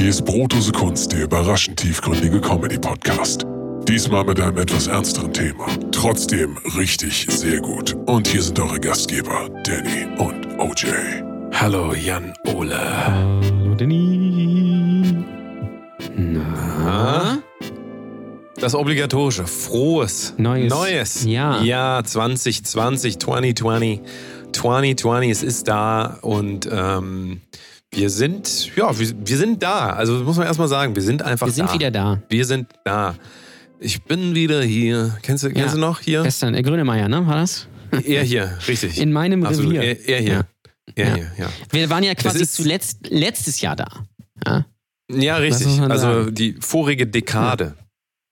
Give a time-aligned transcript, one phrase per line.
[0.00, 3.44] Hier ist Brotose Kunst, der überraschend tiefgründige Comedy-Podcast.
[3.86, 5.66] Diesmal mit einem etwas ernsteren Thema.
[5.92, 7.94] Trotzdem richtig sehr gut.
[8.06, 10.86] Und hier sind eure Gastgeber, Danny und OJ.
[11.52, 12.78] Hallo Jan Ole.
[12.78, 15.22] Hallo Danny.
[16.16, 17.42] Na?
[18.58, 21.62] Das obligatorische, frohes, Neues neues Jahr.
[21.62, 24.00] Jahr 2020, 2020,
[24.52, 27.42] 2020, es ist da und ähm,
[27.92, 29.90] wir sind, ja, wir, wir sind da.
[29.90, 31.74] Also muss man erstmal sagen, wir sind einfach Wir sind da.
[31.74, 32.22] wieder da.
[32.28, 33.14] Wir sind da.
[33.80, 35.16] Ich bin wieder hier.
[35.22, 35.72] Kennst du, kennst Ja.
[35.74, 36.22] du noch hier?
[36.22, 37.26] Gestern, äh, Grönemeyer, ne?
[37.26, 37.66] War das?
[38.04, 38.98] Er hier, richtig.
[39.00, 39.72] In meinem Absolut.
[39.74, 39.82] Revier.
[39.82, 40.32] Er, er hier.
[40.32, 40.44] Ja.
[40.94, 41.14] Er Ja.
[41.14, 41.48] hier, ja.
[41.70, 43.88] Wir waren ja quasi zuletzt letztes Jahr da.
[44.46, 44.66] Ja?
[45.10, 45.80] Ja, richtig.
[45.80, 46.34] Also sagen.
[46.34, 47.74] die vorige Dekade.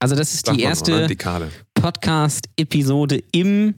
[0.01, 0.69] Also das ist sagt die ne?
[0.69, 1.49] erste Dekade.
[1.75, 3.75] Podcast-Episode im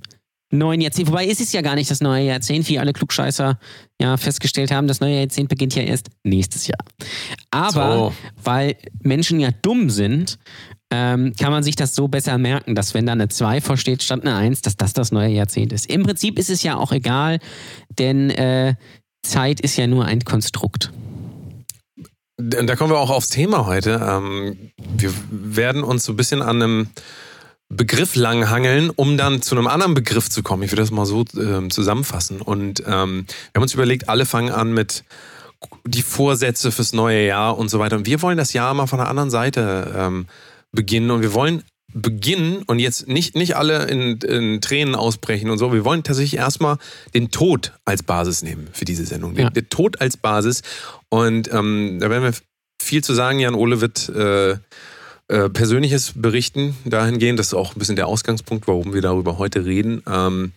[0.51, 1.09] neuen Jahrzehnt.
[1.09, 3.59] Wobei es ist ja gar nicht das neue Jahrzehnt, wie alle Klugscheißer
[4.01, 4.89] ja festgestellt haben.
[4.89, 6.81] Das neue Jahrzehnt beginnt ja erst nächstes Jahr.
[7.51, 8.15] Aber So.
[8.43, 10.39] weil Menschen ja dumm sind,
[10.93, 14.23] ähm, kann man sich das so besser merken, dass wenn da eine 2 vorsteht, statt
[14.23, 15.87] eine 1, dass das das neue Jahrzehnt ist.
[15.87, 17.39] Im Prinzip ist es ja auch egal,
[17.99, 18.75] denn äh,
[19.23, 20.91] Zeit ist ja nur ein Konstrukt.
[22.39, 24.01] Da kommen wir auch aufs Thema heute.
[24.03, 26.89] Ähm, wir werden uns so ein bisschen an einem
[27.73, 30.65] Begriff langhangeln, um dann zu einem anderen Begriff zu kommen.
[30.65, 32.41] Ich würde das mal so ähm, zusammenfassen.
[32.41, 35.05] Und ähm, wir haben uns überlegt, alle fangen an mit
[35.87, 37.97] die Vorsätze fürs neue Jahr und so weiter.
[37.97, 40.27] Und wir wollen das Jahr mal von der anderen Seite ähm,
[40.73, 41.11] beginnen.
[41.13, 41.63] Und wir wollen
[41.93, 45.73] beginnen und jetzt nicht, nicht alle in, in Tränen ausbrechen und so.
[45.73, 46.77] Wir wollen tatsächlich erstmal
[47.15, 49.35] den Tod als Basis nehmen für diese Sendung.
[49.35, 49.51] Den, Ja.
[49.51, 50.63] den Tod als Basis.
[51.09, 52.35] Und ähm, da werden wir
[52.83, 53.39] viel zu sagen.
[53.39, 54.57] Jan Ole wird äh,
[55.31, 57.39] äh, Persönliches berichten dahingehend.
[57.39, 60.03] Das ist auch ein bisschen der Ausgangspunkt, warum wir darüber heute reden.
[60.09, 60.53] Ähm,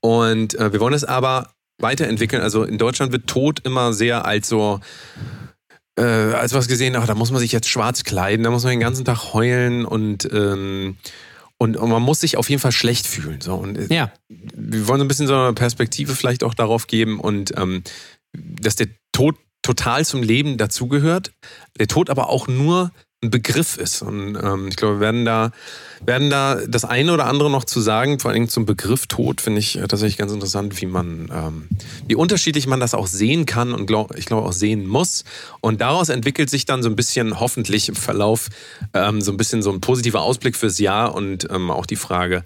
[0.00, 2.42] und äh, wir wollen es aber weiterentwickeln.
[2.42, 4.80] Also in Deutschland wird Tod immer sehr als so
[5.96, 8.70] äh, als was gesehen, ach, da muss man sich jetzt schwarz kleiden, da muss man
[8.70, 10.96] den ganzen Tag heulen und ähm,
[11.58, 13.40] und, und man muss sich auf jeden Fall schlecht fühlen.
[13.40, 13.54] So.
[13.54, 17.20] Und äh, Ja, wir wollen so ein bisschen so eine Perspektive vielleicht auch darauf geben
[17.20, 17.84] und ähm,
[18.32, 21.32] dass der Tod total zum Leben dazugehört,
[21.78, 22.90] der Tod aber auch nur
[23.22, 24.02] ein Begriff ist.
[24.02, 25.50] Und ähm, ich glaube, wir werden da,
[26.04, 29.60] werden da das eine oder andere noch zu sagen, vor Dingen zum Begriff Tod, finde
[29.60, 31.68] ich äh, tatsächlich ganz interessant, wie man, ähm,
[32.06, 35.24] wie unterschiedlich man das auch sehen kann und glaub, ich glaube auch sehen muss.
[35.62, 38.48] Und daraus entwickelt sich dann so ein bisschen hoffentlich im Verlauf
[38.92, 42.44] ähm, so ein bisschen so ein positiver Ausblick fürs Jahr und ähm, auch die Frage,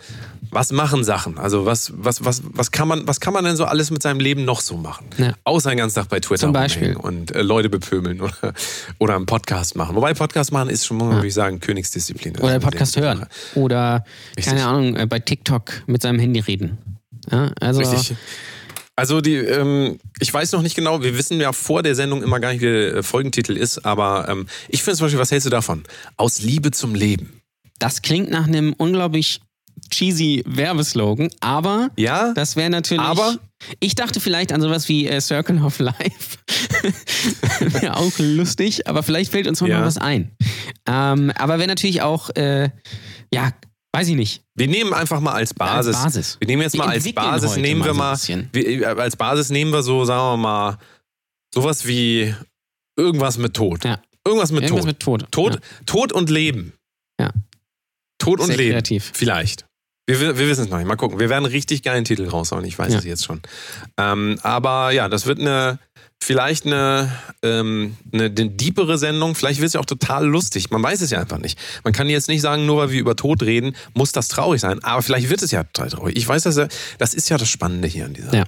[0.53, 1.39] was machen Sachen?
[1.39, 4.21] Also was, was, was, was, kann man, was kann man denn so alles mit seinem
[4.21, 5.07] Leben noch so machen?
[5.19, 5.35] Ja.
[5.45, 6.97] Außer den ganzen Tag bei Twitter Zum Beispiel.
[6.97, 8.55] und äh, Leute bepömeln oder,
[8.99, 9.95] oder einen Podcast machen.
[9.97, 11.07] Wobei Podcast machen ist schon, Ja.
[11.11, 12.37] natürlich sagen, Königsdisziplin.
[12.39, 13.27] Oder Podcast hören.
[13.55, 14.05] Oder,
[14.37, 14.47] Richtig.
[14.47, 16.79] keine Ahnung, äh, bei TikTok mit seinem Handy reden.
[17.31, 17.81] Ja, also.
[17.81, 18.17] Richtig.
[18.97, 22.39] Also die, ähm, ich weiß noch nicht genau, wir wissen ja vor der Sendung immer
[22.39, 25.47] gar nicht, wie der äh, Folgentitel ist, aber ähm, ich finde zum Beispiel, was hältst
[25.47, 25.85] du davon?
[26.19, 27.41] Aus Liebe zum Leben.
[27.79, 29.41] das klingt nach einem unglaublich
[29.91, 32.33] cheesy Werbeslogan, aber Ja?
[32.35, 33.03] das wäre natürlich.
[33.05, 33.37] Aber?
[33.79, 36.39] Ich dachte vielleicht an sowas wie äh, Circle of Life.
[37.61, 39.81] wäre auch lustig, aber vielleicht fällt uns noch Ja.
[39.81, 40.31] mal was ein.
[40.87, 42.71] Ähm, aber wäre natürlich auch, äh,
[43.33, 43.53] ja,
[43.93, 44.43] weiß ich nicht.
[44.55, 45.95] Wir nehmen einfach mal als Basis.
[45.97, 46.37] Als Basis.
[46.41, 49.51] Wir nehmen jetzt Wir mal als Basis, nehmen wir mal so wir, äh, als Basis
[49.51, 50.79] nehmen wir so, sagen wir mal,
[51.55, 52.35] sowas wie
[52.97, 53.85] irgendwas mit Tod.
[53.85, 54.01] Ja.
[54.27, 54.87] Irgendwas mit Irgendwas Tod.
[54.87, 55.33] mit Tod.
[55.33, 55.61] Tod, Ja.
[55.87, 56.75] Tod und Leben.
[57.21, 57.31] Ja.
[58.19, 58.73] Tod und Sehr Leben.
[58.73, 59.11] kreativ.
[59.15, 59.67] Vielleicht.
[60.19, 60.87] Wir, wir, wissen es noch nicht.
[60.87, 61.19] Mal gucken.
[61.21, 62.65] Wir werden richtig geilen Titel raushauen.
[62.65, 62.99] Ich weiß Ja.
[62.99, 63.41] es jetzt schon.
[63.97, 65.79] Ähm, aber ja, das wird eine,
[66.23, 67.11] vielleicht eine,
[67.43, 69.35] ähm, eine, eine deepere Sendung.
[69.35, 70.71] Vielleicht wird es ja auch total lustig.
[70.71, 71.59] Man weiß es ja einfach nicht.
[71.85, 74.83] Man kann jetzt nicht sagen, nur weil wir über Tod reden, muss das traurig sein.
[74.85, 76.17] Aber vielleicht wird es ja total traurig.
[76.17, 78.45] Ich weiß, dass ja, das ist ja das Spannende hier an, dieser, Ja.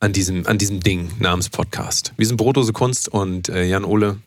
[0.00, 2.12] an, diesem, an diesem Ding namens Podcast.
[2.16, 4.18] Wir sind Brotdose Kunst und äh, Jan Ole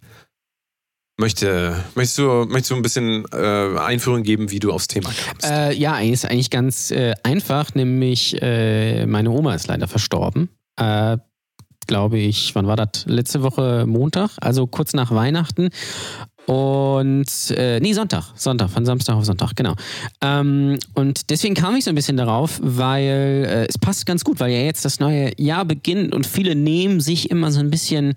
[1.20, 5.46] möchte, möchtest, du, möchtest du ein bisschen äh, Einführung geben, wie du aufs Thema kamst?
[5.46, 10.50] Äh, ja, ist eigentlich ganz äh, einfach, nämlich äh, meine Oma ist leider verstorben.
[10.78, 11.18] Äh,
[11.88, 13.06] Glaube ich, wann war das?
[13.08, 15.70] Letzte Woche Montag, also kurz nach Weihnachten.
[16.46, 19.76] Und äh, nee, Sonntag, Sonntag, von Samstag auf Sonntag, genau.
[20.22, 24.40] Ähm, und deswegen kam ich so ein bisschen darauf, weil äh, es passt ganz gut,
[24.40, 28.14] weil ja jetzt das neue Jahr beginnt und viele nehmen sich immer so ein bisschen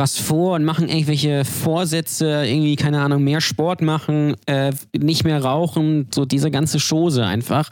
[0.00, 5.44] was vor und machen irgendwelche Vorsätze, irgendwie, keine Ahnung, mehr Sport machen, äh, nicht mehr
[5.44, 7.68] rauchen, so diese ganze Chose einfach.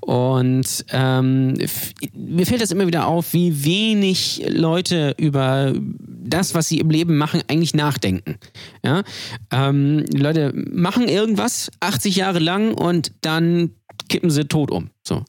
[0.00, 1.54] Und ähm,
[2.14, 5.74] mir fällt das immer wieder auf, wie wenig Leute über
[6.24, 8.36] das, was sie im Leben machen, eigentlich nachdenken.
[8.84, 9.02] Ja?
[9.50, 13.72] Ähm, Leute machen irgendwas 80 Jahre lang und dann
[14.08, 14.90] kippen sie tot um.
[15.02, 15.24] So.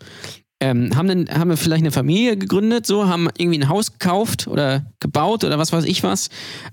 [0.65, 4.47] Ähm, haben dann haben wir vielleicht eine Familie gegründet, so haben irgendwie ein Haus gekauft
[4.47, 6.29] oder gebaut oder was weiß ich was,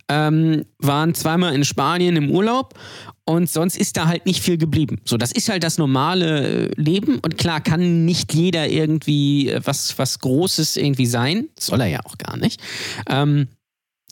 [0.08, 2.72] ähm, waren zweimal in Spanien im Urlaub
[3.26, 5.00] und sonst ist da halt nicht viel geblieben.
[5.04, 9.60] So, das ist halt das normale äh, Leben und klar kann nicht jeder irgendwie äh,
[9.62, 12.62] was was Großes irgendwie sein, soll er ja auch gar nicht.
[13.08, 13.48] Ähm,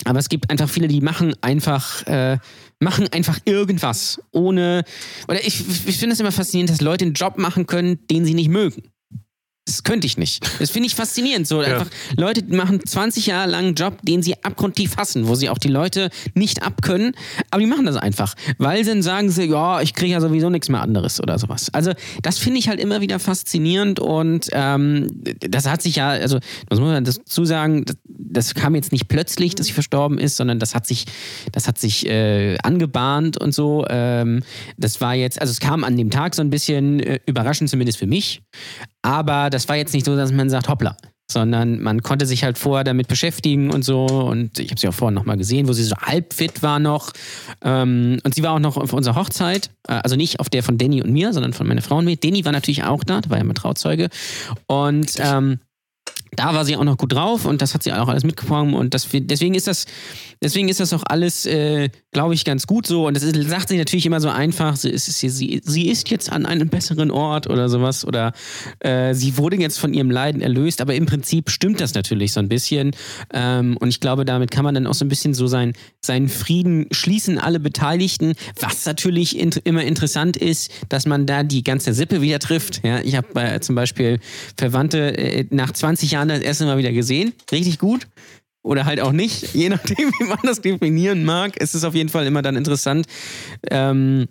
[0.05, 2.39] aber es gibt einfach viele, die machen einfach, äh,
[2.79, 4.85] machen einfach irgendwas, ohne.
[5.29, 8.33] Oder ich, ich finde es immer faszinierend, dass Leute einen Job machen können, den sie
[8.33, 8.83] nicht mögen.
[9.67, 10.45] Das könnte ich nicht.
[10.59, 11.47] Das finde ich faszinierend.
[11.47, 11.69] So ja.
[11.69, 11.87] einfach
[12.17, 15.69] Leute machen 20 Jahre lang einen Job, den sie abgrundtief hassen, wo sie auch die
[15.69, 17.13] Leute nicht abkönnen,
[17.51, 20.51] aber die machen das einfach, weil sie dann sagen sie, ja, ich kriege ja sowieso
[20.51, 21.69] nichts mehr anderes oder sowas.
[21.73, 21.93] Also
[22.23, 25.09] das finde ich halt immer wieder faszinierend und ähm,
[25.39, 29.09] das hat sich ja, also das muss man dazu sagen, das, das, kam jetzt nicht
[29.09, 31.05] plötzlich, dass sie verstorben ist, sondern das hat sich,
[31.53, 33.85] das hat sich äh, angebahnt und so.
[33.89, 34.43] Ähm,
[34.77, 37.99] das war jetzt, also es kam an dem Tag so ein bisschen äh, überraschend, zumindest
[37.99, 38.43] für mich.
[39.03, 40.97] Aber das war jetzt nicht so, dass man sagt, hoppla,
[41.31, 44.05] sondern man konnte sich halt vorher damit beschäftigen und so.
[44.05, 47.13] Und ich habe sie auch vorher nochmal gesehen, wo sie so halb fit war noch.
[47.63, 50.77] Ähm, und sie war auch noch auf unserer Hochzeit, äh, also nicht auf der von
[50.77, 52.17] Danny und mir, sondern von meiner Frau und mir.
[52.17, 54.09] Danny war natürlich auch da, da war ja mein Trauzeuge.
[54.67, 55.61] Und ähm,
[56.37, 58.95] da war sie auch noch gut drauf und das hat sie auch alles mitgebracht und
[58.95, 59.87] das, deswegen ist das,
[60.43, 63.69] deswegen ist das auch alles, äh, glaube ich, ganz gut so und das ist, sagt
[63.69, 67.49] sie natürlich immer so einfach, sie ist, sie, sie ist jetzt an einem besseren Ort
[67.49, 68.33] oder sowas oder
[68.81, 72.41] äh, sie wurde jetzt von ihrem Leiden erlöst, aber im Prinzip stimmt das natürlich so
[72.41, 72.93] ein bisschen
[73.33, 76.29] ähm, und ich glaube, damit kann man dann auch so ein bisschen so sein, seinen
[76.29, 81.93] Frieden schließen, alle Beteiligten, was natürlich in, immer interessant ist, dass man da die ganze
[81.93, 84.21] Sippe wieder trifft, ja, ich habe äh, zum Beispiel
[84.57, 87.33] Verwandte äh, nach 20 Jahren Jahren das erste Mal wieder gesehen.
[87.51, 88.07] Richtig gut.
[88.63, 91.55] Oder halt auch nicht, je nachdem, wie man das definieren mag.
[91.57, 93.07] Es ist auf jeden Fall immer dann interessant,
[93.71, 94.29] ähm,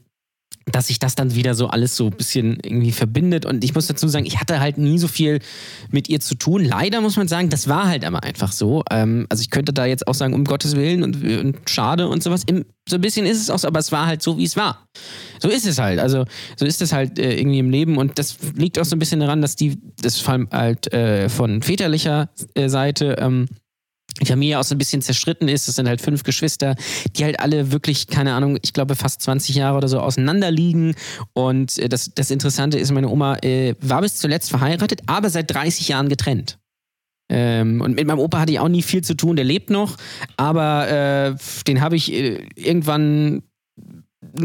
[0.71, 3.45] dass sich das dann wieder so alles so ein bisschen irgendwie verbindet.
[3.45, 5.39] Und ich muss dazu sagen, ich hatte halt nie so viel
[5.91, 6.63] mit ihr zu tun.
[6.63, 8.83] Leider muss man sagen, das war halt aber einfach so.
[8.91, 12.23] Ähm, also ich könnte da jetzt auch sagen, um Gottes Willen und, und schade und
[12.23, 12.43] sowas.
[12.45, 14.55] Im, so ein bisschen ist es auch so, aber es war halt so, wie es
[14.55, 14.87] war.
[15.39, 15.99] So ist es halt.
[15.99, 16.25] Also
[16.57, 17.97] so ist es halt äh, irgendwie im Leben.
[17.97, 21.29] Und das liegt auch so ein bisschen daran, dass die, das vor allem halt äh,
[21.29, 23.47] von väterlicher äh, Seite, ähm,
[24.21, 25.67] die Familie auch so ein bisschen zerstritten ist.
[25.67, 26.75] Es sind halt fünf Geschwister,
[27.15, 30.95] die halt alle wirklich, keine Ahnung, ich glaube fast 20 Jahre oder so auseinander liegen.
[31.33, 35.53] Und äh, das, das Interessante ist, meine Oma äh, war bis zuletzt verheiratet, aber seit
[35.53, 36.59] 30 Jahren getrennt.
[37.31, 39.97] Ähm, und mit meinem Opa hatte ich auch nie viel zu tun, der lebt noch,
[40.35, 41.35] aber äh,
[41.67, 43.43] den habe ich äh, irgendwann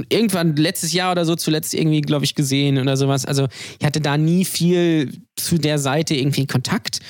[0.08, 3.24] irgendwann letztes Jahr oder so zuletzt irgendwie, glaube ich, gesehen oder sowas.
[3.24, 3.48] Also
[3.78, 7.00] ich hatte da nie viel zu der Seite irgendwie Kontakt.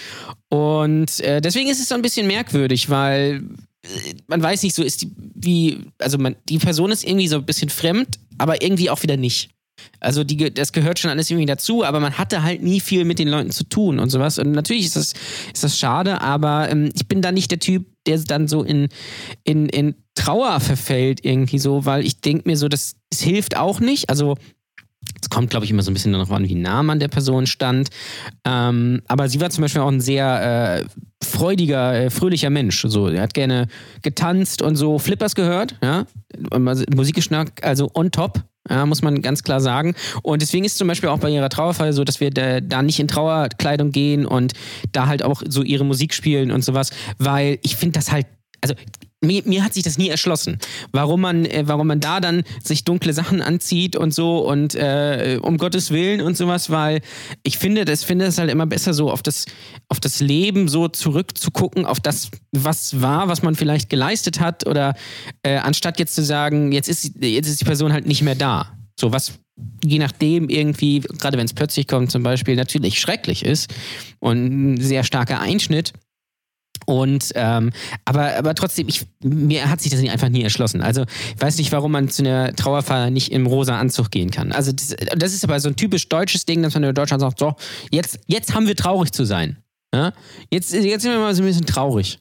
[0.49, 3.43] Und äh, deswegen ist es so ein bisschen merkwürdig, weil
[3.83, 7.37] äh, man weiß nicht, so ist die, wie, also man, die Person ist irgendwie so
[7.37, 9.51] ein bisschen fremd, aber irgendwie auch wieder nicht.
[10.01, 13.19] Also die, das gehört schon alles irgendwie dazu, aber man hatte halt nie viel mit
[13.19, 14.39] den Leuten zu tun und sowas.
[14.39, 15.13] Und natürlich ist das,
[15.53, 18.89] ist das schade, aber ähm, ich bin da nicht der Typ, der dann so in,
[19.45, 23.81] in, in Trauer verfällt irgendwie so, weil ich denke mir so, das, das hilft auch
[23.81, 24.09] nicht.
[24.09, 24.37] Also
[25.21, 27.47] es kommt, glaube ich, immer so ein bisschen darauf an, wie nah man der Person
[27.47, 27.91] stand.
[28.45, 32.85] Ähm, aber sie war zum Beispiel auch ein sehr äh, freudiger, äh, fröhlicher Mensch.
[32.87, 33.69] So, er hat gerne
[34.03, 36.07] getanzt und so Flippers gehört, ja.
[36.95, 38.43] Musikgeschmack, also on top.
[38.69, 39.95] Ja, muss man ganz klar sagen.
[40.23, 42.99] Und deswegen ist zum Beispiel auch bei ihrer Trauerfeier so, dass wir da, da, nicht
[42.99, 44.55] in Trauerkleidung gehen und
[44.91, 48.27] da halt auch so ihre Musik spielen und sowas, weil ich finde das halt,
[48.63, 48.75] also
[49.21, 50.59] mir, mir, hat sich das nie erschlossen,
[50.93, 55.39] warum man, äh, warum man da dann sich dunkle Sachen anzieht und so und äh,
[55.41, 57.01] um Gottes Willen und sowas, weil
[57.43, 59.47] ich finde, das finde es halt immer besser so auf das,
[59.89, 64.95] auf das Leben so zurückzugucken, auf das, was war, was man vielleicht geleistet hat oder
[65.43, 68.77] äh, anstatt jetzt zu sagen, jetzt ist, jetzt ist die Person halt nicht mehr da.
[68.99, 69.33] So was
[69.85, 73.73] je nachdem irgendwie, gerade wenn es plötzlich kommt zum Beispiel, natürlich schrecklich ist
[74.19, 75.93] und ein sehr starker Einschnitt.
[76.87, 77.71] Und ähm,
[78.05, 80.83] aber, aber trotzdem, ich, mir hat sich das einfach nie erschlossen.
[80.83, 81.05] Also
[81.35, 84.53] ich weiß nicht, warum man zu einer Trauerfeier nicht im rosa Anzug gehen kann.
[84.53, 87.39] Also das, das ist aber so ein typisch deutsches Ding, dass man in Deutschland sagt,
[87.39, 87.55] so,
[87.91, 89.64] jetzt, jetzt haben wir traurig zu sein.
[89.95, 90.13] Ja?
[90.51, 92.19] Jetzt, jetzt sind wir mal so ein bisschen traurig.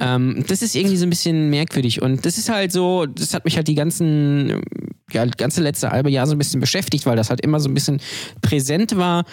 [0.00, 2.02] Ähm, das ist irgendwie so ein bisschen merkwürdig.
[2.02, 4.60] Und das ist halt so, das hat mich halt die ganzen,
[5.12, 7.74] ja, ganze letzte halbe Jahr so ein bisschen beschäftigt, weil das halt immer so ein
[7.74, 8.00] bisschen
[8.40, 9.24] präsent war.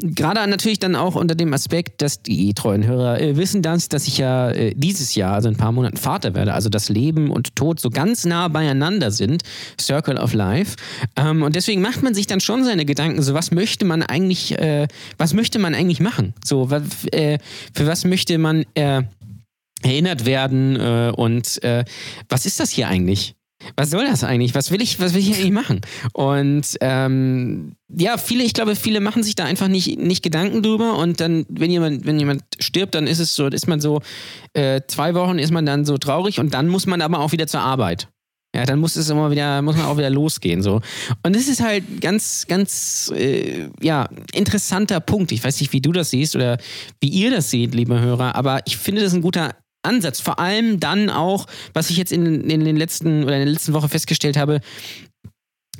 [0.00, 4.08] Gerade natürlich dann auch unter dem Aspekt, dass die treuen Hörer äh, wissen das, dass
[4.08, 7.30] ich ja äh, dieses Jahr, also in ein paar Monaten Vater werde, also das Leben
[7.30, 9.44] und Tod so ganz nah beieinander sind.
[9.80, 10.74] Circle of Life.
[11.14, 14.58] Ähm, und deswegen macht man sich dann schon seine Gedanken, so was möchte man eigentlich,
[14.58, 16.34] äh, was möchte man eigentlich machen?
[16.44, 17.35] So, was, äh,
[17.74, 19.02] für was möchte man äh,
[19.82, 21.84] erinnert werden äh, und äh,
[22.28, 23.36] was ist das hier eigentlich?
[23.76, 24.54] was soll das eigentlich?
[24.54, 25.80] Was will ich, was will ich eigentlich machen?
[26.12, 30.98] Und ähm, ja, viele, ich glaube, viele machen sich da einfach nicht, nicht Gedanken drüber
[30.98, 34.02] und dann, wenn jemand, wenn jemand stirbt, dann ist es so, ist man so,
[34.52, 37.46] äh, zwei Wochen ist man dann so traurig und dann muss man aber auch wieder
[37.46, 38.08] zur Arbeit.
[38.56, 40.62] Ja, dann muss es immer wieder, muss man auch wieder losgehen.
[40.62, 40.80] So.
[41.22, 45.30] Und das ist halt ganz, ganz äh, ja, interessanter Punkt.
[45.30, 46.56] Ich weiß nicht, wie du das siehst oder
[47.00, 50.20] wie ihr das seht, liebe Hörer, aber ich finde das ein guter Ansatz.
[50.20, 51.44] Vor allem dann auch,
[51.74, 54.60] was ich jetzt in, in den letzten oder in der letzten Woche festgestellt habe,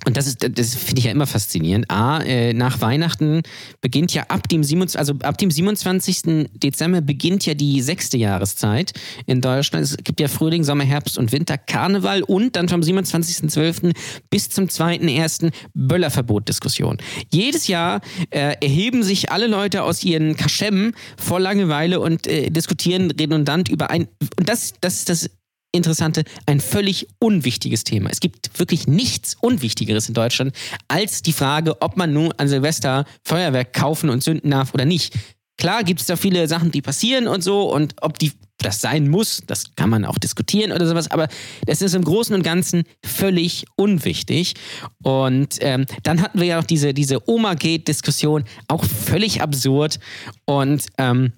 [0.05, 1.91] und das ist, das finde ich ja immer faszinierend.
[1.91, 3.43] A, äh, nach Weihnachten
[3.81, 6.49] beginnt ja ab dem 27, also ab dem 27.
[6.55, 8.93] Dezember beginnt ja die sechste Jahreszeit
[9.27, 9.85] in Deutschland.
[9.85, 13.95] Es gibt ja Frühling, Sommer, Herbst und Winter, Karneval und dann vom 27.12.
[14.31, 15.53] bis zum 2.1.
[15.75, 16.99] Böllerverbot-Diskussion.
[17.33, 18.01] Jedes Jahr
[18.31, 23.91] äh, erheben sich alle Leute aus ihren Kaschemmen vor Langeweile und äh, diskutieren redundant über
[23.91, 25.31] ein, und das, das ist das
[25.77, 28.11] Interessante, ein völlig unwichtiges Thema.
[28.11, 30.55] Es gibt wirklich nichts Unwichtigeres in Deutschland
[30.89, 35.15] als die Frage, ob man nun an Silvester Feuerwerk kaufen und zünden darf oder nicht.
[35.59, 39.09] Klar gibt es da viele Sachen, die passieren und so und ob die das sein
[39.09, 41.29] muss, das kann man auch diskutieren oder sowas, aber
[41.67, 44.55] das ist im Großen und Ganzen völlig unwichtig.
[45.03, 49.99] Und ähm, dann hatten wir ja noch diese, diese Oma-Gate-Diskussion, auch völlig absurd
[50.47, 51.33] und ähm,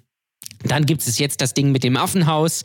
[0.63, 2.63] dann gibt es jetzt das Ding mit dem Affenhaus.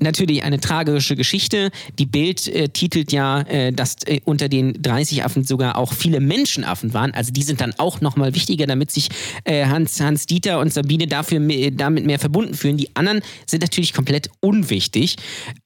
[0.00, 1.70] Natürlich eine tragische Geschichte.
[1.98, 6.20] Die Bild äh, titelt ja, äh, dass äh, unter den 30 Affen sogar auch viele
[6.20, 7.14] Menschenaffen waren.
[7.14, 9.08] Also die sind dann auch nochmal wichtiger, damit sich
[9.44, 11.40] äh, Hans, Hans Dieter und Sabine dafür
[11.70, 12.76] damit mehr verbunden fühlen.
[12.76, 15.16] Die anderen sind natürlich komplett unwichtig.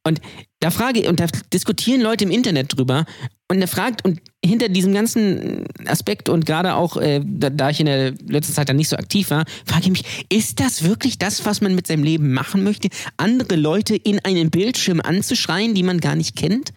[0.02, 0.21] Und
[0.61, 3.04] da frage und da diskutieren Leute im Internet drüber
[3.49, 7.80] und er fragt und hinter diesem ganzen Aspekt und gerade auch äh, da, da, ich
[7.80, 11.19] in der letzten Zeit dann nicht so aktiv war, frage ich mich, ist das wirklich
[11.19, 12.88] das, was man mit seinem Leben machen möchte,
[13.19, 16.73] andere Leute in einen Bildschirm anzuschreien, die man gar nicht kennt?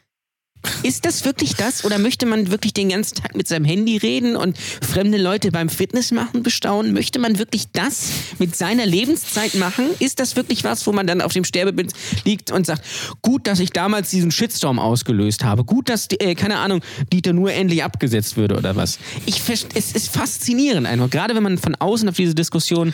[0.83, 1.85] Ist das wirklich das?
[1.85, 5.69] Oder möchte man wirklich den ganzen Tag mit seinem Handy reden und fremde Leute beim
[5.69, 6.93] Fitness machen bestaunen?
[6.93, 9.85] Möchte man wirklich das mit seiner Lebenszeit machen?
[9.99, 11.93] Ist das wirklich was, wo man dann auf dem Sterbebett
[12.23, 12.83] liegt und sagt,
[13.21, 15.63] gut, dass ich damals diesen Shitstorm ausgelöst habe.
[15.63, 18.99] Gut, dass, äh, keine Ahnung, Dieter nur endlich abgesetzt würde oder was.
[19.25, 21.09] Ich, es ist faszinierend einfach.
[21.09, 22.93] Gerade wenn man von außen auf diese Diskussion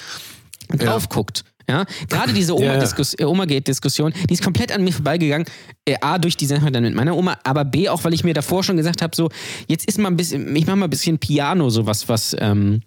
[0.69, 1.09] drauf ja.
[1.09, 1.43] guckt.
[1.69, 5.45] Ja, gerade diese Oma-Gate-Diskussion, Oma die ist komplett an mir vorbeigegangen.
[5.85, 8.33] Äh, A, durch die Sache dann mit meiner Oma, aber B, auch weil ich mir
[8.33, 9.29] davor schon gesagt habe, so,
[9.67, 12.81] jetzt ist mal ein bisschen, ich mache mal ein bisschen Piano, so was, was, ähm,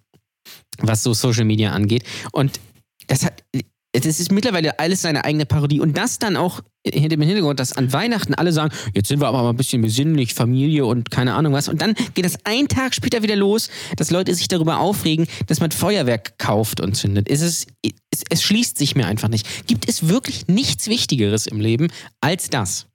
[0.78, 2.02] was so Social Media angeht.
[2.32, 2.58] Und
[3.06, 3.44] das hat,
[3.92, 5.80] es ist mittlerweile alles seine eigene Parodie.
[5.80, 9.28] Und das dann auch hinter dem Hintergrund, dass an Weihnachten alle sagen, jetzt sind wir
[9.28, 11.68] aber mal ein bisschen besinnlich, Familie und keine Ahnung was.
[11.68, 15.60] Und dann geht das einen Tag später wieder los, dass Leute sich darüber aufregen, dass
[15.60, 17.28] man Feuerwerk kauft und zündet.
[17.28, 19.66] Es, ist, es, es schließt sich mir einfach nicht.
[19.66, 21.88] Gibt es wirklich nichts Wichtigeres im Leben
[22.20, 22.86] als das?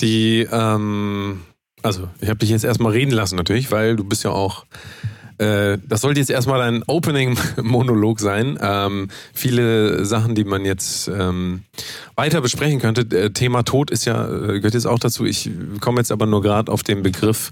[0.00, 1.42] Die, ähm,
[1.82, 4.66] also ich habe dich jetzt erstmal reden lassen natürlich, weil du bist ja auch
[5.38, 8.58] äh, das sollte jetzt erstmal ein Opening-Monolog sein.
[8.60, 11.62] Ähm, viele Sachen, die man jetzt ähm,
[12.14, 13.02] weiter besprechen könnte.
[13.16, 15.24] Äh, Thema Tod ist ja, äh, gehört jetzt auch dazu.
[15.24, 15.50] Ich
[15.80, 17.50] komme jetzt aber nur gerade auf den Begriff,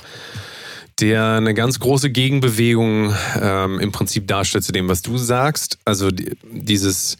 [1.00, 5.78] der eine ganz große Gegenbewegung ähm, im Prinzip darstellt zu dem, was du sagst.
[5.84, 7.16] Also die, dieses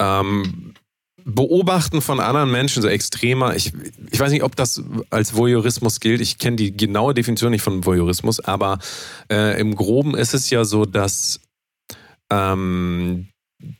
[0.00, 0.73] ähm,
[1.26, 3.72] Beobachten von anderen Menschen, so extremer, ich,
[4.10, 6.20] ich weiß nicht, ob das als Voyeurismus gilt.
[6.20, 8.78] Ich kenne die genaue Definition nicht von Voyeurismus, aber
[9.30, 11.40] äh, im Groben ist es ja so, dass
[12.30, 13.28] ähm,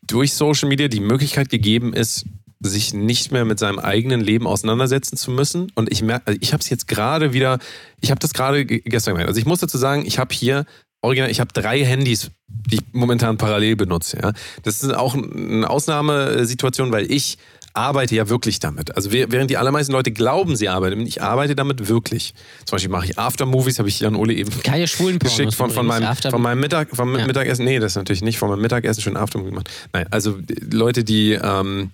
[0.07, 2.25] durch Social Media die Möglichkeit gegeben ist,
[2.61, 5.71] sich nicht mehr mit seinem eigenen Leben auseinandersetzen zu müssen.
[5.75, 7.59] Und ich merke, also ich habe es jetzt gerade wieder,
[8.01, 9.29] ich habe das gerade gestern gemerkt.
[9.29, 10.65] Also ich muss dazu sagen, ich habe hier
[11.05, 14.19] original, ich habe drei Handys, die ich momentan parallel benutze.
[14.23, 14.33] Ja.
[14.63, 17.39] Das ist auch eine Ausnahmesituation, weil ich
[17.75, 18.97] arbeite ja wirklich damit.
[18.97, 22.33] Also während die allermeisten Leute glauben, sie arbeiten, ich arbeite damit wirklich.
[22.65, 25.85] Zum Beispiel mache ich Aftermovies, habe ich Jan Ole eben Keine schwulen geschickt von, von,
[25.85, 27.27] meinem, von meinem Mittag, vom ja.
[27.27, 27.65] Mittagessen.
[27.65, 29.71] Nee, das ist natürlich nicht von meinem Mittagessen schon Aftermovie gemacht.
[29.93, 30.39] Nein, also
[30.71, 31.91] Leute, die, ähm,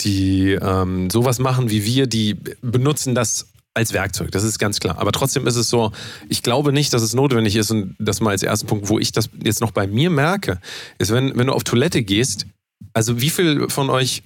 [0.00, 4.98] die ähm, sowas machen wie wir, die benutzen das als Werkzeug, das ist ganz klar.
[4.98, 5.92] Aber trotzdem ist es so,
[6.28, 9.12] ich glaube nicht, dass es notwendig ist und das mal als ersten Punkt, wo ich
[9.12, 10.60] das jetzt noch bei mir merke,
[10.98, 12.46] ist, wenn, wenn du auf Toilette gehst,
[12.92, 14.22] also wie viel von euch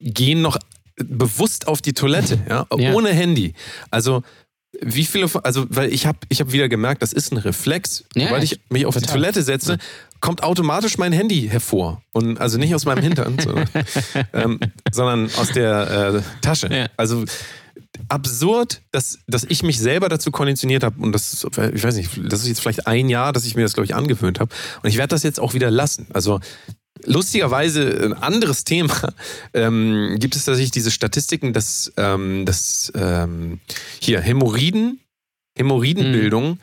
[0.00, 0.58] gehen noch
[0.96, 2.92] bewusst auf die Toilette, ja, ja.
[2.92, 3.54] ohne Handy?
[3.90, 4.22] Also
[4.80, 8.30] wie viele, also weil ich habe ich hab wieder gemerkt, das ist ein Reflex, ja,
[8.30, 9.06] weil ich mich auf total.
[9.06, 9.78] die Toilette setze,
[10.20, 13.68] kommt automatisch mein Handy hervor und also nicht aus meinem Hintern, sondern,
[14.32, 14.60] ähm,
[14.90, 16.74] sondern aus der äh, Tasche.
[16.74, 16.86] Ja.
[16.96, 17.24] Also
[18.08, 22.40] absurd, dass, dass ich mich selber dazu konditioniert habe und das, ich weiß nicht, das
[22.40, 24.96] ist jetzt vielleicht ein Jahr, dass ich mir das, glaube ich, angewöhnt habe und ich
[24.96, 26.06] werde das jetzt auch wieder lassen.
[26.12, 26.40] Also
[27.04, 29.12] lustigerweise ein anderes Thema
[29.54, 33.60] ähm, gibt es tatsächlich diese Statistiken, dass, ähm, dass ähm,
[34.00, 35.00] hier Hämorrhoiden,
[35.56, 36.58] Hämorrhoidenbildung Mhm.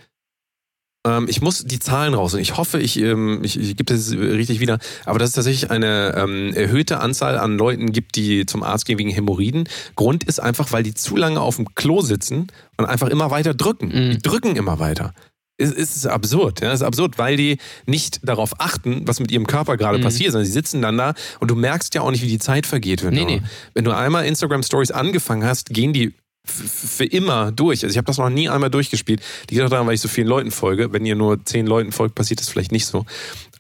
[1.08, 4.12] Ähm, ich muss die Zahlen raus und ich hoffe, ich, ähm, ich, ich gebe das
[4.12, 8.64] richtig wieder, aber dass es tatsächlich eine ähm, erhöhte Anzahl an Leuten gibt, die zum
[8.64, 9.70] Arzt gehen wegen Hämorrhoiden.
[9.96, 13.54] Grund ist einfach, weil die zu lange auf dem Klo sitzen und einfach immer weiter
[13.54, 13.88] drücken.
[13.88, 14.12] Mhm.
[14.12, 15.14] Die drücken immer weiter.
[15.62, 19.46] Es ist absurd, ja, es ist absurd, weil die nicht darauf achten, was mit ihrem
[19.46, 20.04] Körper gerade Mhm.
[20.04, 22.66] passiert, sondern sie sitzen dann da und du merkst ja auch nicht, wie die Zeit
[22.66, 23.04] vergeht.
[23.04, 23.42] Wenn, Nee, du, nee.
[23.74, 26.14] wenn du einmal Instagram Stories angefangen hast, gehen die
[26.50, 27.84] für immer durch.
[27.84, 29.22] Also ich habe das noch nie einmal durchgespielt.
[29.50, 30.92] Liegt auch daran, weil ich so vielen Leuten folge.
[30.92, 33.06] Wenn ihr nur zehn Leuten folgt, passiert das vielleicht nicht so.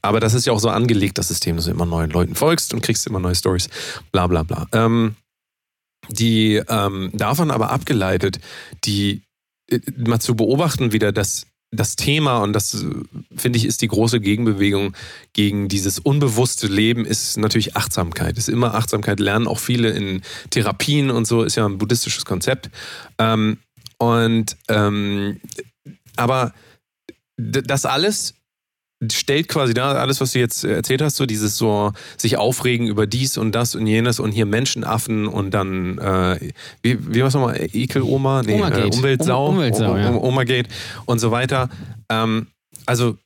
[0.01, 2.73] Aber das ist ja auch so angelegt, das System, dass du immer neuen Leuten folgst
[2.73, 3.69] und kriegst immer neue Stories.
[4.11, 4.67] Bla bla bla.
[4.71, 5.15] Ähm,
[6.09, 8.39] die ähm, davon aber abgeleitet,
[8.85, 9.21] die
[9.69, 12.87] äh, mal zu beobachten wieder, dass das Thema, und das äh,
[13.35, 14.95] finde ich, ist die große Gegenbewegung
[15.33, 18.37] gegen dieses unbewusste Leben, ist natürlich Achtsamkeit.
[18.37, 22.69] Ist immer Achtsamkeit, lernen auch viele in Therapien und so, ist ja ein buddhistisches Konzept.
[23.17, 23.59] Ähm,
[23.97, 25.39] und ähm,
[26.15, 26.53] aber
[27.37, 28.33] das alles
[29.11, 33.07] stellt quasi da alles, was du jetzt erzählt hast, so dieses so sich aufregen über
[33.07, 36.37] dies und das und jenes und hier Menschenaffen und dann äh,
[36.81, 38.87] wie, wie was nochmal Ekeloma, nee, Omagate.
[38.87, 40.11] äh, Umweltsau, Um- Umweltsau, ja.
[40.13, 40.69] O- Omagate
[41.05, 41.69] und so weiter.
[42.09, 42.47] Ähm,
[42.85, 43.17] also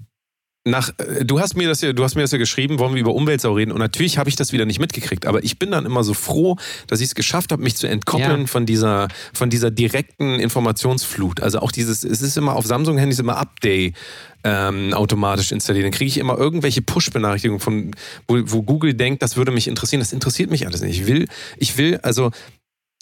[0.66, 3.02] nach, äh, du hast mir das ja, du hast mir das ja geschrieben, wollen wir
[3.02, 5.86] über Umweltsau reden und natürlich habe ich das wieder nicht mitgekriegt, aber ich bin dann
[5.86, 8.48] immer so froh, dass ich es geschafft habe, mich zu entkoppeln Ja.
[8.48, 11.42] von dieser, von dieser direkten Informationsflut.
[11.42, 13.96] Also auch dieses, es ist immer auf Samsung-Handys immer Update
[14.46, 15.86] ähm, automatisch installiert.
[15.86, 17.92] Dann kriege ich immer irgendwelche Push-Benachrichtigungen von,
[18.28, 20.00] wo, wo Google denkt, das würde mich interessieren.
[20.00, 21.00] Das interessiert mich alles nicht.
[21.02, 21.28] Ich will,
[21.58, 22.32] ich will, also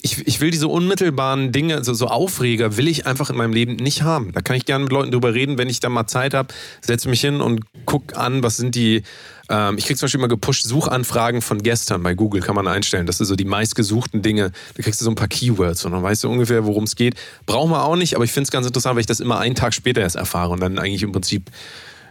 [0.03, 3.75] ich, ich will diese unmittelbaren Dinge, so, so Aufreger, will ich einfach in meinem Leben
[3.75, 4.31] nicht haben.
[4.34, 7.08] Da kann ich gerne mit Leuten drüber reden, wenn ich dann mal Zeit habe, setze
[7.08, 9.03] mich hin und guck an, was sind die.
[9.50, 13.05] Ähm, ich krieg zum Beispiel immer gepusht Suchanfragen von gestern bei Google, kann man einstellen.
[13.05, 14.51] Das sind so die meistgesuchten Dinge.
[14.75, 17.15] Da kriegst du so ein paar Keywords und dann weißt du ungefähr, worum es geht.
[17.46, 19.55] Brauchen wir auch nicht, aber ich finde es ganz interessant, weil ich das immer einen
[19.55, 21.51] Tag später erst erfahre und dann eigentlich im Prinzip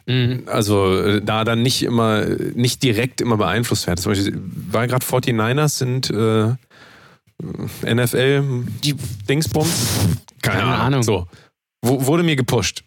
[0.06, 0.44] Mhm.
[0.46, 4.00] also äh, da dann nicht immer, nicht direkt immer beeinflusst werde.
[4.00, 6.54] Zum Beispiel war gerade 49ers sind äh,
[7.84, 8.94] NFL Die-
[9.28, 9.68] Dingsbums.
[10.42, 10.80] Keine, Keine Ahnung.
[10.80, 11.02] Ahnung.
[11.02, 11.26] So.
[11.82, 12.84] Wurde mir gepusht.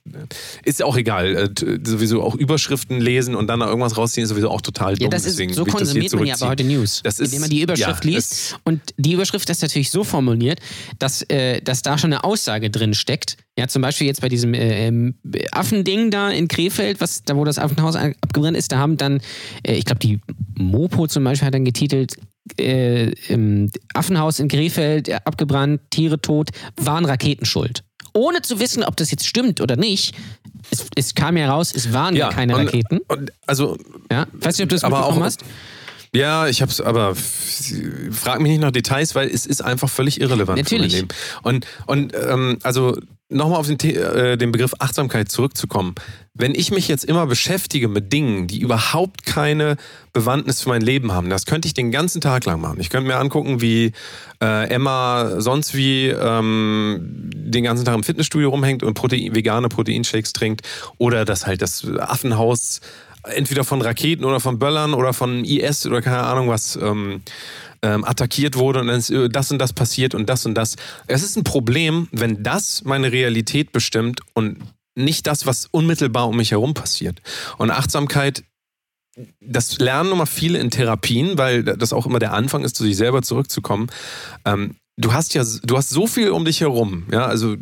[0.63, 1.35] Ist auch egal.
[1.35, 5.05] Äh, sowieso auch Überschriften lesen und dann da irgendwas rausziehen, ist sowieso auch total dumm.
[5.05, 6.63] Ja, das ist, Deswegen so konsumiert man ja aber heute.
[6.63, 7.01] News.
[7.03, 8.59] Das ist- indem man die Überschrift ja, liest.
[8.65, 10.59] Und die Überschrift ist natürlich so formuliert,
[10.99, 13.37] dass, äh, dass da schon eine Aussage drin steckt.
[13.57, 15.15] Ja, zum Beispiel jetzt bei diesem äh, ähm,
[15.51, 19.21] Affending da in Krefeld, was, da wo das Affenhaus an- abgebrannt ist, da haben dann,
[19.63, 20.19] äh, ich glaube, die
[20.55, 22.17] Mopo zum Beispiel hat dann getitelt,
[22.57, 27.83] äh, im Affenhaus in Krefeld äh, abgebrannt, Tiere tot, waren Raketen schuld.
[28.13, 30.15] Ohne zu wissen, ob das jetzt stimmt oder nicht.
[30.69, 32.99] Es, es kam ja raus, es waren ja, keine und, Raketen.
[33.07, 33.77] Und, also
[34.11, 35.43] Ja, weiß nicht, ob du das mitbekommen auch, hast.
[36.15, 40.59] Ja, ich hab's, aber frag mich nicht nach Details, weil es ist einfach völlig irrelevant
[40.59, 40.93] Natürlich.
[40.93, 41.07] für mein Leben.
[41.41, 42.95] Und, und ähm, also
[43.33, 45.95] nochmal auf den, äh, den Begriff Achtsamkeit zurückzukommen.
[46.33, 49.77] Wenn ich mich jetzt immer beschäftige mit Dingen, die überhaupt keine
[50.13, 52.79] Bewandtnis für mein Leben haben, das könnte ich den ganzen Tag lang machen.
[52.79, 53.91] Ich könnte mir angucken, wie
[54.41, 60.33] äh, Emma sonst wie ähm, den ganzen Tag im Fitnessstudio rumhängt und Protein, vegane Proteinshakes
[60.33, 60.61] trinkt
[60.97, 62.81] oder dass halt das Affenhaus
[63.23, 67.21] entweder von Raketen oder von Böllern oder von IS oder keine Ahnung was ähm,
[67.83, 70.75] ähm, attackiert wurde und dann ist äh, das und das passiert und das und das.
[71.07, 74.57] Es ist ein Problem, wenn das meine Realität bestimmt und
[74.95, 77.21] nicht das, was unmittelbar um mich herum passiert.
[77.57, 78.43] Und Achtsamkeit,
[79.39, 82.95] das lernen mal viele in Therapien, weil das auch immer der Anfang ist, zu sich
[82.95, 83.87] selber zurückzukommen.
[84.45, 87.55] Ähm, du hast ja, du hast so viel um dich herum, ja, also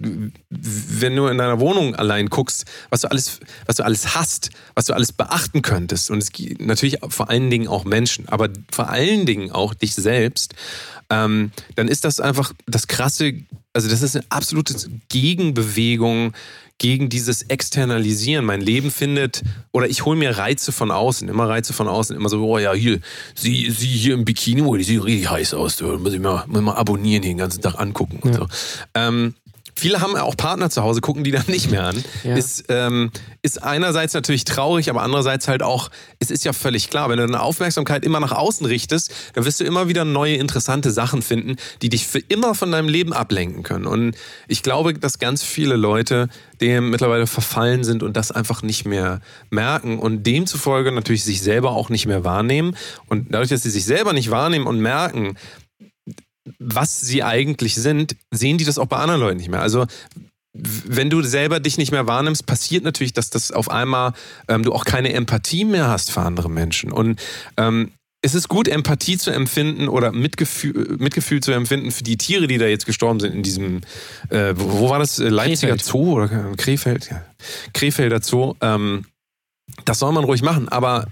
[0.50, 4.86] wenn du in deiner Wohnung allein guckst, was du alles, was du alles hast, was
[4.86, 6.12] du alles beachten könntest.
[6.12, 9.96] Und es gibt natürlich vor allen Dingen auch Menschen, aber vor allen Dingen auch dich
[9.96, 10.56] selbst,
[11.10, 13.34] ähm, dann ist das einfach das krasse,
[13.74, 14.76] also das ist eine absolute
[15.10, 16.34] Gegenbewegung
[16.82, 18.44] gegen dieses Externalisieren.
[18.44, 22.28] Mein Leben findet, oder ich hole mir Reize von außen, immer Reize von außen, immer
[22.28, 23.00] so, oh ja, hier,
[23.36, 26.44] sie, sie hier im Bikini, oh, die sieht richtig heiß aus, du, muss ich mal,
[26.48, 28.40] muss ich mal abonnieren, den ganzen Tag angucken und Ja.
[28.40, 28.48] so.
[28.96, 29.36] Ähm,
[29.82, 32.04] Viele haben auch Partner zu Hause, gucken die dann nicht mehr an.
[32.24, 32.36] Ja.
[32.36, 33.10] Ist, ähm,
[33.42, 35.90] ist einerseits natürlich traurig, aber andererseits halt auch,
[36.20, 39.60] es ist ja völlig klar, wenn du deine Aufmerksamkeit immer nach außen richtest, dann wirst
[39.60, 43.64] du immer wieder neue interessante Sachen finden, die dich für immer von deinem Leben ablenken
[43.64, 43.88] können.
[43.88, 44.16] Und
[44.48, 46.30] ich glaube, dass ganz viele Leute
[46.62, 51.72] dem mittlerweile verfallen sind und das einfach nicht mehr merken und demzufolge natürlich sich selber
[51.72, 52.78] auch nicht mehr wahrnehmen.
[53.08, 55.38] Und dadurch, dass sie sich selber nicht wahrnehmen und merken,
[56.60, 59.62] was sie eigentlich sind, sehen die das auch bei anderen Leuten nicht mehr.
[59.62, 59.86] Also
[60.54, 64.14] wenn du selber dich nicht mehr wahrnimmst, passiert natürlich, dass das auf einmal
[64.48, 66.92] ähm, du auch keine Empathie mehr hast für andere Menschen.
[66.92, 67.22] Und
[67.58, 72.48] ähm, es ist gut, Empathie zu empfinden oder Mitgefühl, Mitgefühl zu empfinden für die Tiere,
[72.48, 73.82] die da jetzt gestorben sind in diesem,
[74.30, 75.18] äh, wo, war das?
[75.18, 75.84] Leipziger Krefeld.
[75.84, 76.28] Zoo oder
[76.58, 77.10] Krefeld?
[77.10, 77.24] Ja.
[77.74, 78.56] Krefelder Zoo.
[78.62, 79.06] Ähm,
[79.86, 81.08] das soll man ruhig machen, aber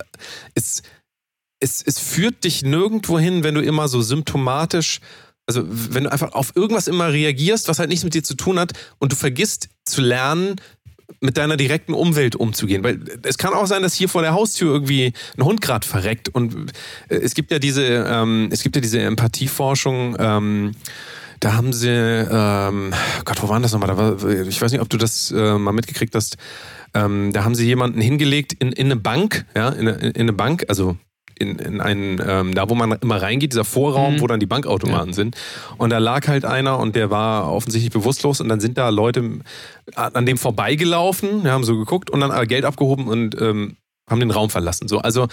[0.54, 0.84] es,
[1.60, 5.00] es, es führt dich nirgendwo hin, wenn du immer so symptomatisch
[5.50, 8.60] also wenn du einfach auf irgendwas immer reagierst, was halt nichts mit dir zu tun
[8.60, 10.58] hat und du vergisst zu lernen,
[11.22, 12.84] mit deiner direkten Umwelt umzugehen.
[12.84, 16.30] Weil es kann auch sein, dass hier vor der Haustür irgendwie ein Hund gerade verreckt.
[16.30, 16.72] Und
[17.10, 20.72] äh, es gibt ja diese, ähm, es gibt ja diese Empathieforschung, ähm,
[21.40, 22.94] da haben sie, ähm,
[23.24, 23.88] Gott, wo waren das nochmal?
[23.88, 26.38] Da war, ich weiß nicht, ob du das äh, mal mitgekriegt hast.
[26.94, 30.66] Ähm, da haben sie jemanden hingelegt in, in eine Bank, ja, in in eine Bank,
[30.68, 30.98] also
[31.40, 34.22] in, in einen, ähm, da wo man immer reingeht, dieser Vorraum, mhm.
[34.22, 35.14] wo dann die Bankautomaten ja.
[35.14, 35.36] sind.
[35.78, 39.40] Und da lag halt einer und der war offensichtlich bewusstlos und dann sind da Leute
[39.96, 43.78] an dem vorbeigelaufen, haben so geguckt und dann Geld abgehoben und ähm,
[44.10, 44.88] haben den Raum verlassen.
[44.88, 45.28] So, also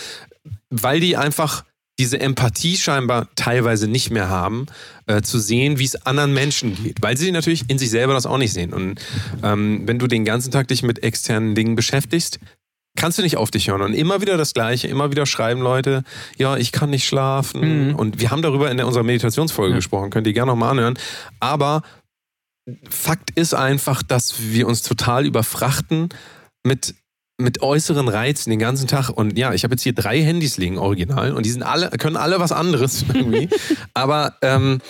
[0.71, 1.65] weil die einfach
[1.99, 4.67] diese Empathie scheinbar teilweise nicht mehr haben,
[5.07, 8.27] äh, zu sehen, wie es anderen Menschen geht, weil sie natürlich in sich selber das
[8.27, 8.75] auch nicht sehen.
[8.75, 9.01] Und
[9.43, 12.39] ähm, wenn du den ganzen Tag dich mit externen Dingen beschäftigst,
[12.97, 13.83] kannst du nicht auf dich hören.
[13.83, 16.03] Und immer wieder das Gleiche, immer wieder schreiben Leute,
[16.37, 17.89] ja, ich kann nicht schlafen.
[17.89, 17.95] Mhm.
[17.95, 19.77] Und wir haben darüber in unserer Meditationsfolge ja.
[19.77, 20.99] gesprochen, könnt ihr gerne nochmal anhören.
[21.41, 21.83] Aber
[22.89, 26.09] Fakt ist einfach, dass wir uns total überfrachten
[26.65, 26.97] mit,
[27.39, 29.09] mit äußeren Reizen den ganzen Tag.
[29.11, 32.17] Und ja, ich habe jetzt hier drei Handys liegen, original, und die sind alle, können
[32.17, 33.49] alle was anderes irgendwie.
[33.95, 34.81] Aber ähm,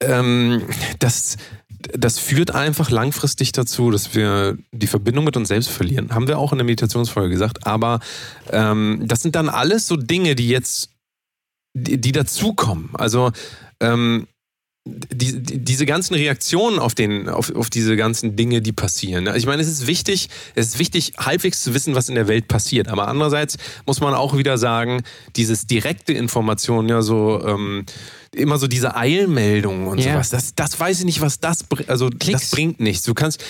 [0.00, 0.62] ähm,
[0.98, 1.38] das
[1.78, 6.14] das führt einfach langfristig dazu, dass wir die Verbindung mit uns selbst verlieren.
[6.14, 7.66] Haben wir auch in der Meditationsfolge gesagt.
[7.66, 8.00] Aber
[8.50, 10.90] ähm, das sind dann alles so Dinge, die jetzt,
[11.74, 12.90] die, die dazukommen.
[12.94, 13.30] Also
[13.80, 14.26] ähm,
[14.84, 19.28] die, die, diese ganzen Reaktionen auf, den, auf, auf diese ganzen Dinge, die passieren.
[19.36, 22.48] Ich meine, es ist wichtig, es ist wichtig, halbwegs zu wissen, was in der Welt
[22.48, 22.88] passiert.
[22.88, 25.02] Aber andererseits muss man auch wieder sagen,
[25.36, 27.84] dieses direkte Information, ja, so ähm,
[28.34, 30.12] immer so diese Eilmeldungen und yeah.
[30.12, 30.30] sowas.
[30.30, 31.90] Das, das weiß ich nicht, was das bringt.
[31.90, 32.40] Also Klicks.
[32.40, 33.04] das bringt nichts.
[33.04, 33.44] Du kannst.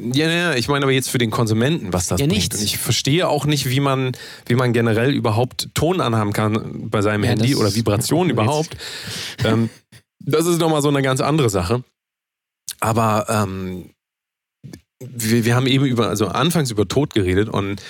[0.00, 2.38] Ja, ja, ich meine aber jetzt für den Konsumenten, was das ja, bringt.
[2.38, 2.58] Nichts.
[2.58, 4.12] Und ich verstehe auch nicht, wie man,
[4.46, 8.76] wie man generell überhaupt Ton anhaben kann bei seinem ja, Handy oder Vibrationen überhaupt.
[9.44, 9.70] ähm,
[10.20, 11.82] das ist nochmal so eine ganz andere Sache.
[12.80, 13.90] Aber ähm,
[15.00, 17.82] wir, wir haben eben über, also anfangs über Tod geredet und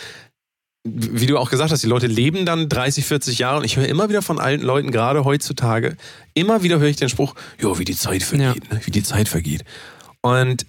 [0.85, 3.89] wie du auch gesagt hast, die Leute leben dann 30, 40 Jahre und ich höre
[3.89, 5.97] immer wieder von alten Leuten, gerade heutzutage,
[6.35, 8.75] immer wieder höre ich den Spruch, jo, wie die Zeit vergeht, ja.
[8.75, 8.81] ne?
[8.85, 9.65] wie die Zeit vergeht.
[10.23, 10.67] Und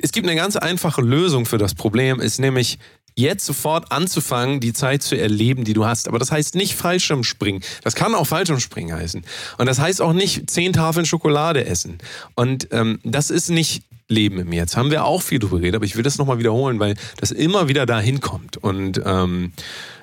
[0.00, 2.78] es gibt eine ganz einfache Lösung für das Problem, ist nämlich
[3.14, 6.08] jetzt sofort anzufangen, die Zeit zu erleben, die du hast.
[6.08, 7.62] Aber das heißt nicht Fallschirmspringen.
[7.82, 9.24] Das kann auch Fallschirmspringen heißen.
[9.58, 11.98] Und das heißt auch nicht zehn Tafeln Schokolade essen.
[12.34, 14.76] Und ähm, das ist nicht Leben im Jetzt.
[14.76, 17.68] Haben wir auch viel drüber geredet, aber ich will das nochmal wiederholen, weil das immer
[17.68, 18.56] wieder dahin kommt.
[18.56, 19.52] Und ähm,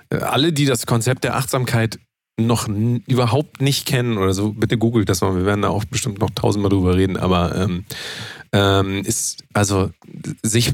[0.10, 2.00] alle, die das Konzept der Achtsamkeit
[2.38, 5.36] noch überhaupt nicht kennen oder so, bitte googelt das mal.
[5.36, 7.86] Wir werden da auch bestimmt noch tausendmal drüber reden, aber ähm,
[8.54, 9.92] ähm, ist also
[10.42, 10.74] sich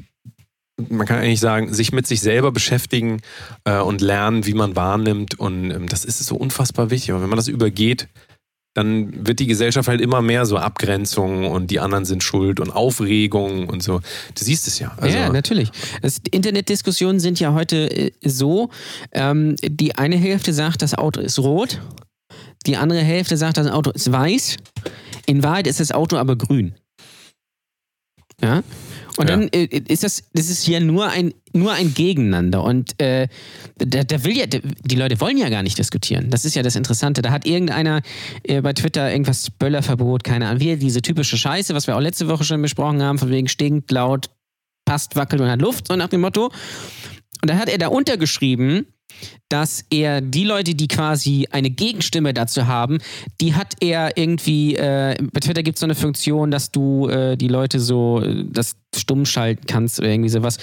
[0.77, 3.21] man kann eigentlich sagen, sich mit sich selber beschäftigen
[3.63, 5.39] äh, und lernen, wie man wahrnimmt.
[5.39, 7.11] Und ähm, das ist so unfassbar wichtig.
[7.11, 8.07] Aber wenn man das übergeht,
[8.75, 12.71] dann wird die Gesellschaft halt immer mehr so Abgrenzungen und die anderen sind schuld und
[12.71, 13.99] Aufregung und so.
[13.99, 14.93] Du siehst es ja.
[14.97, 15.71] Also ja, natürlich.
[16.01, 18.69] Das, Internetdiskussionen sind ja heute äh, so,
[19.13, 21.79] ähm, die eine Hälfte sagt, das Auto ist rot,
[22.65, 24.57] die andere Hälfte sagt, das Auto ist weiß.
[25.25, 26.75] In Wahrheit ist das Auto aber grün.
[28.41, 28.61] Ja.
[29.17, 29.37] Und ja.
[29.37, 32.63] dann äh, ist das, das ist hier nur ein, nur ein Gegeneinander.
[32.63, 33.27] Und äh,
[33.77, 36.29] da, da will ja, die Leute wollen ja gar nicht diskutieren.
[36.29, 37.21] Das ist ja das Interessante.
[37.21, 38.01] Da hat irgendeiner
[38.43, 42.27] äh, bei Twitter irgendwas Böllerverbot, keine Ahnung, wie diese typische Scheiße, was wir auch letzte
[42.27, 44.29] Woche schon besprochen haben, von wegen stinkt, laut,
[44.85, 46.51] passt, wackelt und hat Luft, so nach dem Motto.
[47.41, 48.87] Und dann hat er da untergeschrieben,
[49.49, 52.99] dass er die Leute, die quasi eine Gegenstimme dazu haben,
[53.41, 57.37] die hat er irgendwie, äh, bei Twitter gibt es so eine Funktion, dass du äh,
[57.37, 60.57] die Leute so äh, das stumm schalten kannst oder irgendwie sowas.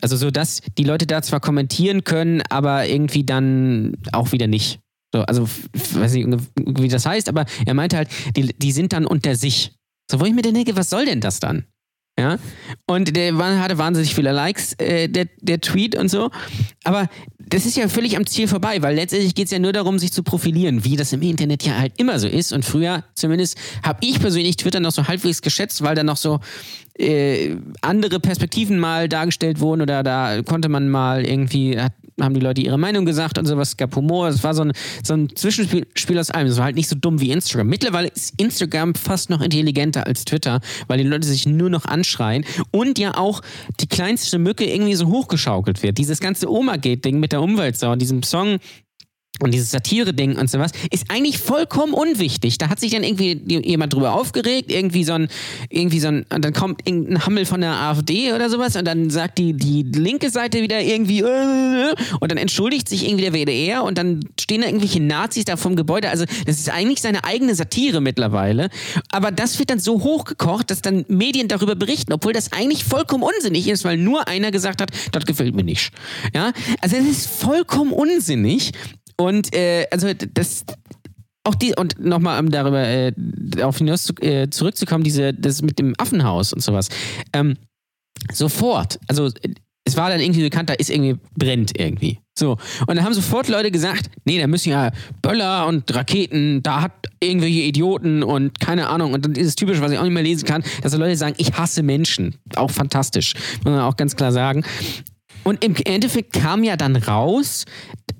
[0.00, 4.80] Also so, dass die Leute da zwar kommentieren können, aber irgendwie dann auch wieder nicht.
[5.12, 5.48] So, also
[5.94, 9.72] weiß nicht, wie das heißt, aber er meinte halt, die, die sind dann unter sich.
[10.10, 11.64] So, wo ich mir denke, was soll denn das dann?
[12.18, 12.36] Ja.
[12.86, 16.30] Und der hatte wahnsinnig viele Likes, äh, der, der Tweet und so.
[16.82, 20.00] Aber das ist ja völlig am Ziel vorbei, weil letztendlich geht es ja nur darum,
[20.00, 22.52] sich zu profilieren, wie das im Internet ja halt immer so ist.
[22.52, 26.40] Und früher, zumindest, habe ich persönlich Twitter noch so halbwegs geschätzt, weil da noch so
[26.98, 32.40] äh, andere Perspektiven mal dargestellt wurden oder da konnte man mal irgendwie, hat, haben die
[32.40, 35.34] Leute ihre Meinung gesagt und sowas, es gab Humor, es war so ein, so ein
[35.34, 36.48] Zwischenspiel aus allem.
[36.48, 37.68] Es war halt nicht so dumm wie Instagram.
[37.68, 42.44] Mittlerweile ist Instagram fast noch intelligenter als Twitter, weil die Leute sich nur noch anschreien
[42.70, 43.42] und ja auch
[43.80, 45.98] die kleinste Mücke irgendwie so hochgeschaukelt wird.
[45.98, 48.58] Dieses ganze Oma-Gate-Ding mit der Umweltsau, diesem Song,
[49.40, 52.58] und dieses Satire-Ding und sowas ist eigentlich vollkommen unwichtig.
[52.58, 55.28] Da hat sich dann irgendwie jemand drüber aufgeregt, irgendwie so ein,
[55.68, 59.10] irgendwie so ein, und dann kommt irgendein Hammel von der AfD oder sowas und dann
[59.10, 63.84] sagt die, die linke Seite wieder irgendwie, äh, und dann entschuldigt sich irgendwie der WDR
[63.84, 66.10] und dann stehen da irgendwelche Nazis da vom Gebäude.
[66.10, 68.70] Also, das ist eigentlich seine eigene Satire mittlerweile.
[69.10, 73.22] Aber das wird dann so hochgekocht, dass dann Medien darüber berichten, obwohl das eigentlich vollkommen
[73.22, 75.90] unsinnig ist, weil nur einer gesagt hat, das gefällt mir nicht.
[76.34, 78.72] Ja, also, es ist vollkommen unsinnig.
[79.20, 80.64] Und äh, also das
[81.44, 83.12] auch die und nochmal um darüber äh,
[83.62, 86.88] auf hinaus zu, äh, zurückzukommen, diese das mit dem Affenhaus und sowas.
[87.32, 87.56] Ähm,
[88.32, 89.30] sofort, also
[89.84, 92.18] es war dann irgendwie bekannt, da ist irgendwie brennt irgendwie.
[92.38, 92.58] So.
[92.86, 96.92] Und dann haben sofort Leute gesagt, nee, da müssen ja Böller und Raketen, da hat
[97.20, 99.14] irgendwelche Idioten und keine Ahnung.
[99.14, 101.34] Und dann ist es typisch, was ich auch nicht mehr lesen kann, dass Leute sagen,
[101.38, 102.36] ich hasse Menschen.
[102.56, 103.34] Auch fantastisch.
[103.64, 104.62] Muss man auch ganz klar sagen.
[105.42, 107.64] Und im Endeffekt kam ja dann raus,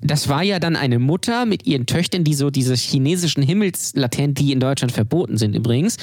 [0.01, 4.51] das war ja dann eine Mutter mit ihren Töchtern, die so diese chinesischen Himmelslaternen, die
[4.51, 5.97] in Deutschland verboten sind übrigens,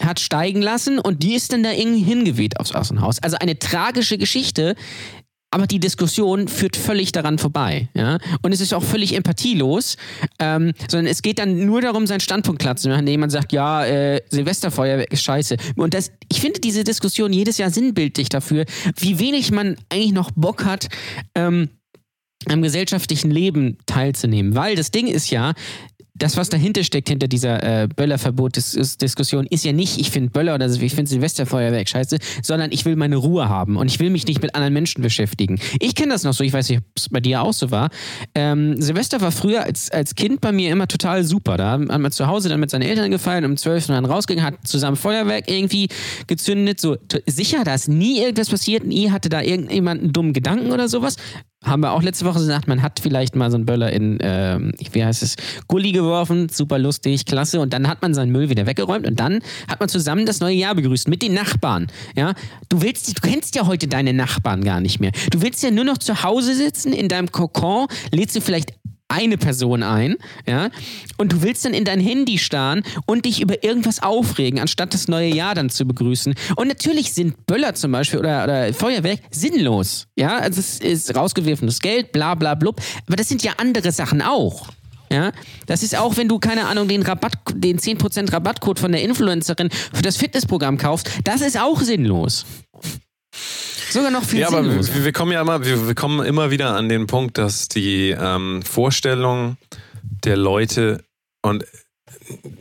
[0.00, 3.22] hat steigen lassen und die ist dann da irgendwie hingeweht aufs Außenhaus.
[3.22, 4.74] Also eine tragische Geschichte,
[5.50, 7.88] aber die Diskussion führt völlig daran vorbei.
[7.94, 8.18] Ja?
[8.42, 9.96] Und es ist auch völlig empathielos,
[10.38, 13.52] ähm, sondern es geht dann nur darum, seinen Standpunkt klar zu machen, indem man sagt,
[13.52, 15.56] ja, äh, Silvesterfeuerwerk ist scheiße.
[15.76, 20.30] Und das, ich finde diese Diskussion jedes Jahr sinnbildlich dafür, wie wenig man eigentlich noch
[20.32, 20.88] Bock hat,
[21.34, 21.70] ähm,
[22.46, 24.54] am gesellschaftlichen Leben teilzunehmen.
[24.54, 25.54] Weil das Ding ist ja,
[26.18, 30.66] das, was dahinter steckt, hinter dieser äh, Böllerverbot-Diskussion, ist ja nicht, ich finde Böller oder
[30.66, 34.42] ich finde Silvesterfeuerwerk scheiße, sondern ich will meine Ruhe haben und ich will mich nicht
[34.42, 35.60] mit anderen Menschen beschäftigen.
[35.80, 37.90] Ich kenne das noch so, ich weiß nicht, ob es bei dir auch so war.
[38.34, 41.56] Ähm, Silvester war früher als, als Kind bei mir immer total super.
[41.56, 44.44] Da hat man zu Hause dann mit seinen Eltern gefeiert, um 12 Uhr dann rausgegangen,
[44.44, 45.88] hat zusammen Feuerwerk irgendwie
[46.26, 46.80] gezündet.
[46.80, 46.96] So
[47.26, 51.16] sicher, da ist nie irgendwas passiert, nie hatte da irgendjemand einen dummen Gedanken oder sowas
[51.64, 54.58] haben wir auch letzte Woche gesagt, man hat vielleicht mal so einen Böller in, äh,
[54.92, 57.60] wie heißt es, Gully geworfen, super lustig, klasse.
[57.60, 60.54] Und dann hat man seinen Müll wieder weggeräumt und dann hat man zusammen das neue
[60.54, 61.88] Jahr begrüßt mit den Nachbarn.
[62.16, 62.34] Ja,
[62.68, 65.10] du willst, du kennst ja heute deine Nachbarn gar nicht mehr.
[65.30, 68.77] Du willst ja nur noch zu Hause sitzen in deinem Kokon, lädst du vielleicht
[69.08, 70.16] eine Person ein,
[70.46, 70.70] ja,
[71.16, 75.08] und du willst dann in dein Handy starren und dich über irgendwas aufregen, anstatt das
[75.08, 76.34] neue Jahr dann zu begrüßen.
[76.56, 81.80] Und natürlich sind Böller zum Beispiel oder, oder Feuerwerk sinnlos, ja, also es ist rausgeworfenes
[81.80, 84.68] Geld, bla bla blub, aber das sind ja andere Sachen auch.
[85.10, 85.32] Ja,
[85.66, 89.70] das ist auch, wenn du, keine Ahnung, den Rabatt, den 10% Rabattcode von der Influencerin
[89.70, 92.44] für das Fitnessprogramm kaufst, das ist auch sinnlos.
[93.90, 96.74] Sogar noch viel Ja, aber wir, wir, kommen ja immer, wir, wir, kommen immer wieder
[96.76, 99.56] an den Punkt, dass die ähm, Vorstellung
[100.24, 101.04] der Leute
[101.42, 101.64] und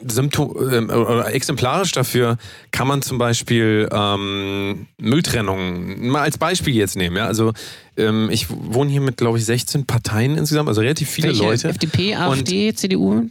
[0.07, 2.37] Symptom äh, oder exemplarisch dafür
[2.71, 7.17] kann man zum Beispiel ähm, Mülltrennung mal als Beispiel jetzt nehmen.
[7.17, 7.25] Ja?
[7.25, 7.53] Also
[7.97, 11.43] ähm, ich wohne hier mit, glaube ich, 16 Parteien insgesamt, also relativ viele Welche?
[11.43, 11.69] Leute.
[11.69, 13.29] FDP, AfD, CDU,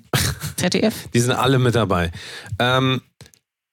[0.56, 0.94] ZDF?
[1.14, 2.10] Die sind alle mit dabei.
[2.58, 3.00] Ähm,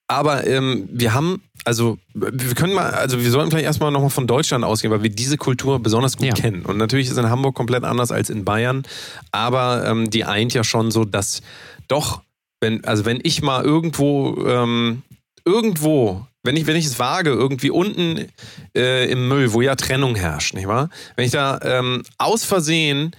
[0.08, 4.28] aber ähm, wir haben, also wir können mal, also wir sollten vielleicht erstmal nochmal von
[4.28, 6.34] Deutschland ausgehen, weil wir diese Kultur besonders gut ja.
[6.34, 6.66] kennen.
[6.66, 8.84] Und natürlich ist in Hamburg komplett anders als in Bayern,
[9.32, 11.42] aber ähm, die eint ja schon so, dass
[11.88, 12.22] doch,
[12.62, 15.04] wenn, also wenn ich mal irgendwo, ähm,
[15.46, 18.28] irgendwo wenn ich, wenn ich es wage, irgendwie unten
[18.76, 20.90] äh, im Müll, wo ja Trennung herrscht, nicht wahr?
[21.16, 23.16] Wenn ich da ähm, aus Versehen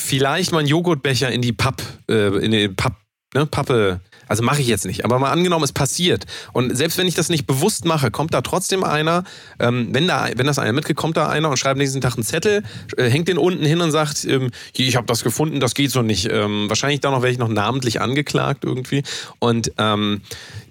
[0.00, 2.94] vielleicht mal einen Joghurtbecher in die Papp, äh, in die Papp,
[3.34, 4.00] ne, Pappe
[4.30, 5.04] also mache ich jetzt nicht.
[5.04, 6.24] Aber mal angenommen, es passiert.
[6.52, 9.24] Und selbst wenn ich das nicht bewusst mache, kommt da trotzdem einer,
[9.58, 12.22] ähm, wenn, da, wenn das einer mitkriegt, kommt da einer und schreibt nächsten Tag einen
[12.22, 12.62] Zettel,
[12.96, 16.02] äh, hängt den unten hin und sagt, ähm, ich habe das gefunden, das geht so
[16.02, 16.28] nicht.
[16.30, 19.02] Ähm, wahrscheinlich da noch werde ich noch namentlich angeklagt irgendwie.
[19.40, 20.20] Und ähm,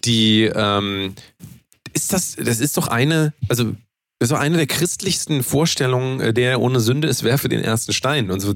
[0.06, 1.16] die ähm,
[1.92, 3.74] ist das, das ist doch eine, also
[4.20, 8.30] das auch eine der christlichsten Vorstellungen, äh, der ohne Sünde ist, werfe den ersten Stein.
[8.30, 8.54] Und so,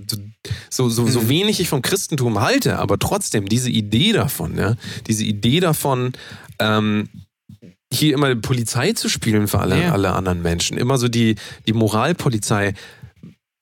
[0.70, 1.30] so, so, so mhm.
[1.30, 4.76] wenig ich vom Christentum halte, aber trotzdem diese Idee davon, ja,
[5.08, 6.14] diese Idee davon,
[6.60, 7.08] ähm,
[7.92, 9.92] hier immer Polizei zu spielen für alle, ja.
[9.94, 10.78] alle anderen Menschen.
[10.78, 11.36] Immer so die,
[11.68, 12.74] die Moralpolizei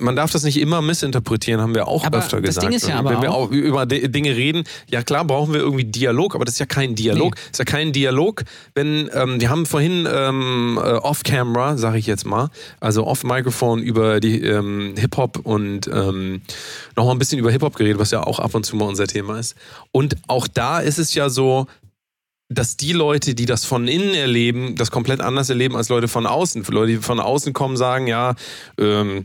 [0.01, 2.67] man darf das nicht immer missinterpretieren, haben wir auch aber öfter das gesagt.
[2.67, 5.85] Ding ist ja aber Wenn wir auch über Dinge reden, ja klar brauchen wir irgendwie
[5.85, 7.35] Dialog, aber das ist ja kein Dialog.
[7.35, 7.41] Nee.
[7.51, 12.07] Das ist ja kein Dialog, wenn ähm, wir haben vorhin ähm, äh, off-Camera, sage ich
[12.07, 16.41] jetzt mal, also off-Mikrofon über die ähm, Hip-Hop und ähm,
[16.95, 19.39] nochmal ein bisschen über Hip-Hop geredet, was ja auch ab und zu mal unser Thema
[19.39, 19.55] ist.
[19.91, 21.67] Und auch da ist es ja so,
[22.51, 26.25] dass die Leute, die das von innen erleben, das komplett anders erleben als Leute von
[26.25, 26.63] außen.
[26.69, 28.35] Leute, die von außen kommen, sagen, ja,
[28.77, 29.23] ähm,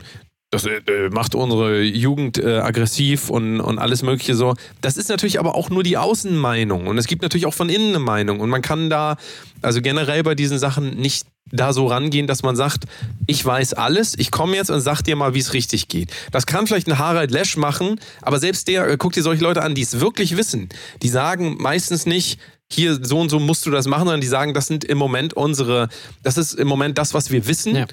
[0.49, 4.55] das äh, macht unsere Jugend äh, aggressiv und, und alles Mögliche so.
[4.79, 6.87] Das ist natürlich aber auch nur die Außenmeinung.
[6.87, 8.39] Und es gibt natürlich auch von innen eine Meinung.
[8.39, 9.17] Und man kann da,
[9.61, 12.85] also generell bei diesen Sachen nicht da so rangehen, dass man sagt,
[13.25, 16.11] ich weiß alles, ich komme jetzt und sag dir mal, wie es richtig geht.
[16.31, 19.63] Das kann vielleicht ein Harald Lesch machen, aber selbst der, äh, guck dir solche Leute
[19.63, 20.69] an, die es wirklich wissen.
[21.01, 24.53] Die sagen meistens nicht, hier so und so musst du das machen, sondern die sagen,
[24.53, 25.87] das sind im Moment unsere,
[26.23, 27.75] das ist im Moment das, was wir wissen.
[27.75, 27.85] Ja.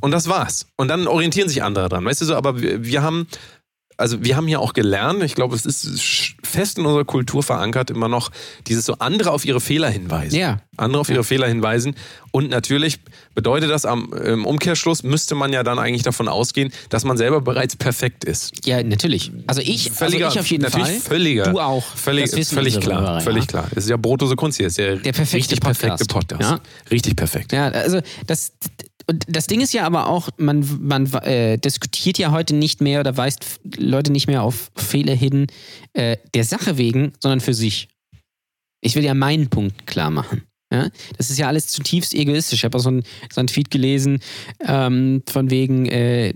[0.00, 0.66] Und das war's.
[0.76, 2.04] Und dann orientieren sich andere dran.
[2.04, 3.26] Weißt du so, aber wir, wir haben,
[3.96, 7.90] also wir haben ja auch gelernt, ich glaube, es ist fest in unserer Kultur verankert,
[7.90, 8.30] immer noch
[8.66, 10.36] dieses so andere auf ihre Fehler hinweisen.
[10.36, 10.60] Ja.
[10.76, 11.22] Andere auf ihre ja.
[11.24, 11.94] Fehler hinweisen.
[12.30, 13.00] Und natürlich
[13.34, 17.40] bedeutet das am im Umkehrschluss, müsste man ja dann eigentlich davon ausgehen, dass man selber
[17.40, 18.66] bereits perfekt ist.
[18.66, 19.32] Ja, natürlich.
[19.46, 21.00] Also ich, völliger, also ich auf jeden natürlich Fall.
[21.00, 21.84] Völliger, du auch.
[21.84, 23.00] Völlig, völlig klar.
[23.00, 23.68] Hörer, völlig klar.
[23.72, 24.66] Es ist ja Brotose Kunst hier.
[24.66, 25.80] Es ist der, der perfekte richtig Podcast.
[25.80, 26.50] perfekte Podcast.
[26.50, 26.60] Ja.
[26.90, 27.52] Richtig perfekt.
[27.52, 28.52] Ja, also das
[29.06, 33.00] und das Ding ist ja aber auch, man, man äh, diskutiert ja heute nicht mehr
[33.00, 35.46] oder weist Leute nicht mehr auf Fehler hin
[35.92, 37.88] äh, der Sache wegen, sondern für sich.
[38.80, 40.42] Ich will ja meinen Punkt klar machen.
[40.74, 40.88] Ja?
[41.16, 42.60] Das ist ja alles zutiefst egoistisch.
[42.60, 44.20] Ich habe auch so einen so ein Tweet gelesen,
[44.66, 46.32] ähm, von wegen, äh,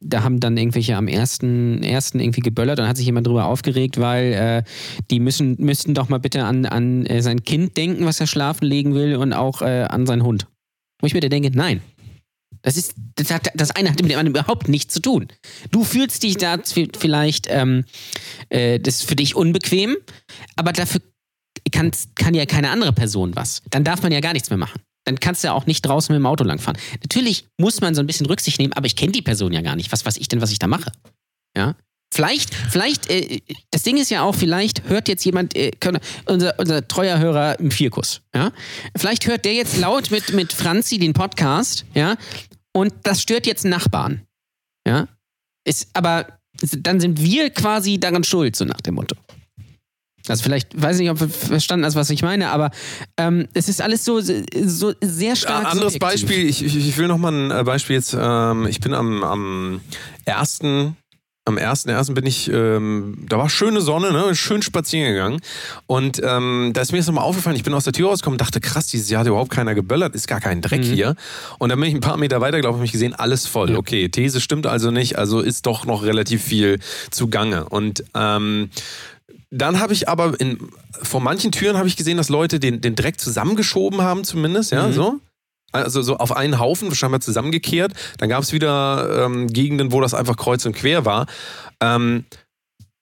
[0.00, 3.98] da haben dann irgendwelche am ersten, ersten irgendwie geböllert und hat sich jemand drüber aufgeregt,
[3.98, 4.62] weil äh,
[5.10, 8.66] die müssen, müssten doch mal bitte an, an äh, sein Kind denken, was er schlafen
[8.66, 10.46] legen will und auch äh, an seinen Hund.
[11.00, 11.82] Wo ich mir denke, nein,
[12.62, 15.28] das ist, das, hat, das eine hat mit dem anderen überhaupt nichts zu tun.
[15.70, 16.58] Du fühlst dich da
[16.98, 17.84] vielleicht, ähm,
[18.48, 19.96] äh, das ist für dich unbequem,
[20.56, 21.00] aber dafür
[21.70, 23.62] kann, kann ja keine andere Person was.
[23.70, 24.80] Dann darf man ja gar nichts mehr machen.
[25.04, 26.78] Dann kannst du ja auch nicht draußen mit dem Auto langfahren.
[27.02, 29.74] Natürlich muss man so ein bisschen Rücksicht nehmen, aber ich kenne die Person ja gar
[29.74, 29.90] nicht.
[29.90, 30.92] Was weiß ich denn, was ich da mache?
[31.56, 31.74] Ja.
[32.14, 35.70] Vielleicht, vielleicht, äh, das Ding ist ja auch, vielleicht hört jetzt jemand, äh,
[36.26, 38.52] unser, unser treuer Hörer im Vierkuss, ja.
[38.94, 42.16] Vielleicht hört der jetzt laut mit, mit Franzi den Podcast, ja,
[42.72, 44.26] und das stört jetzt Nachbarn,
[44.86, 45.08] ja.
[45.64, 46.38] Ist, aber
[46.78, 49.16] dann sind wir quasi daran schuld, so nach dem Motto.
[50.28, 52.70] Also vielleicht, weiß nicht, ob du verstanden hast, was ich meine, aber
[53.16, 55.64] ähm, es ist alles so, so sehr stark.
[55.64, 56.28] Ein anderes subjektiv.
[56.28, 59.80] Beispiel, ich, ich, will nochmal ein äh, Beispiel jetzt, ähm, ich bin am, am
[60.26, 60.60] 1
[61.44, 62.14] am 1.1.
[62.14, 64.34] bin ich, ähm, da war schöne Sonne, ne?
[64.34, 65.40] schön spazieren gegangen.
[65.86, 68.40] Und ähm, da ist mir jetzt nochmal aufgefallen, ich bin aus der Tür rausgekommen und
[68.40, 70.92] dachte, krass, dieses Jahr hat überhaupt keiner geböllert, ist gar kein Dreck mhm.
[70.92, 71.16] hier.
[71.58, 73.74] Und dann bin ich ein paar Meter weiter gelaufen, habe ich gesehen, alles voll.
[73.74, 76.78] Okay, These stimmt also nicht, also ist doch noch relativ viel
[77.10, 77.68] zugange.
[77.68, 78.70] Und ähm,
[79.50, 80.58] dann habe ich aber in,
[81.02, 84.86] vor manchen Türen habe ich gesehen, dass Leute den, den Dreck zusammengeschoben haben, zumindest, ja,
[84.86, 84.92] mhm.
[84.92, 85.20] so
[85.72, 87.92] also so auf einen Haufen, scheinbar zusammengekehrt.
[88.18, 91.26] Dann gab es wieder ähm, Gegenden, wo das einfach kreuz und quer war.
[91.80, 92.24] Ähm,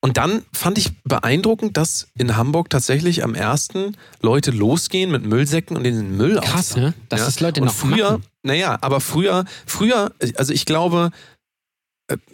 [0.02, 5.76] und dann fand ich beeindruckend, dass in Hamburg tatsächlich am ersten Leute losgehen mit Müllsäcken
[5.76, 6.94] und den Müll Krass, ne?
[7.10, 7.26] Dass ja?
[7.26, 8.24] das Leute und noch früher, machen.
[8.42, 11.10] naja, aber früher, früher, also ich glaube,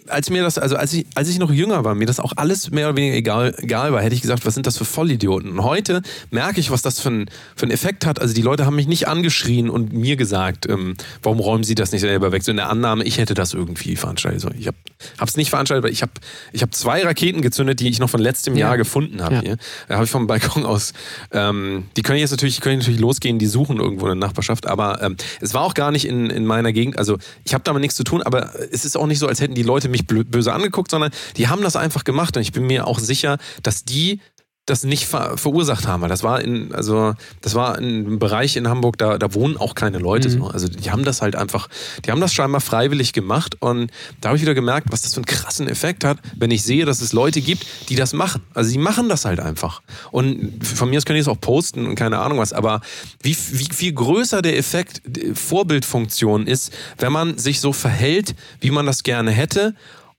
[0.09, 2.71] als mir das, also als ich, als ich noch jünger war, mir das auch alles
[2.71, 5.51] mehr oder weniger egal, egal war, hätte ich gesagt, was sind das für Vollidioten?
[5.51, 8.21] Und heute merke ich, was das für, ein, für einen Effekt hat.
[8.21, 11.93] Also die Leute haben mich nicht angeschrien und mir gesagt, ähm, warum räumen sie das
[11.93, 12.43] nicht selber weg?
[12.43, 14.41] So in der Annahme, ich hätte das irgendwie veranstaltet.
[14.41, 14.77] So, ich habe
[15.25, 16.13] es nicht veranstaltet, aber ich habe
[16.53, 18.69] ich hab zwei Raketen gezündet, die ich noch von letztem ja.
[18.69, 19.47] Jahr gefunden habe.
[19.47, 19.57] Ja.
[19.89, 20.93] Da habe ich vom Balkon aus,
[21.33, 25.03] ähm, die können jetzt natürlich, können natürlich losgehen, die suchen irgendwo in der Nachbarschaft, aber
[25.03, 26.99] ähm, es war auch gar nicht in, in meiner Gegend.
[26.99, 29.55] Also ich habe damit nichts zu tun, aber es ist auch nicht so, als hätten
[29.55, 32.37] die Leute mich böse angeguckt, sondern die haben das einfach gemacht.
[32.37, 34.21] Und ich bin mir auch sicher, dass die
[34.67, 36.09] das nicht ver verursacht haben.
[36.09, 39.99] Das war in, also, das war ein Bereich in Hamburg, da, da wohnen auch keine
[39.99, 40.29] Leute.
[40.29, 40.39] Mhm.
[40.39, 40.47] So.
[40.49, 41.69] Also die haben das halt einfach,
[42.05, 45.19] die haben das scheinbar freiwillig gemacht und da habe ich wieder gemerkt, was das für
[45.19, 48.43] einen krassen Effekt hat, wenn ich sehe, dass es Leute gibt, die das machen.
[48.55, 49.83] Also die machen das halt einfach.
[50.11, 52.81] Und von mir aus können die es auch posten und keine Ahnung was, aber
[53.23, 55.01] wie, wie viel größer der Effekt
[55.35, 59.75] Vorbildfunktion ist, wenn man sich so verhält, wie man das gerne hätte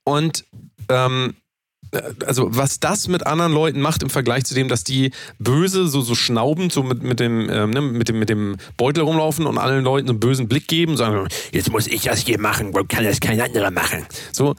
[0.05, 0.45] und
[0.87, 1.35] ähm,
[2.25, 6.01] also was das mit anderen Leuten macht im Vergleich zu dem, dass die böse, so,
[6.01, 9.57] so schnaubend, so mit, mit, dem, ähm, ne, mit, dem, mit dem Beutel rumlaufen und
[9.57, 12.87] allen Leuten einen bösen Blick geben und sagen, jetzt muss ich das hier machen, warum
[12.87, 14.05] kann das kein anderer machen?
[14.31, 14.55] So,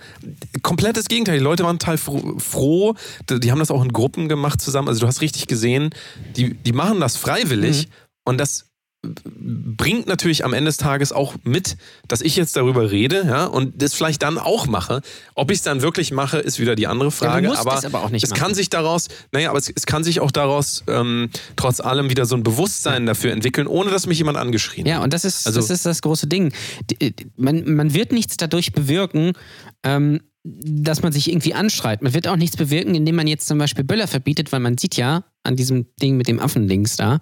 [0.62, 1.38] komplettes Gegenteil.
[1.38, 2.94] Die Leute waren total froh,
[3.28, 4.88] die haben das auch in Gruppen gemacht zusammen.
[4.88, 5.90] Also du hast richtig gesehen,
[6.36, 7.92] die, die machen das freiwillig mhm.
[8.24, 8.67] und das
[9.02, 11.76] bringt natürlich am Ende des Tages auch mit,
[12.08, 15.02] dass ich jetzt darüber rede, ja, und das vielleicht dann auch mache.
[15.36, 17.46] Ob ich es dann wirklich mache, ist wieder die andere Frage.
[17.46, 18.38] Ja, aber, aber es machen.
[18.38, 22.26] kann sich daraus, naja, aber es, es kann sich auch daraus ähm, trotz allem wieder
[22.26, 24.90] so ein Bewusstsein dafür entwickeln, ohne dass mich jemand angeschrien hat.
[24.90, 26.52] Ja, und das ist, also, das ist das große Ding.
[27.36, 29.32] Man, man wird nichts dadurch bewirken,
[29.84, 32.02] ähm, dass man sich irgendwie anschreit.
[32.02, 34.96] Man wird auch nichts bewirken, indem man jetzt zum Beispiel Böller verbietet, weil man sieht
[34.96, 37.20] ja an diesem Ding mit dem Affen links da,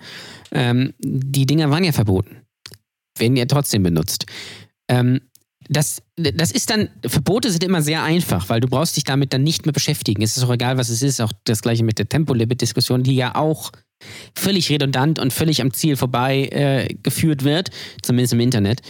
[0.53, 2.43] ähm, die Dinger waren ja verboten.
[3.19, 4.27] Werden ja trotzdem benutzt.
[4.89, 5.21] Ähm,
[5.69, 9.43] das, das ist dann, Verbote sind immer sehr einfach, weil du brauchst dich damit dann
[9.43, 10.23] nicht mehr beschäftigen.
[10.23, 11.21] Es ist auch egal, was es ist.
[11.21, 13.73] Auch das gleiche mit der Tempolimit-Diskussion, die ja auch
[14.35, 17.71] völlig redundant und völlig am Ziel vorbei äh, geführt wird,
[18.03, 18.83] zumindest im Internet.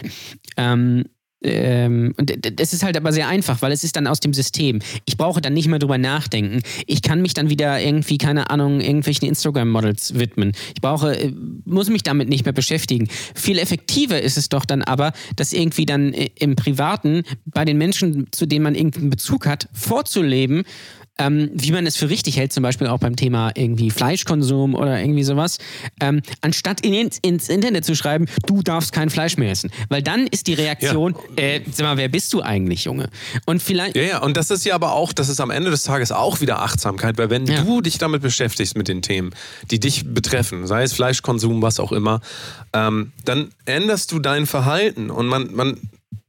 [0.57, 1.05] Ähm,
[1.47, 4.81] ähm, und das ist halt aber sehr einfach, weil es ist dann aus dem System.
[5.05, 6.63] Ich brauche dann nicht mehr drüber nachdenken.
[6.87, 10.53] Ich kann mich dann wieder irgendwie, keine Ahnung, irgendwelchen Instagram-Models widmen.
[10.75, 11.33] Ich brauche, äh,
[11.65, 13.09] muss mich damit nicht mehr beschäftigen.
[13.35, 17.79] Viel effektiver ist es doch dann aber, das irgendwie dann äh, im Privaten bei den
[17.79, 20.65] Menschen, zu denen man irgendeinen Bezug hat, vorzuleben
[21.19, 25.01] ähm, wie man es für richtig hält, zum Beispiel auch beim Thema irgendwie Fleischkonsum oder
[25.01, 25.59] irgendwie sowas,
[26.01, 29.71] ähm, anstatt in, ins Internet zu schreiben, du darfst kein Fleisch mehr essen.
[29.89, 31.45] Weil dann ist die Reaktion, ja.
[31.45, 33.09] äh, sag mal, wer bist du eigentlich, Junge?
[33.47, 33.97] Und vielleicht.
[33.97, 36.41] Ja, ja, und das ist ja aber auch, das ist am Ende des Tages auch
[36.41, 37.63] wieder Achtsamkeit, weil wenn ja.
[37.63, 39.35] du dich damit beschäftigst mit den Themen,
[39.71, 42.21] die dich betreffen, sei es Fleischkonsum, was auch immer,
[42.73, 45.79] ähm, dann änderst du dein Verhalten und man, man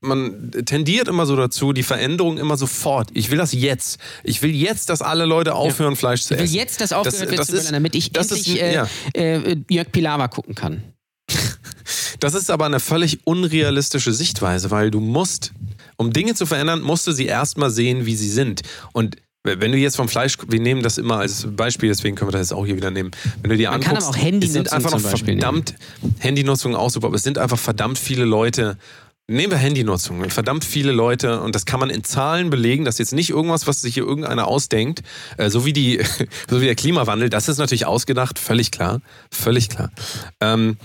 [0.07, 3.09] man tendiert immer so dazu, die Veränderung immer sofort.
[3.13, 3.99] Ich will das jetzt.
[4.23, 5.97] Ich will jetzt, dass alle Leute aufhören, ja.
[5.97, 6.45] Fleisch zu essen.
[6.45, 8.73] Ich will jetzt, dass aufgehört das, wird das zu ist, damit ich endlich ist, äh,
[8.73, 8.87] ja.
[9.13, 10.83] äh, Jörg Pilawa gucken kann.
[12.19, 15.53] Das ist aber eine völlig unrealistische Sichtweise, weil du musst,
[15.97, 18.63] um Dinge zu verändern, musst du sie erstmal sehen, wie sie sind.
[18.91, 22.33] Und wenn du jetzt vom Fleisch, wir nehmen das immer als Beispiel, deswegen können wir
[22.33, 23.11] das jetzt auch hier wieder nehmen.
[23.41, 25.75] Wenn du dir Man anguckst, kann aber auch Handynutzung sind einfach noch verdammt.
[26.19, 28.77] Handynutzung auch super, aber es sind einfach verdammt viele Leute,
[29.29, 30.29] Nehmen wir Handynutzung.
[30.29, 33.67] Verdammt viele Leute, und das kann man in Zahlen belegen, das ist jetzt nicht irgendwas,
[33.67, 35.03] was sich hier irgendeiner ausdenkt,
[35.35, 35.99] äh, so, wie die,
[36.49, 39.01] so wie der Klimawandel, das ist natürlich ausgedacht, völlig klar.
[39.29, 39.91] Völlig klar.
[40.39, 40.77] Ähm,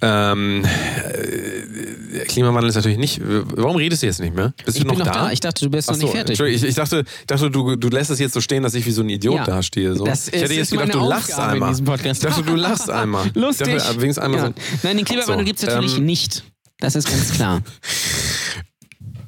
[0.00, 3.20] ähm, äh, Klimawandel ist natürlich nicht.
[3.22, 4.54] Warum redest du jetzt nicht mehr?
[4.64, 5.12] Bist ich du noch, noch da?
[5.12, 5.32] da?
[5.32, 6.40] Ich dachte, du bist Achso, noch nicht fertig.
[6.40, 9.02] Ich, ich, dachte, dachte du, du lässt es jetzt so stehen, dass ich wie so
[9.02, 9.94] ein Idiot ja, dastehe.
[9.94, 10.04] So.
[10.04, 11.72] Das ich hätte jetzt gedacht, du lachst einmal.
[11.72, 13.28] Ich dachte, du lachst einmal.
[13.34, 13.74] Lustig.
[13.76, 14.46] Ich dachte, einmal ja.
[14.46, 14.54] so.
[14.84, 16.44] Nein, den Klimawandel so, gibt es natürlich ähm, nicht.
[16.80, 17.62] Das ist ganz klar.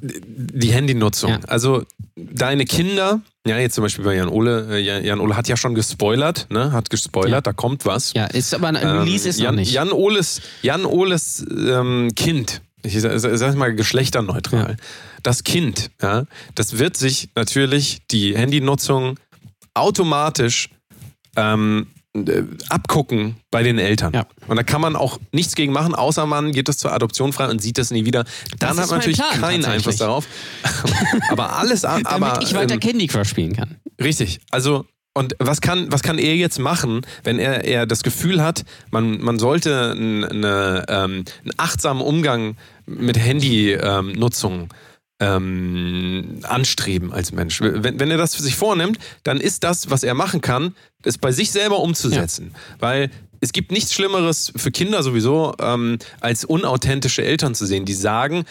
[0.01, 1.31] Die Handynutzung.
[1.31, 1.39] Ja.
[1.47, 1.83] Also
[2.15, 5.75] deine Kinder, ja, jetzt zum Beispiel bei Jan Ole, äh, Jan Ole hat ja schon
[5.75, 6.71] gespoilert, ne?
[6.71, 7.41] Hat gespoilert, ja.
[7.41, 8.13] da kommt was.
[8.13, 9.71] Ja, ist aber ein Release ähm, ist Jan, noch nicht.
[9.71, 14.71] Jan Oles, Jan Oles ähm, Kind, ich sag mal geschlechterneutral.
[14.71, 14.85] Ja.
[15.23, 16.25] Das Kind, ja,
[16.55, 19.19] das wird sich natürlich die Handynutzung
[19.73, 20.69] automatisch
[21.35, 22.00] ähm, äh,
[22.69, 24.13] abgucken bei den Eltern.
[24.13, 24.25] Ja.
[24.47, 27.49] Und da kann man auch nichts gegen machen, außer man geht das zur Adoption frei
[27.49, 28.25] und sieht das nie wieder.
[28.59, 30.27] Dann hat man natürlich Plan, keinen Einfluss darauf.
[31.29, 33.77] aber alles Damit aber, ich weiter ähm, Candy Crush spielen kann.
[34.01, 34.41] Richtig.
[34.51, 38.63] Also und was kann, was kann er jetzt machen, wenn er, er das Gefühl hat,
[38.91, 42.55] man, man sollte eine, ähm, einen achtsamen Umgang
[42.85, 44.69] mit Handynutzung ähm,
[45.21, 47.61] ähm, anstreben als Mensch.
[47.61, 51.17] Wenn, wenn er das für sich vornimmt, dann ist das, was er machen kann, es
[51.17, 52.51] bei sich selber umzusetzen.
[52.51, 52.59] Ja.
[52.79, 57.93] Weil es gibt nichts Schlimmeres für Kinder sowieso, ähm, als unauthentische Eltern zu sehen, die
[57.93, 58.45] sagen,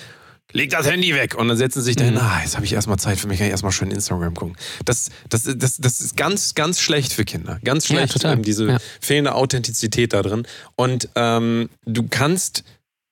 [0.53, 1.35] leg das Handy weg.
[1.37, 2.21] Und dann setzen sie sich dahin, mhm.
[2.21, 4.57] ah, jetzt habe ich erstmal Zeit für mich, kann ich erstmal schön Instagram gucken.
[4.85, 7.59] Das, das, das, das ist ganz, ganz schlecht für Kinder.
[7.65, 8.79] Ganz schlecht, ja, ähm, diese ja.
[9.01, 10.47] fehlende Authentizität da drin.
[10.77, 12.65] Und ähm, du kannst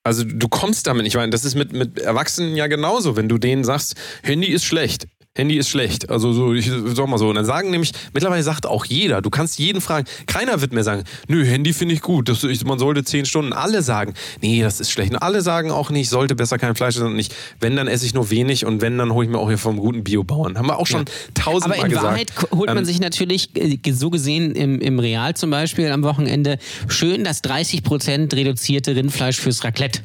[0.03, 1.31] also du kommst damit nicht rein.
[1.31, 3.15] Das ist mit, mit Erwachsenen ja genauso.
[3.15, 5.07] Wenn du denen sagst, Handy ist schlecht,
[5.37, 6.09] Handy ist schlecht.
[6.09, 7.29] Also so, ich sag mal so.
[7.29, 10.83] Und dann sagen nämlich, mittlerweile sagt auch jeder, du kannst jeden fragen, keiner wird mehr
[10.83, 13.53] sagen, nö, Handy finde ich gut, das, ich, man sollte zehn Stunden.
[13.53, 15.13] Alle sagen, nee, das ist schlecht.
[15.13, 18.05] Und alle sagen auch nicht, sollte besser kein Fleisch essen und nicht, wenn, dann esse
[18.05, 20.57] ich nur wenig und wenn, dann hole ich mir auch hier vom guten Biobauern.
[20.57, 21.13] Haben wir auch schon ja.
[21.35, 22.05] tausendmal gesagt.
[22.05, 25.51] Aber in Wahrheit holt man ähm, sich natürlich, äh, so gesehen im, im Real zum
[25.51, 26.57] Beispiel am Wochenende,
[26.87, 30.01] schön das 30% reduzierte Rindfleisch fürs Raclette.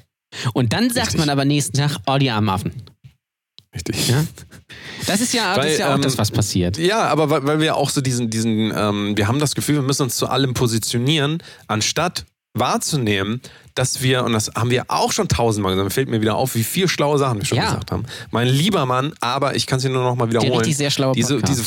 [0.52, 1.20] Und dann sagt Richtig.
[1.20, 2.72] man aber nächsten Tag, oh, die armen Affen.
[3.74, 4.08] Richtig.
[4.08, 4.24] Ja?
[5.06, 6.78] Das ist ja, weil, das ist ja auch ähm, das, was passiert.
[6.78, 9.82] Ja, aber weil, weil wir auch so diesen, diesen ähm, wir haben das Gefühl, wir
[9.82, 13.40] müssen uns zu allem positionieren, anstatt wahrzunehmen,
[13.74, 16.62] dass wir, und das haben wir auch schon tausendmal gesagt, fällt mir wieder auf, wie
[16.62, 17.64] viele schlaue Sachen wir schon ja.
[17.64, 18.04] gesagt haben.
[18.30, 20.52] Mein lieber Mann, aber ich kann es dir nur noch mal wiederholen.
[20.52, 21.64] Der richtig sehr schlaue diese, diese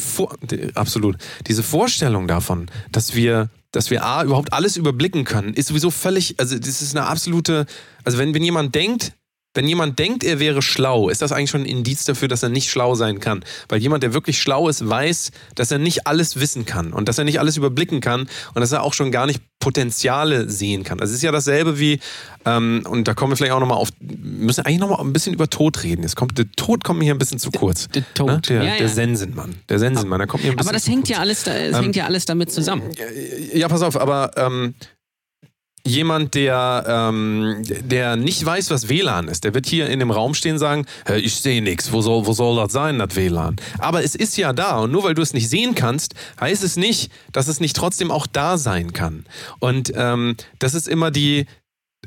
[0.49, 1.17] die, Absolut.
[1.45, 6.39] Diese Vorstellung davon, dass wir dass wir A, überhaupt alles überblicken können, ist sowieso völlig,
[6.39, 7.65] also das ist eine absolute,
[8.05, 9.11] also wenn, wenn jemand denkt,
[9.53, 12.49] wenn jemand denkt, er wäre schlau, ist das eigentlich schon ein Indiz dafür, dass er
[12.49, 13.43] nicht schlau sein kann.
[13.69, 17.17] Weil jemand, der wirklich schlau ist, weiß, dass er nicht alles wissen kann und dass
[17.17, 20.99] er nicht alles überblicken kann und dass er auch schon gar nicht Potenziale sehen kann.
[20.99, 21.99] Also es ist ja dasselbe wie,
[22.45, 25.49] ähm, und da kommen wir vielleicht auch nochmal auf, müssen eigentlich nochmal ein bisschen über
[25.49, 26.03] Tod reden.
[26.03, 27.87] Jetzt kommt, der Tod kommt mir hier ein bisschen zu kurz.
[27.87, 28.29] Der, der Tod.
[28.29, 28.41] Ne?
[28.49, 28.77] Der, ja, ja.
[28.77, 29.55] der Sensenmann.
[29.67, 31.95] Der Sensenmann, der kommt mir ein bisschen Aber das hängt ja alles, das ähm, hängt
[31.95, 32.83] ja alles damit zusammen.
[33.53, 34.75] Ja, pass auf, aber ähm,
[35.87, 40.33] jemand, der, ähm, der nicht weiß, was WLAN ist, der wird hier in dem Raum
[40.33, 40.85] stehen und sagen,
[41.15, 43.55] ich sehe nichts, wo soll, wo soll das sein, das WLAN?
[43.79, 46.77] Aber es ist ja da und nur weil du es nicht sehen kannst, heißt es
[46.77, 49.25] nicht, dass es nicht trotzdem auch da sein kann.
[49.59, 51.45] Und ähm, das ist immer die,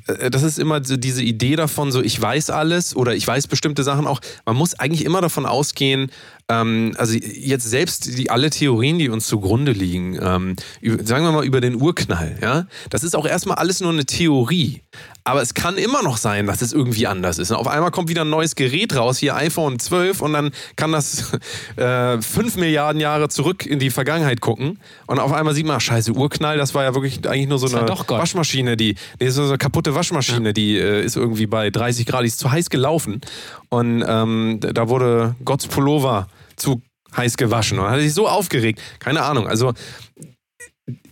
[0.06, 3.46] äh, das ist immer so diese Idee davon, so ich weiß alles oder ich weiß
[3.46, 4.20] bestimmte Sachen auch.
[4.46, 6.10] Man muss eigentlich immer davon ausgehen,
[6.50, 10.56] ähm, also jetzt selbst die alle Theorien, die uns zugrunde liegen, ähm,
[11.04, 14.82] sagen wir mal über den Urknall, ja, das ist auch erstmal alles nur eine Theorie.
[15.22, 17.50] Aber es kann immer noch sein, dass es irgendwie anders ist.
[17.52, 20.90] Und auf einmal kommt wieder ein neues Gerät raus, hier iPhone 12, und dann kann
[20.90, 21.32] das
[21.76, 24.80] äh, 5 Milliarden Jahre zurück in die Vergangenheit gucken.
[25.06, 27.68] Und auf einmal sieht man, ach, scheiße, Urknall, das war ja wirklich eigentlich nur so
[27.68, 32.22] eine Waschmaschine, die, ist so eine kaputte Waschmaschine, die äh, ist irgendwie bei 30 Grad,
[32.22, 33.20] die ist zu heiß gelaufen.
[33.68, 36.26] Und ähm, da wurde Gotts Pullover
[36.60, 36.82] zu
[37.16, 37.78] heiß gewaschen.
[37.78, 38.80] Und hat sich so aufgeregt.
[38.98, 39.46] Keine Ahnung.
[39.48, 39.74] Also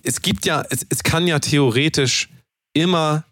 [0.02, 2.28] es gibt ja, es, es kann ja theoretisch
[2.74, 3.24] immer,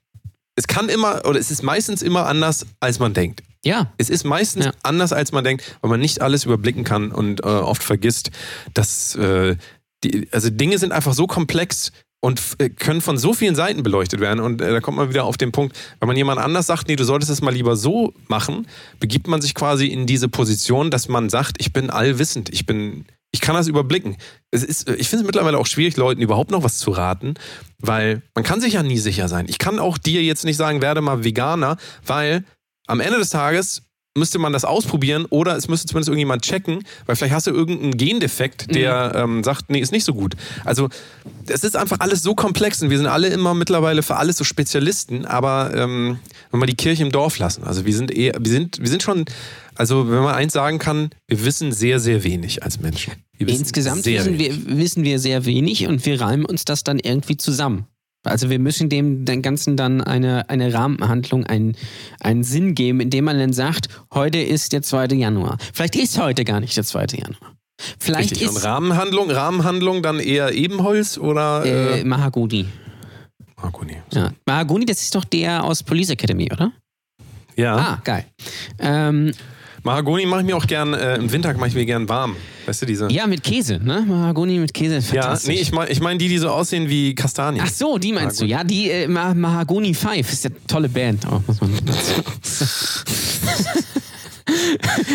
[0.56, 3.42] es kann immer, oder es ist meistens immer anders, als man denkt.
[3.64, 3.92] Ja.
[3.98, 4.72] Es ist meistens ja.
[4.82, 8.30] anders, als man denkt, weil man nicht alles überblicken kann und äh, oft vergisst,
[8.74, 9.56] dass äh,
[10.04, 11.90] die, also Dinge sind einfach so komplex,
[12.26, 14.40] und äh, können von so vielen Seiten beleuchtet werden.
[14.40, 16.96] Und äh, da kommt man wieder auf den Punkt, wenn man jemand anders sagt, nee,
[16.96, 18.66] du solltest es mal lieber so machen,
[18.98, 23.04] begibt man sich quasi in diese Position, dass man sagt, ich bin allwissend, ich bin,
[23.30, 24.16] ich kann das überblicken.
[24.50, 27.34] Es ist, ich finde es mittlerweile auch schwierig, Leuten überhaupt noch was zu raten,
[27.78, 29.46] weil man kann sich ja nie sicher sein.
[29.48, 32.42] Ich kann auch dir jetzt nicht sagen, werde mal Veganer, weil
[32.88, 33.86] am Ende des Tages
[34.16, 37.96] müsste man das ausprobieren oder es müsste zumindest irgendjemand checken, weil vielleicht hast du irgendeinen
[37.96, 39.36] Gendefekt, der mhm.
[39.36, 40.34] ähm, sagt, nee, ist nicht so gut.
[40.64, 40.88] Also
[41.46, 44.44] es ist einfach alles so komplex und wir sind alle immer mittlerweile für alles so
[44.44, 46.18] Spezialisten, aber ähm,
[46.50, 49.02] wenn wir die Kirche im Dorf lassen, also wir sind eher, wir sind, wir sind
[49.02, 49.24] schon,
[49.74, 53.12] also wenn man eins sagen kann, wir wissen sehr, sehr wenig als Menschen.
[53.38, 57.86] Insgesamt wissen wir, wissen wir sehr wenig und wir reimen uns das dann irgendwie zusammen.
[58.26, 61.76] Also wir müssen dem Ganzen dann eine, eine Rahmenhandlung, einen,
[62.20, 65.06] einen Sinn geben, indem man dann sagt, heute ist der 2.
[65.14, 65.58] Januar.
[65.72, 67.06] Vielleicht ist heute gar nicht der 2.
[67.12, 67.56] Januar.
[67.98, 68.48] Vielleicht Richtig.
[68.48, 72.66] ist Und Rahmenhandlung, Rahmenhandlung dann eher Ebenholz oder äh, äh, Mahagoni.
[73.56, 73.96] Mahagoni.
[74.12, 74.32] Ja.
[74.46, 76.72] Mahagoni, das ist doch der aus Police Academy, oder?
[77.56, 77.76] Ja.
[77.76, 78.24] Ah, geil.
[78.78, 79.32] Ähm,
[79.87, 82.34] Mahagoni mache ich mir auch gern, äh, im Winter mache ich mir gern warm.
[82.66, 83.07] Weißt du, diese.
[83.09, 84.05] Ja, mit Käse, ne?
[84.05, 84.99] Mahagoni mit Käse.
[85.14, 87.64] Ja, nee, ich meine ich mein die, die so aussehen wie Kastanien.
[87.64, 88.49] Ach so, die meinst Mahagoni.
[88.49, 88.59] du?
[88.59, 91.24] Ja, die äh, Mahagoni Five ist ja eine tolle Band.
[91.30, 91.70] Oh, muss man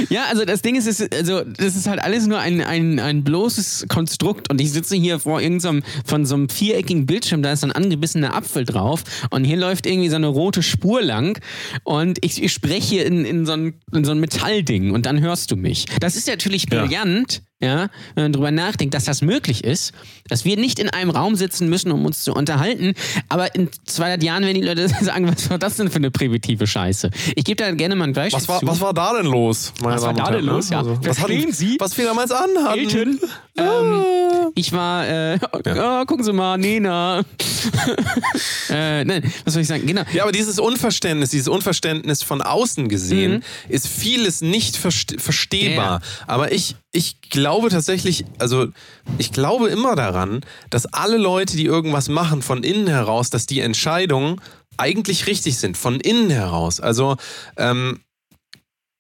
[0.10, 3.24] ja, also das Ding ist, ist, also das ist halt alles nur ein, ein, ein
[3.24, 4.50] bloßes Konstrukt.
[4.50, 8.36] Und ich sitze hier vor irgendeinem von so einem viereckigen Bildschirm, da ist ein angebissener
[8.36, 9.04] Apfel drauf.
[9.30, 11.40] Und hier läuft irgendwie so eine rote Spur lang.
[11.84, 14.92] Und ich, ich spreche in, in, so ein, in so ein Metallding.
[14.92, 15.86] Und dann hörst du mich.
[16.00, 17.34] Das ist natürlich brillant.
[17.34, 19.94] Ja ja, wenn man drüber nachdenkt, dass das möglich ist,
[20.28, 22.94] dass wir nicht in einem Raum sitzen müssen, um uns zu unterhalten,
[23.30, 26.68] aber in 200 Jahren werden die Leute sagen, was war das denn für eine primitive
[26.68, 27.12] Scheiße?
[27.36, 28.68] Ich gebe da gerne mal ein Beispiel was war, zu.
[28.68, 29.74] Was war da denn los?
[29.80, 30.70] was war da denn los?
[30.70, 30.80] Ja.
[30.80, 31.78] Also, was hatten, Sie?
[31.80, 32.80] Was wir damals anhatten?
[32.80, 33.20] Elton,
[33.58, 36.02] ähm, ich war, äh, ja.
[36.02, 37.20] oh, gucken Sie mal, Nena.
[38.70, 39.86] äh, nein, was soll ich sagen?
[39.86, 40.04] Genau.
[40.14, 43.44] Ja, aber dieses Unverständnis, dieses Unverständnis von außen gesehen, mhm.
[43.70, 46.02] ist vieles nicht verste verstehbar.
[46.02, 46.26] Ja.
[46.28, 48.68] Aber ich, ich glaube tatsächlich, also
[49.18, 53.62] ich glaube immer daran, dass alle Leute, die irgendwas machen von innen heraus, dass die
[53.62, 54.42] Entscheidungen
[54.78, 56.80] eigentlich richtig sind, von innen heraus.
[56.80, 57.18] Also
[57.58, 58.02] ähm,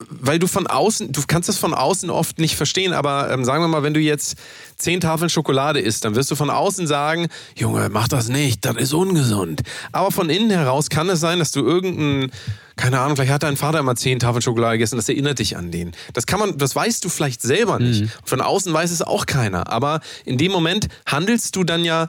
[0.10, 3.64] weil du von außen, du kannst das von außen oft nicht verstehen, aber ähm, sagen
[3.64, 4.36] wir mal, wenn du jetzt
[4.78, 8.76] zehn Tafeln Schokolade isst, dann wirst du von außen sagen, Junge, mach das nicht, das
[8.78, 9.62] ist ungesund.
[9.92, 12.32] Aber von innen heraus kann es sein, dass du irgendein,
[12.76, 15.72] keine Ahnung, vielleicht hat dein Vater immer zehn Tafeln Schokolade gegessen, das erinnert dich an
[15.72, 15.92] den.
[16.14, 18.02] Das kann man, das weißt du vielleicht selber nicht.
[18.02, 18.12] Mhm.
[18.24, 19.72] Von außen weiß es auch keiner.
[19.72, 22.08] Aber in dem Moment handelst du dann ja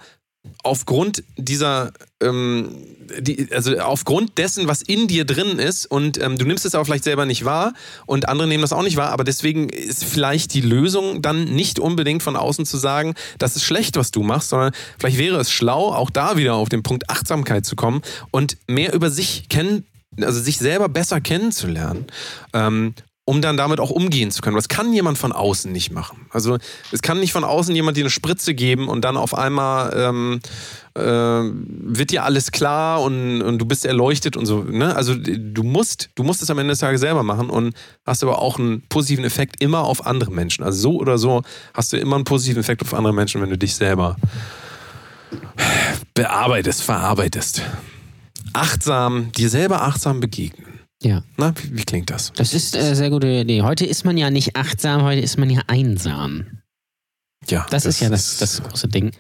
[0.65, 2.75] aufgrund dieser, ähm,
[3.19, 6.85] die, also aufgrund dessen, was in dir drin ist und ähm, du nimmst es aber
[6.85, 7.75] vielleicht selber nicht wahr
[8.07, 11.79] und andere nehmen das auch nicht wahr, aber deswegen ist vielleicht die Lösung dann nicht
[11.79, 15.51] unbedingt von außen zu sagen, das ist schlecht, was du machst, sondern vielleicht wäre es
[15.51, 19.87] schlau, auch da wieder auf den Punkt Achtsamkeit zu kommen und mehr über sich kennen,
[20.21, 22.07] also sich selber besser kennenzulernen.
[22.53, 22.95] Ähm,
[23.25, 24.57] um dann damit auch umgehen zu können.
[24.57, 26.27] Was kann jemand von außen nicht machen?
[26.31, 26.59] Also
[26.91, 30.41] es kann nicht von außen jemand dir eine Spritze geben und dann auf einmal ähm,
[30.95, 34.65] äh, wird dir alles klar und, und du bist erleuchtet und so.
[34.65, 34.97] Ne?
[34.97, 38.41] Also du musst, du musst es am Ende des Tages selber machen und hast aber
[38.41, 40.65] auch einen positiven Effekt immer auf andere Menschen.
[40.65, 41.43] Also so oder so
[41.75, 44.17] hast du immer einen positiven Effekt auf andere Menschen, wenn du dich selber
[46.15, 47.63] bearbeitest, verarbeitest.
[48.53, 50.72] Achtsam, dir selber achtsam begegnen.
[51.03, 51.23] Ja.
[51.37, 52.33] Na, wie, wie klingt das?
[52.37, 53.63] Das ist eine äh, sehr gute Idee.
[53.63, 56.63] Heute ist man ja nicht achtsam, heute ist man ja einsam.
[57.49, 57.67] Ja.
[57.71, 59.11] Das, das ist ja das, das große Ding.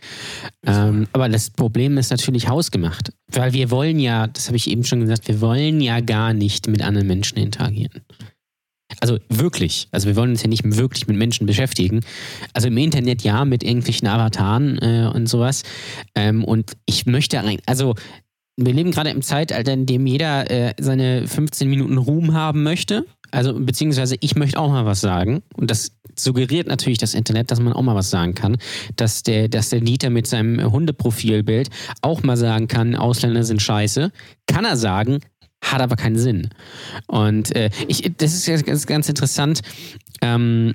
[0.64, 3.12] Ähm, aber das Problem ist natürlich hausgemacht.
[3.26, 6.68] Weil wir wollen ja, das habe ich eben schon gesagt, wir wollen ja gar nicht
[6.68, 8.02] mit anderen Menschen interagieren.
[9.00, 9.88] Also wirklich.
[9.90, 12.00] Also wir wollen uns ja nicht wirklich mit Menschen beschäftigen.
[12.52, 15.62] Also im Internet ja, mit irgendwelchen Avataren äh, und sowas.
[16.14, 17.94] Ähm, und ich möchte rein, also
[18.56, 23.06] wir leben gerade im Zeitalter, in dem jeder äh, seine 15 Minuten Ruhm haben möchte.
[23.30, 25.42] Also, beziehungsweise ich möchte auch mal was sagen.
[25.54, 28.58] Und das suggeriert natürlich das Internet, dass man auch mal was sagen kann.
[28.96, 31.70] Dass der, dass der Dieter mit seinem Hundeprofilbild
[32.02, 34.12] auch mal sagen kann, Ausländer sind scheiße.
[34.46, 35.20] Kann er sagen,
[35.62, 36.50] hat aber keinen Sinn.
[37.06, 39.62] Und äh, ich, das ist ganz, ganz interessant.
[40.20, 40.74] Ähm,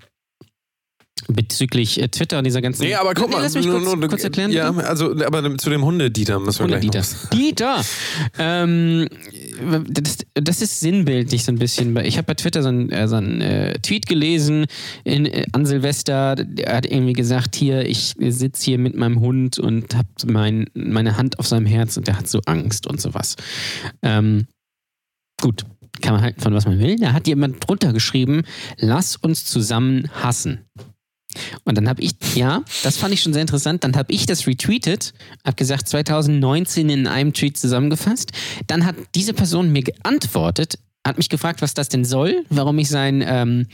[1.28, 2.84] bezüglich äh, Twitter und dieser ganzen.
[2.84, 4.51] Nee, aber guck mal, lass mich kurz, nur- kurz erklären.
[4.51, 4.88] Ja, bitte.
[4.88, 7.18] also, aber zu dem Hunde-Dieter müssen wir Hunde gleich Dieter.
[7.24, 7.30] noch.
[7.32, 7.86] Dieter!
[8.39, 9.07] Ähm,
[9.89, 11.95] das, das ist sinnbildlich so ein bisschen.
[11.97, 14.65] Ich habe bei Twitter so einen äh, so einen, äh, Tweet gelesen
[15.03, 16.36] in, äh, an Silvester.
[16.36, 21.18] Der hat irgendwie gesagt: Hier, ich sitze hier mit meinem Hund und habe mein, meine
[21.18, 23.36] Hand auf seinem Herz und der hat so Angst und sowas.
[24.03, 24.45] Ähm,
[25.41, 25.65] gut,
[26.01, 26.95] kann man halten von was man will.
[26.97, 28.43] Da hat jemand drunter geschrieben:
[28.78, 30.59] Lass uns zusammen hassen.
[31.63, 33.83] Und dann habe ich, ja, das fand ich schon sehr interessant.
[33.83, 35.13] Dann habe ich das retweetet,
[35.45, 38.31] habe gesagt 2019 in einem Tweet zusammengefasst.
[38.67, 42.89] Dann hat diese Person mir geantwortet, hat mich gefragt, was das denn soll, warum ich
[42.89, 43.67] seinen ähm,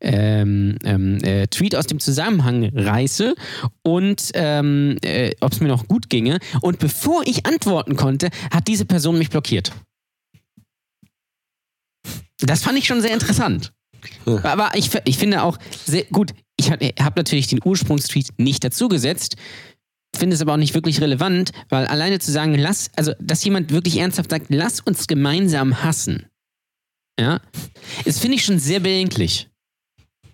[0.00, 3.34] ähm, ähm, äh, Tweet aus dem Zusammenhang reiße
[3.82, 6.38] und ähm, äh, ob es mir noch gut ginge.
[6.60, 9.72] Und bevor ich antworten konnte, hat diese Person mich blockiert.
[12.40, 13.72] Das fand ich schon sehr interessant.
[14.44, 19.36] Aber ich, ich finde auch sehr gut, ich habe hab natürlich den Ursprungstweet nicht dazugesetzt,
[20.16, 23.70] finde es aber auch nicht wirklich relevant, weil alleine zu sagen, lass, also dass jemand
[23.70, 26.26] wirklich ernsthaft sagt, lass uns gemeinsam hassen,
[27.20, 27.40] ja,
[28.04, 29.48] das finde ich schon sehr bedenklich.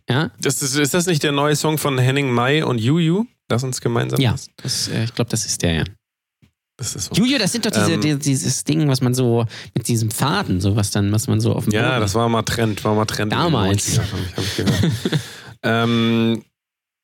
[0.09, 3.25] Ja, Das ist, ist das nicht der neue Song von Henning Mai und Juju?
[3.51, 4.53] Lass uns gemeinsam ja, hassen.
[4.63, 5.85] das, äh, ich glaube, das ist der, ja.
[6.77, 7.15] Das ist so.
[7.15, 10.61] Juju, das sind doch diese, Ähm, die, dieses Ding, was man so mit diesem Faden,
[10.61, 12.95] so was dann, was man so auf dem Ja, Boden- das war mal Trend, war
[12.95, 13.33] mal Trend.
[13.33, 13.99] Damals.
[13.99, 14.03] 90ern,
[14.37, 15.21] Hab ich, hab ich.
[15.65, 16.45] ähm,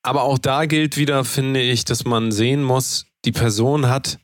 [0.03, 4.19] aber auch da gilt wieder, finde ich, dass man sehen muss, die Person hat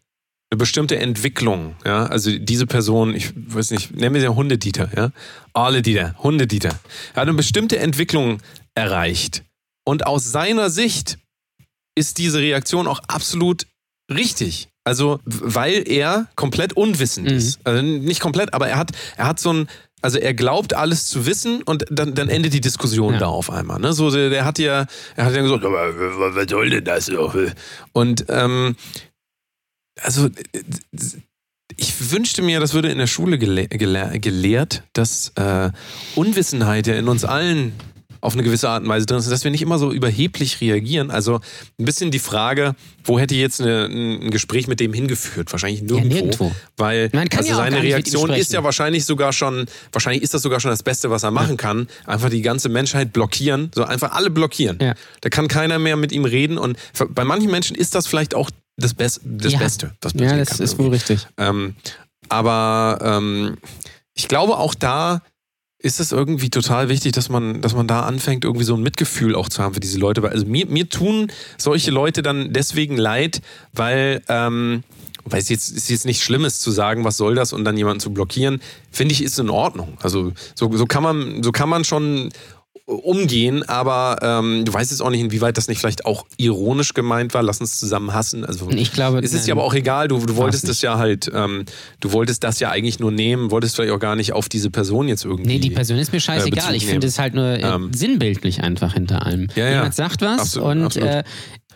[0.51, 1.76] eine bestimmte Entwicklung.
[1.84, 2.07] Ja?
[2.07, 5.11] Also diese Person, ich weiß nicht, nennen wir sie Hundedieter, ja?
[5.53, 6.78] Alle Dieter, Hundedieter.
[7.14, 8.41] Er hat eine bestimmte Entwicklung
[8.74, 9.43] erreicht.
[9.84, 11.18] Und aus seiner Sicht
[11.97, 13.66] ist diese Reaktion auch absolut
[14.12, 14.68] richtig.
[14.84, 17.37] Also, weil er komplett unwissend Mhm.
[17.37, 17.59] ist.
[17.64, 19.68] Also nicht komplett, aber er hat, er hat so ein,
[20.07, 23.18] also er glaubt alles zu wissen und dann, dann endet die Diskussion Ja.
[23.18, 23.80] da auf einmal.
[23.80, 23.92] Ne?
[23.92, 24.86] So, der, der hat ja,
[25.16, 27.11] er hat ja gesagt, aber was soll denn das?
[27.92, 28.76] Und ähm,
[30.00, 30.28] also
[31.76, 35.70] ich wünschte mir, das würde in der Schule gele gele gelehrt, dass äh,
[36.14, 37.72] Unwissenheit ja in uns allen
[38.27, 41.11] auf eine gewisse Art und Weise drin ist, dass wir nicht immer so überheblich reagieren.
[41.11, 41.41] Also
[41.79, 42.74] ein bisschen die Frage,
[43.05, 45.51] wo hätte jetzt eine, ein Gespräch mit dem hingeführt?
[45.53, 46.14] Wahrscheinlich nirgendwo.
[46.14, 46.53] nirgendwo.
[46.77, 50.70] Weil also ja seine Reaktion ist ja wahrscheinlich sogar schon, wahrscheinlich ist das sogar schon
[50.70, 51.89] das Beste, was er machen kann.
[52.05, 54.79] Einfach die ganze Menschheit blockieren, so einfach alle blockieren.
[54.81, 54.95] Ja.
[55.20, 56.77] Da kann keiner mehr mit ihm reden und
[57.11, 59.59] bei manchen Menschen ist das vielleicht auch das, Best, das Ja.
[59.59, 60.64] Beste, was Ja, passieren das kann.
[60.64, 60.85] ist irgendwie.
[60.85, 61.27] wohl richtig.
[61.39, 61.74] Ähm,
[62.29, 63.57] aber ähm,
[64.14, 65.22] ich glaube auch da
[65.79, 69.35] ist es irgendwie total wichtig, dass man, dass man da anfängt, irgendwie so ein Mitgefühl
[69.35, 70.22] auch zu haben für diese Leute.
[70.22, 74.85] Weil, Also mir, mir tun solche Leute dann deswegen leid, weil, ähm,
[75.24, 78.01] weil es jetzt, ist jetzt nicht Schlimmes zu sagen, was soll das und dann jemanden
[78.01, 78.61] zu blockieren,
[78.91, 79.99] finde ich, ist in Ordnung.
[80.01, 82.31] Also so, so kann man, so kann man schon
[82.87, 87.34] umgehen, aber ähm, du weißt jetzt auch nicht, inwieweit das nicht vielleicht auch ironisch gemeint
[87.34, 87.43] war.
[87.43, 88.45] Lass uns zusammen hassen.
[88.45, 91.28] Also Ich glaube, es ist ja aber auch egal, du, du wolltest das ja halt,
[91.34, 91.64] ähm,
[92.01, 95.09] du wolltest das ja eigentlich nur nehmen, wolltest vielleicht auch gar nicht auf diese Person
[95.09, 95.49] jetzt irgendwie.
[95.49, 96.51] Nee, die Person ist mir scheißegal.
[96.70, 97.91] Bezug ich finde es halt nur äh, Ähm.
[97.93, 99.49] sinnbildlich einfach hinter allem.
[99.57, 99.70] Ja, ja.
[99.72, 101.09] Jemand sagt was Absolut, und absolut.
[101.09, 101.24] Äh,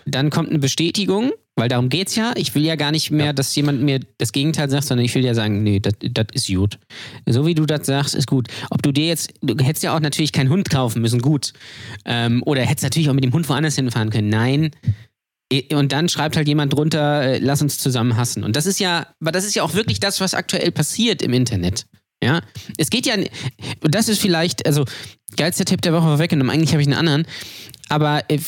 [0.06, 2.32] dann kommt eine Bestätigung, weil darum geht's ja.
[2.36, 5.24] Ich will ja gar nicht mehr, dass jemand mir das Gegenteil sagt, sondern ich will
[5.24, 5.94] ja sagen, nee, das
[6.32, 6.78] ist gut.
[7.26, 8.48] So wie du das sagst, ist gut.
[8.70, 11.52] Ob du dir jetzt, du hättest ja auch natürlich keinen Hund kaufen müssen, gut.
[12.04, 14.28] Ähm, oder hättest natürlich auch mit dem Hund woanders hinfahren können.
[14.28, 14.70] Nein.
[15.72, 18.44] Und dann schreibt halt jemand drunter, äh, lass uns zusammen hassen.
[18.44, 21.32] Und das ist ja, aber das ist ja auch wirklich das, was aktuell passiert im
[21.32, 21.86] Internet.
[22.22, 22.42] Ja,
[22.76, 24.84] es geht ja, und das ist vielleicht, also,
[25.36, 27.26] geilster Tipp der Woche vorweggenommen, eigentlich habe ich einen anderen,
[27.88, 28.38] aber äh,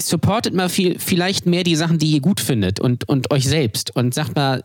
[0.00, 3.94] supportet mal viel, vielleicht mehr die Sachen, die ihr gut findet und, und euch selbst
[3.94, 4.64] und sagt mal,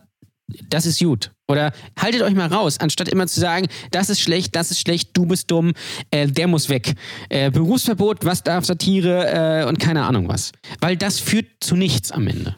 [0.68, 1.30] das ist gut.
[1.46, 5.10] Oder haltet euch mal raus, anstatt immer zu sagen, das ist schlecht, das ist schlecht,
[5.14, 5.72] du bist dumm,
[6.10, 6.94] äh, der muss weg.
[7.28, 10.52] Äh, Berufsverbot, was darf Satire äh, und keine Ahnung was.
[10.80, 12.56] Weil das führt zu nichts am Ende.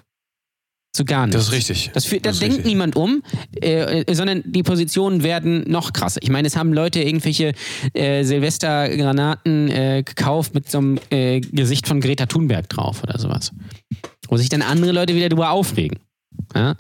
[0.93, 1.37] Zu gar nichts.
[1.37, 1.91] Das ist richtig.
[1.95, 2.73] Das, führt, da Das ist denkt richtig.
[2.73, 3.23] niemand um,
[3.63, 6.21] äh, äh, sondern die Positionen werden noch krasser.
[6.23, 7.53] Ich meine, es haben Leute irgendwelche
[7.95, 13.53] äh, Silvestergranaten äh, gekauft mit so einem äh, Gesicht von Greta Thunberg drauf oder sowas.
[14.29, 16.01] Wo sich dann andere Leute wieder drüber aufregen.
[16.57, 16.75] Ja?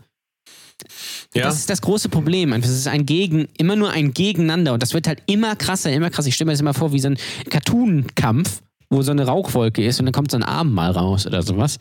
[1.35, 2.53] Ja, Das ist das große Problem.
[2.53, 4.73] Es ist ein Gegen, immer nur ein Gegeneinander.
[4.73, 6.29] Und das wird halt immer krasser, immer krasser.
[6.29, 8.63] Ich stelle mir das immer vor wie so ein Cartoon-Kampf.
[8.91, 11.79] Wo so eine Rauchwolke ist und dann kommt so ein Arm mal raus oder sowas.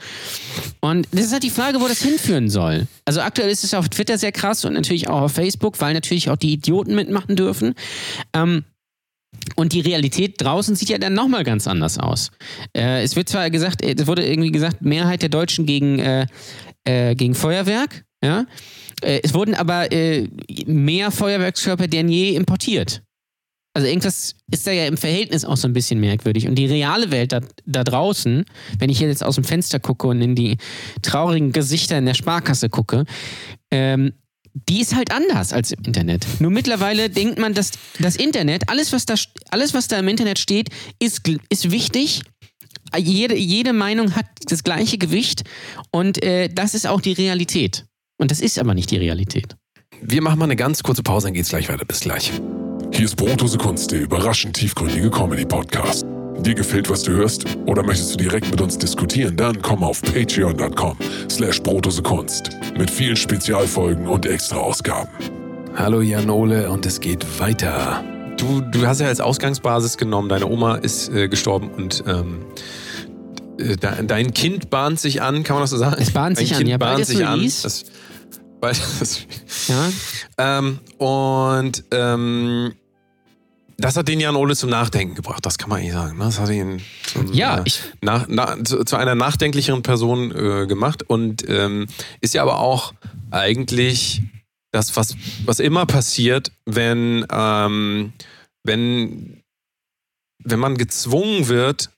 [0.80, 2.88] Und das ist halt die Frage, wo das hinführen soll.
[3.06, 6.30] Also aktuell ist es auf Twitter sehr krass und natürlich auch auf Facebook, weil natürlich
[6.30, 7.74] auch die Idioten mitmachen dürfen.
[8.34, 8.64] Ähm,
[9.56, 12.32] und die Realität draußen sieht ja dann nochmal ganz anders aus.
[12.76, 16.28] Äh, es wird zwar gesagt, es wurde irgendwie gesagt, Mehrheit der Deutschen gegen, äh,
[16.84, 18.46] äh, gegen Feuerwerk, ja.
[19.02, 20.28] Äh, es wurden aber äh,
[20.66, 23.02] mehr Feuerwerkskörper denn je importiert.
[23.80, 26.50] Also irgendwas ist da ja im Verhältnis auch so ein bisschen merkwürdig.
[26.50, 28.44] Und die reale Welt da, da draußen,
[28.78, 30.58] wenn ich hier jetzt aus dem Fenster gucke und in die
[31.02, 33.06] traurigen Gesichter in der Sparkasse gucke,
[33.72, 34.12] ähm,
[34.54, 36.28] die ist halt anders als im Internet.
[36.40, 39.16] Nur mittlerweile denkt man, dass das Internet, alles was da,
[39.50, 40.68] alles, was da im Internet steht,
[41.00, 42.24] ist, ist wichtig.
[42.98, 45.44] Jede, jede Meinung hat das gleiche Gewicht
[45.92, 47.86] und äh, das ist auch die Realität.
[48.18, 49.56] Und das ist aber nicht die Realität.
[50.02, 51.86] Wir machen mal eine ganz kurze Pause, dann geht's gleich weiter.
[51.86, 52.34] Bis gleich.
[52.92, 56.06] Hier ist Brotose Kunst, der überraschend tiefgründige Comedy-Podcast.
[56.40, 57.46] Dir gefällt, was du hörst?
[57.66, 59.38] Oder möchtest du direkt mit uns diskutieren?
[59.38, 60.98] Dann komm auf patreon.com
[61.30, 61.62] slash
[62.04, 65.10] Kunst mit vielen Spezialfolgen und extra Ausgaben.
[65.76, 68.04] Hallo Janole und es geht weiter.
[68.38, 72.46] Du, du hast ja als Ausgangsbasis genommen, deine Oma ist äh, gestorben und ähm,
[73.60, 76.02] äh, dein Kind bahnt sich an, kann man das so sagen?
[76.02, 77.42] Es bahnt sich dein an, kind ja, bahnt bald sich an.
[77.44, 77.86] Das,
[78.60, 79.26] bald, das,
[79.70, 79.92] Ja,
[80.38, 82.74] ähm, und ähm,
[83.78, 86.18] das hat den Jan Ole zum Nachdenken gebracht, das kann man eigentlich sagen.
[86.18, 86.26] Ne?
[86.26, 91.04] Das hat ihn zum, Ja, äh, nach, na, zu, zu einer nachdenklicheren Person äh, gemacht
[91.04, 91.88] und ähm,
[92.20, 92.94] ist ja aber auch
[93.32, 94.24] eigentlich
[94.72, 95.16] das, was,
[95.46, 98.14] was immer passiert, wenn, ähm,
[98.64, 99.42] wenn,
[100.44, 101.90] wenn man gezwungen wird,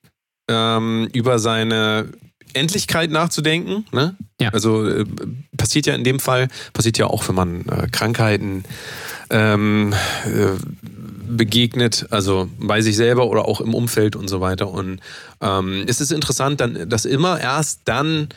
[0.49, 2.11] ähm, über seine
[2.55, 3.85] Endlichkeit nachzudenken.
[3.91, 4.15] Ne?
[4.39, 4.49] Ja.
[4.49, 5.05] Also äh,
[5.57, 8.63] passiert ja in dem Fall, passiert ja auch, wenn man äh, Krankheiten
[9.29, 9.93] ähm,
[10.25, 10.57] äh,
[11.27, 14.69] begegnet, also bei sich selber oder auch im Umfeld und so weiter.
[14.69, 14.99] Und
[15.39, 18.29] ähm, es ist interessant, dann, dass immer erst dann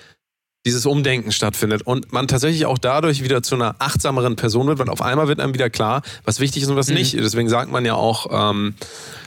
[0.66, 4.88] dieses Umdenken stattfindet und man tatsächlich auch dadurch wieder zu einer achtsameren Person wird, weil
[4.88, 6.94] auf einmal wird einem wieder klar, was wichtig ist und was Mhm.
[6.94, 7.14] nicht.
[7.14, 8.74] Deswegen sagt man ja auch, ähm,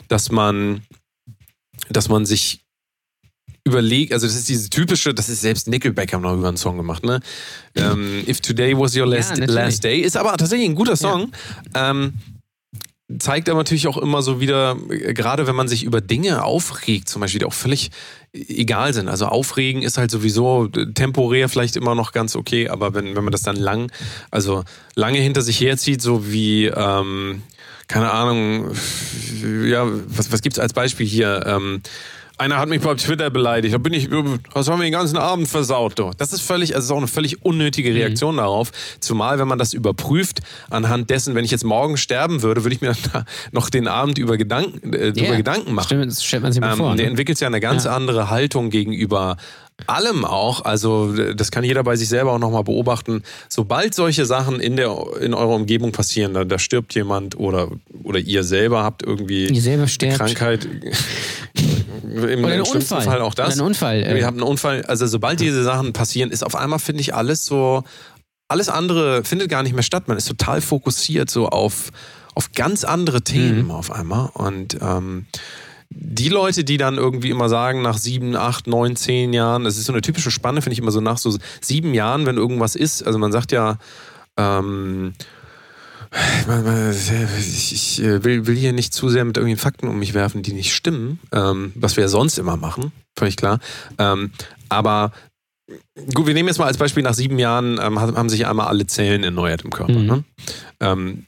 [0.07, 0.81] dass man,
[1.89, 2.61] dass man sich
[3.67, 6.77] überlegt, also das ist diese typische, das ist selbst Nickelback haben noch über einen Song
[6.77, 7.19] gemacht, ne?
[7.75, 9.51] Ähm, If Today Was Your Last, natürlich.
[9.51, 11.31] last Day, ist aber tatsächlich ein guter Song.
[11.75, 12.13] Ähm,
[13.19, 17.07] zeigt aber natürlich auch immer so wieder, äh, gerade wenn man sich über Dinge aufregt,
[17.07, 17.91] zum Beispiel, die auch völlig
[18.33, 19.07] egal sind.
[19.07, 23.23] Also aufregen ist halt sowieso äh, temporär vielleicht immer noch ganz okay, aber wenn, wenn
[23.23, 23.91] man das dann lang,
[24.31, 24.63] also
[24.95, 27.43] lange hinter sich herzieht, so wie, ähm,
[27.87, 28.71] keine Ahnung,
[29.65, 31.45] ja, was, was gibt's als Beispiel hier?
[31.45, 31.81] Ähm,
[32.39, 33.73] einer hat mich bei Twitter beleidigt.
[33.73, 35.97] Da bin ich, was haben wir den ganzen Abend versaut?
[35.97, 36.11] Du.
[36.17, 38.71] Das ist völlig, also ist auch eine völlig unnötige Reaktion darauf.
[38.99, 42.81] Zumal, wenn man das überprüft, anhand dessen, wenn ich jetzt morgen sterben würde, würde ich
[42.81, 42.95] mir
[43.51, 45.35] noch den Abend über Gedanken, äh, drüber Ja.
[45.37, 45.85] Gedanken machen.
[45.87, 46.95] Stimmt, das stellt man sich mal Ähm, vor.
[46.95, 47.11] der Ne?
[47.11, 47.95] entwickelt ja eine ganz Ja.
[47.95, 49.37] andere Haltung gegenüber
[49.85, 50.65] allem auch.
[50.65, 53.21] Also das kann jeder bei sich selber auch nochmal beobachten.
[53.47, 57.69] Sobald solche Sachen in, der, in eurer Umgebung passieren, da, da stirbt jemand oder,
[58.03, 60.17] oder ihr selber habt irgendwie Ihr selber eine sterbt.
[60.17, 60.67] Krankheit.
[62.03, 63.01] Im, Oder im ein schlimmsten Unfall.
[63.03, 63.55] Fall auch das.
[63.55, 64.03] Oder ein Unfall.
[64.03, 64.83] äh, Ihr habt einen Unfall.
[64.85, 67.83] Also sobald diese Sachen passieren, ist auf einmal, finde ich, alles so,
[68.47, 70.07] alles andere findet gar nicht mehr statt.
[70.07, 71.91] Man ist total fokussiert so auf,
[72.33, 73.71] auf ganz andere Themen Mhm.
[73.71, 74.29] auf einmal.
[74.33, 75.25] Und ähm,
[75.89, 79.85] die Leute, die dann irgendwie immer sagen, nach sieben, acht, neun, zehn Jahren, das ist
[79.85, 83.03] so eine typische Spanne, finde ich immer so nach so sieben Jahren, wenn irgendwas ist,
[83.05, 83.77] also man sagt ja,
[84.37, 85.13] ähm,
[87.39, 90.53] ich äh, will, will hier nicht zu sehr mit irgendwelchen Fakten um mich werfen, die
[90.53, 93.59] nicht stimmen, ähm, was wir ja sonst immer machen, völlig klar.
[93.97, 94.31] Ähm,
[94.69, 95.11] aber
[96.13, 98.87] gut, wir nehmen jetzt mal als Beispiel, nach sieben Jahren ähm, haben sich einmal alle
[98.87, 99.99] Zellen erneuert im Körper.
[99.99, 100.23] Mhm.
[100.79, 101.23] Ne?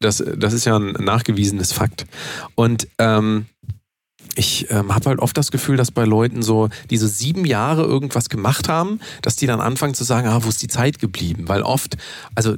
[0.00, 2.06] Das, das ist ja ein nachgewiesenes Fakt.
[2.54, 3.46] Und ähm,
[4.34, 8.28] ich ähm, habe halt oft das Gefühl, dass bei Leuten so diese sieben Jahre irgendwas
[8.28, 11.48] gemacht haben, dass die dann anfangen zu sagen, ah, wo ist die Zeit geblieben?
[11.48, 11.96] Weil oft,
[12.34, 12.56] also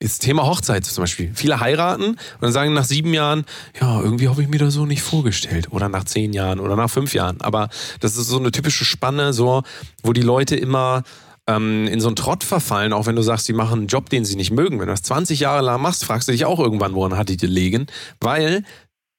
[0.00, 1.30] das Thema Hochzeit zum Beispiel.
[1.34, 3.44] Viele heiraten und dann sagen nach sieben Jahren,
[3.80, 5.68] ja, irgendwie habe ich mir das so nicht vorgestellt.
[5.70, 7.40] Oder nach zehn Jahren oder nach fünf Jahren.
[7.40, 7.68] Aber
[8.00, 9.62] das ist so eine typische Spanne, so,
[10.02, 11.04] wo die Leute immer
[11.46, 14.24] ähm, in so einen Trott verfallen, auch wenn du sagst, die machen einen Job, den
[14.24, 14.78] sie nicht mögen.
[14.80, 17.36] Wenn du das 20 Jahre lang machst, fragst du dich auch irgendwann, woran hat die
[17.36, 17.86] gelegen?
[18.20, 18.64] Weil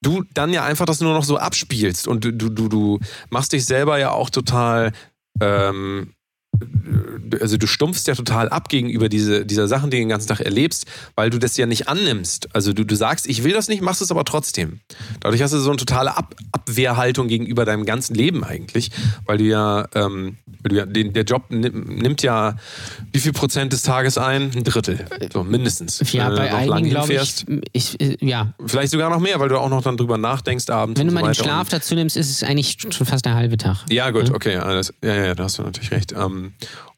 [0.05, 2.99] du dann ja einfach das nur noch so abspielst und du, du, du, du
[3.29, 4.91] machst dich selber ja auch total,
[5.41, 6.14] ähm,
[7.41, 10.39] also du stumpfst ja total ab gegenüber diese, dieser Sachen, die du den ganzen Tag
[10.39, 10.85] erlebst,
[11.15, 12.53] weil du das ja nicht annimmst.
[12.53, 14.79] Also du, du sagst, ich will das nicht, machst es aber trotzdem.
[15.19, 18.91] Dadurch hast du so eine totale ab Abwehrhaltung gegenüber deinem ganzen Leben eigentlich,
[19.25, 22.55] weil du ja, ähm, du ja den, der Job nimmt ja
[23.11, 24.51] wie viel Prozent des Tages ein?
[24.55, 26.01] Ein Drittel, so mindestens.
[26.11, 28.53] Ja, bei einigen glaube ich, ich, äh, ja.
[28.65, 30.99] Vielleicht sogar noch mehr, weil du auch noch dann drüber nachdenkst abends.
[30.99, 33.57] Wenn du so mal den Schlaf dazu nimmst, ist es eigentlich schon fast der halbe
[33.57, 33.85] Tag.
[33.89, 36.13] Ja, gut, okay, alles, ja, ja, da hast du natürlich recht.
[36.13, 36.44] Ähm,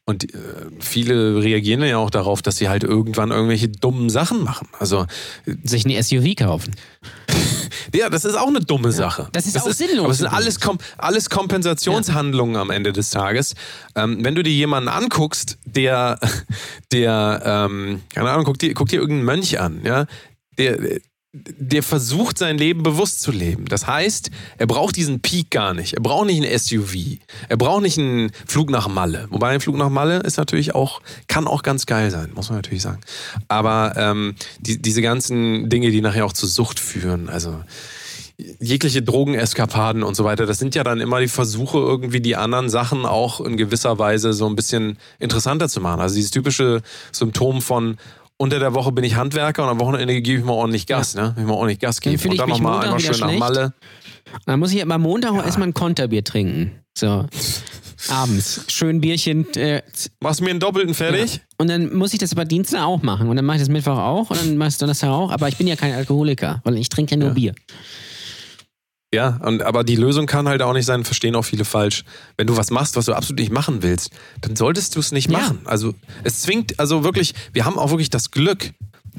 [0.08, 0.38] und äh,
[0.80, 4.66] viele reagieren ja auch darauf, dass sie halt irgendwann irgendwelche dummen Sachen machen.
[4.78, 5.04] Also
[5.64, 6.74] sich ein SUV kaufen.
[7.94, 9.28] ja, das ist auch eine dumme Sache.
[9.32, 10.04] Das ist das auch ist, sinnlos.
[10.04, 12.62] Aber es sind alles, Kom alles Kompensationshandlungen ja.
[12.62, 13.54] am Ende des Tages.
[13.96, 16.18] Ähm, wenn du dir jemanden anguckst, der,
[16.90, 20.06] der, ähm, keine Ahnung, guck dir, guck dir irgendeinen Mönch an, ja,
[20.56, 21.00] der,
[21.32, 23.66] der versucht, sein Leben bewusst zu leben.
[23.66, 25.92] Das heißt, er braucht diesen Peak gar nicht.
[25.94, 27.18] Er braucht nicht ein SUV.
[27.50, 29.26] Er braucht nicht einen Flug nach Malle.
[29.30, 32.58] Wobei ein Flug nach Malle ist natürlich auch, kann auch ganz geil sein, muss man
[32.58, 33.00] natürlich sagen.
[33.46, 37.60] Aber ähm, die, diese ganzen Dinge, die nachher auch zur Sucht führen, also
[38.60, 42.70] jegliche Drogeneskapaden und so weiter, das sind ja dann immer die Versuche, irgendwie die anderen
[42.70, 46.00] Sachen auch in gewisser Weise so ein bisschen interessanter zu machen.
[46.00, 47.98] Also dieses typische Symptom von,
[48.38, 51.22] unter der Woche bin ich Handwerker und am Wochenende gebe ich mal ordentlich Gas, ja.
[51.22, 51.34] ne?
[51.38, 52.16] Ich mal ordentlich Gas geben.
[52.22, 53.32] Dann und dann nochmal einmal schön schlecht.
[53.32, 53.74] nach Malle.
[54.46, 55.44] dann muss ich am Montag ja.
[55.44, 56.72] erstmal ein Konterbier trinken.
[56.96, 57.26] So.
[58.08, 58.64] Abends.
[58.68, 59.52] Schön Bierchen.
[59.54, 59.82] Äh,
[60.20, 61.34] Machst du mir einen doppelten fertig?
[61.34, 61.40] Ja.
[61.58, 63.28] Und dann muss ich das aber Dienstag auch machen.
[63.28, 65.32] Und dann mache ich das Mittwoch auch und dann mache ich Donnerstag auch.
[65.32, 67.54] Aber ich bin ja kein Alkoholiker, weil ich trinke ja nur Bier.
[69.14, 72.04] Ja, und, aber die Lösung kann halt auch nicht sein, verstehen auch viele falsch.
[72.36, 74.10] Wenn du was machst, was du absolut nicht machen willst,
[74.42, 75.60] dann solltest du es nicht machen.
[75.64, 75.70] Ja.
[75.70, 75.94] Also
[76.24, 78.72] es zwingt, also wirklich, wir haben auch wirklich das Glück,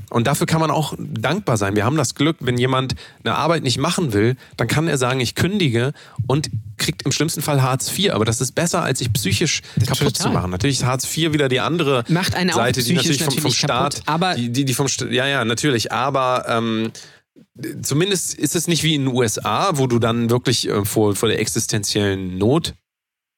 [0.10, 1.76] und dafür kann man auch dankbar sein.
[1.76, 5.20] Wir haben das Glück, wenn jemand eine Arbeit nicht machen will, dann kann er sagen,
[5.20, 5.94] ich kündige
[6.28, 8.12] und kriegt im schlimmsten Fall Hartz IV.
[8.14, 10.14] Aber das ist besser, als sich psychisch kaputt Total.
[10.14, 10.52] zu machen.
[10.52, 13.96] Natürlich ist Hartz IV wieder die andere Macht eine Seite, die natürlich vom, vom Staat,
[13.96, 16.92] kaputt, aber die, die, die vom, ja, ja, natürlich, aber ähm,
[17.82, 21.30] zumindest ist es nicht wie in den USA, wo du dann wirklich äh, vor, vor
[21.30, 22.74] der existenziellen Not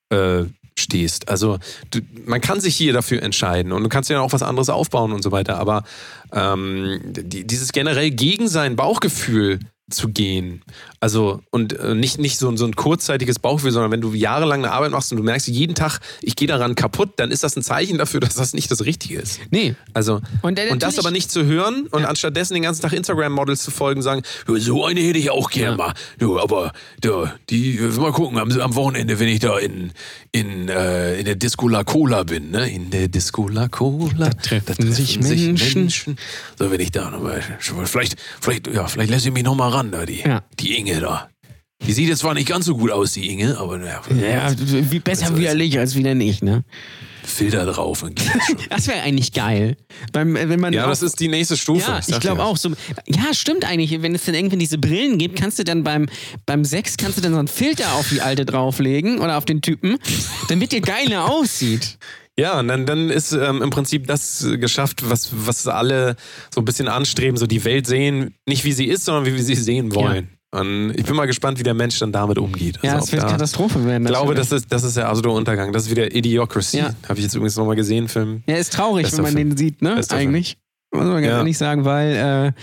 [0.10, 0.44] äh,
[0.78, 1.30] stehst.
[1.30, 1.60] Also
[1.92, 5.12] du, man kann sich hier dafür entscheiden und du kannst ja auch was anderes aufbauen
[5.12, 5.58] und so weiter.
[5.58, 5.84] Aber
[6.32, 9.60] ähm, die, dieses generell gegen sein Bauchgefühl
[9.92, 10.64] zu gehen.
[11.00, 14.72] Also, und äh, nicht, nicht so, so ein kurzzeitiges Bauchgefühl, sondern wenn du jahrelang eine
[14.72, 17.64] Arbeit machst und du merkst jeden Tag, ich gehe daran kaputt, dann ist das ein
[17.64, 19.40] Zeichen dafür, dass das nicht das Richtige ist.
[19.50, 19.76] Nee.
[19.94, 22.08] Also, und, und das aber nicht zu hören und ja.
[22.08, 25.78] anstattdessen den ganzen Tag Instagram-Models zu folgen, sagen, so eine hätte ich auch gerne ja.
[25.78, 25.94] mal.
[26.20, 26.72] Ja, aber
[27.04, 29.92] ja, die, mal gucken, am, am, Wochenende, wenn ich da in,
[30.32, 32.70] in, äh, in der Disco La Cola bin, ne?
[32.70, 34.30] In der Disco La Cola.
[34.30, 35.82] Da treffen, da treffen sich, Menschen.
[35.82, 36.18] Menschen.
[36.60, 39.92] So, wenn ich da nochmal, vielleicht, vielleicht, ja, vielleicht lässt ich mich nochmal ran ran,
[39.92, 40.44] da, die, ja.
[40.60, 41.30] die Inge da.
[41.86, 44.02] Die sieht jetzt zwar nicht ganz so gut aus, die Inge, aber naja.
[44.10, 46.64] Ja, wie besser also, widerlich als wieder nicht, ne?
[47.24, 48.20] Filter drauf und
[48.70, 49.78] Das wäre eigentlich geil.
[50.12, 51.90] Beim, wenn man ja, das ist die nächste Stufe.
[51.90, 52.58] Ja, ich, glaube auch.
[52.58, 52.72] So,
[53.08, 54.00] ja, stimmt eigentlich.
[54.02, 56.08] Wenn es dann irgendwie diese Brillen gibt, kannst du dann beim,
[56.46, 59.62] beim Sex kannst du dann so einen Filter auf die alte drauflegen oder auf den
[59.62, 59.98] Typen,
[60.50, 61.98] damit dir geiler aussieht.
[62.42, 66.16] Ja, und dann, dann ist ähm, im Prinzip das geschafft, was, was alle
[66.52, 69.44] so ein bisschen anstreben, so die Welt sehen, nicht wie sie ist, sondern wie wir
[69.44, 70.30] sie sehen wollen.
[70.54, 70.60] Ja.
[70.60, 72.80] Und ich bin mal gespannt, wie der Mensch dann damit umgeht.
[72.82, 74.04] Also ja, es wird da, Katastrophe werden.
[74.04, 75.72] Ich glaube, das ist, das ist der absolute Untergang.
[75.72, 76.80] Das ist wieder Idiocracy.
[76.80, 76.96] Ja.
[77.08, 78.42] Habe ich jetzt übrigens nochmal gesehen, Film.
[78.48, 79.50] Ja, ist traurig, Bester wenn man Film.
[79.50, 79.96] den sieht, ne?
[79.96, 80.58] Bester Eigentlich.
[80.92, 81.06] Film.
[81.06, 81.38] Muss man ganz ja.
[81.38, 82.62] ehrlich sagen, weil äh,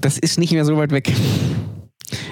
[0.00, 1.12] das ist nicht mehr so weit weg.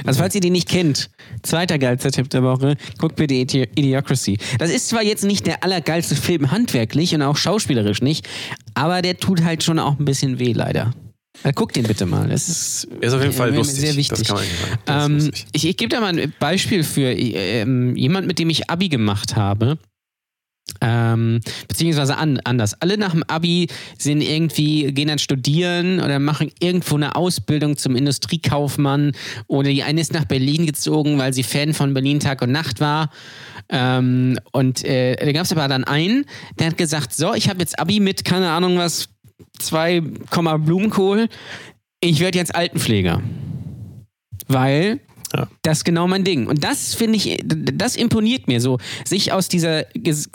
[0.05, 1.11] Also falls ihr die nicht kennt,
[1.43, 4.39] zweiter geilster Tipp der Woche, guckt bitte Idiocracy.
[4.59, 8.29] Das ist zwar jetzt nicht der allergeilste Film handwerklich und auch schauspielerisch nicht,
[8.75, 10.93] aber der tut halt schon auch ein bisschen weh, leider.
[11.43, 12.29] Also guckt den bitte mal.
[12.29, 13.81] Das ist, ist auf jeden Fall lustig.
[13.81, 14.19] Sehr wichtig.
[14.19, 14.39] Das kann
[14.87, 17.65] man ähm, ich ich gebe da mal ein Beispiel für äh,
[17.95, 19.79] jemand, mit dem ich Abi gemacht habe.
[20.81, 22.81] Ähm, beziehungsweise an, anders.
[22.81, 27.97] Alle nach dem Abi sind irgendwie, gehen dann studieren oder machen irgendwo eine Ausbildung zum
[27.97, 29.13] Industriekaufmann
[29.49, 32.81] oder die eine ist nach Berlin gezogen, weil sie Fan von Berlin Tag und Nacht
[32.81, 33.11] war.
[33.71, 36.25] Ähm, und äh, da gab es aber dann einen,
[36.59, 39.09] der hat gesagt: So, ich habe jetzt Abi mit, keine Ahnung was,
[39.59, 41.29] 2, Blumenkohl.
[42.01, 43.21] Ich werde jetzt Altenpfleger.
[44.47, 45.01] Weil
[45.35, 45.49] ja.
[45.63, 46.47] Das ist genau mein Ding.
[46.47, 49.85] Und das finde ich, das imponiert mir so, sich aus dieser,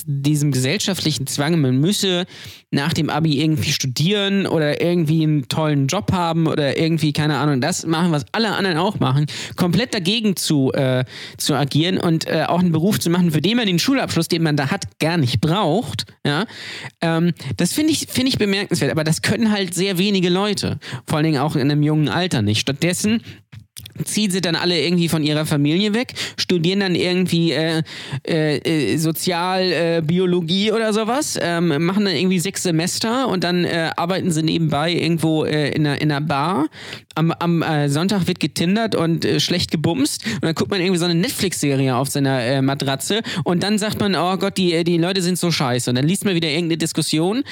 [0.05, 2.25] diesem gesellschaftlichen Zwang, man müsse
[2.73, 7.61] nach dem Abi irgendwie studieren oder irgendwie einen tollen Job haben oder irgendwie, keine Ahnung,
[7.61, 11.05] das machen, was alle anderen auch machen, komplett dagegen zu, äh,
[11.37, 14.41] zu agieren und äh, auch einen Beruf zu machen, für den man den Schulabschluss, den
[14.41, 16.05] man da hat, gar nicht braucht.
[16.25, 16.45] Ja?
[17.01, 20.79] Ähm, das finde ich, find ich bemerkenswert, aber das können halt sehr wenige Leute.
[21.05, 22.59] Vor allen Dingen auch in einem jungen Alter nicht.
[22.59, 23.21] Stattdessen
[24.03, 27.83] ziehen sie dann alle irgendwie von ihrer Familie weg, studieren dann irgendwie äh,
[28.27, 33.91] äh, äh Sozialbiologie äh, oder sowas, ähm, machen dann irgendwie sechs Semester und dann äh,
[33.95, 36.67] arbeiten sie nebenbei irgendwo äh, in, einer, in einer Bar.
[37.15, 41.13] Am, am Sonntag wird getindert und schlecht gebumst und dann guckt man irgendwie so eine
[41.13, 45.51] Netflix-Serie auf seiner Matratze und dann sagt man, oh Gott, die, die Leute sind so
[45.51, 45.91] scheiße.
[45.91, 47.43] Und dann liest man wieder irgendeine Diskussion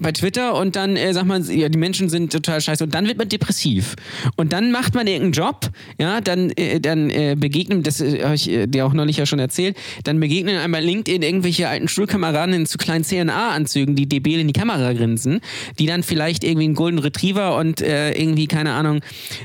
[0.00, 3.06] bei Twitter und dann äh, sagt man, ja, die Menschen sind total scheiße und dann
[3.06, 3.96] wird man depressiv.
[4.36, 8.34] Und dann macht man irgendeinen Job, ja, dann, äh, dann äh, begegnen, das äh, habe
[8.34, 12.54] ich äh, dir auch neulich ja schon erzählt, dann begegnen einmal LinkedIn irgendwelche alten Schulkameraden
[12.54, 15.40] in zu kleinen CNA-Anzügen, die debil in die Kamera grinsen,
[15.78, 19.00] die dann vielleicht irgendwie einen Golden Retriever und äh, irgendwie, keine Ahnung,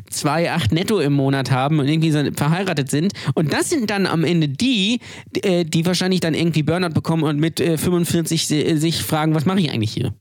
[0.09, 3.13] zwei, acht netto im Monat haben und irgendwie so verheiratet sind.
[3.33, 4.99] Und das sind dann am Ende die,
[5.41, 9.59] äh, die wahrscheinlich dann irgendwie Burnout bekommen und mit äh, 45 sich fragen, was mache
[9.59, 10.13] ich eigentlich hier?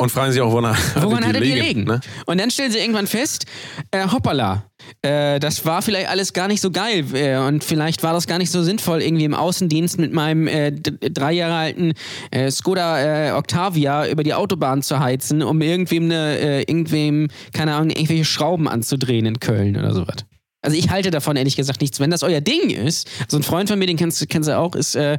[0.00, 1.84] Und fragen sich auch, woran, woran hattet ihr liegen?
[1.84, 2.00] Ne?
[2.24, 3.44] Und dann stellen sie irgendwann fest,
[3.90, 4.64] äh, hoppala,
[5.02, 8.38] äh, das war vielleicht alles gar nicht so geil äh, und vielleicht war das gar
[8.38, 11.92] nicht so sinnvoll, irgendwie im Außendienst mit meinem äh, drei Jahre alten
[12.30, 17.90] äh, Skoda äh, Octavia über die Autobahn zu heizen, um irgendwem, eine, irgendwem, keine Ahnung,
[17.90, 20.24] irgendwelche Schrauben anzudrehen in Köln oder sowas.
[20.62, 22.00] Also ich halte davon ehrlich gesagt nichts.
[22.00, 24.74] Wenn das euer Ding ist, so ein Freund von mir, den kennst, kennst du auch,
[24.74, 25.18] ist äh,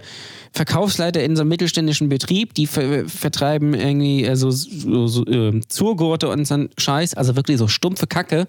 [0.54, 2.54] Verkaufsleiter in so einem mittelständischen Betrieb.
[2.54, 7.36] Die ver vertreiben irgendwie äh, so, so, so äh, Zurgurte und so einen Scheiß, also
[7.36, 8.46] wirklich so stumpfe Kacke,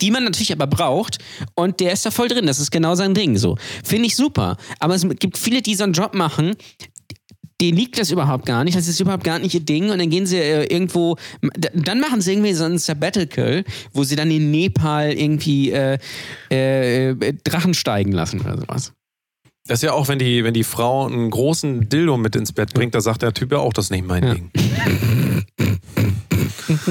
[0.00, 1.18] die man natürlich aber braucht.
[1.54, 2.46] Und der ist da voll drin.
[2.46, 3.36] Das ist genau sein Ding.
[3.36, 4.56] So finde ich super.
[4.80, 6.56] Aber es gibt viele, die so einen Job machen,
[7.62, 10.10] denen liegt das überhaupt gar nicht, das ist überhaupt gar nicht ihr Ding und dann
[10.10, 11.16] gehen sie äh, irgendwo,
[11.72, 15.98] dann machen sie irgendwie so ein Sabbatical, wo sie dann in Nepal irgendwie äh,
[16.50, 18.92] äh, Drachen steigen lassen oder sowas.
[19.68, 22.74] Das ist ja auch, wenn die, wenn die Frau einen großen Dildo mit ins Bett
[22.74, 24.34] bringt, da sagt der Typ ja auch, das ist nicht mein ja.
[24.34, 24.50] Ding.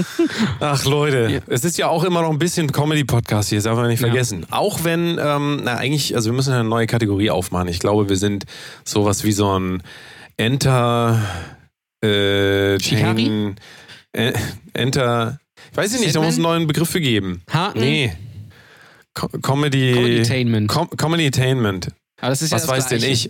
[0.61, 1.39] Ach Leute, ja.
[1.47, 4.45] es ist ja auch immer noch ein bisschen Comedy-Podcast hier, das darf man nicht vergessen.
[4.49, 4.57] Ja.
[4.57, 7.67] Auch wenn, ähm, na eigentlich, also wir müssen eine neue Kategorie aufmachen.
[7.67, 8.45] Ich glaube, wir sind
[8.85, 9.83] sowas wie so ein
[10.41, 11.21] Enter.
[12.03, 13.53] Äh, Shikari?
[14.11, 14.33] Äh,
[14.73, 15.39] Enter.
[15.75, 17.43] Weiß ich nicht, da muss es einen neuen Begriff für geben.
[17.51, 17.79] Haken?
[17.79, 18.13] Nee.
[19.13, 19.93] Co Comedy.
[19.93, 20.67] Comedytainment.
[20.67, 21.89] Com Comedytainment.
[22.19, 23.29] Aber das ist Was ja weiß denn ich?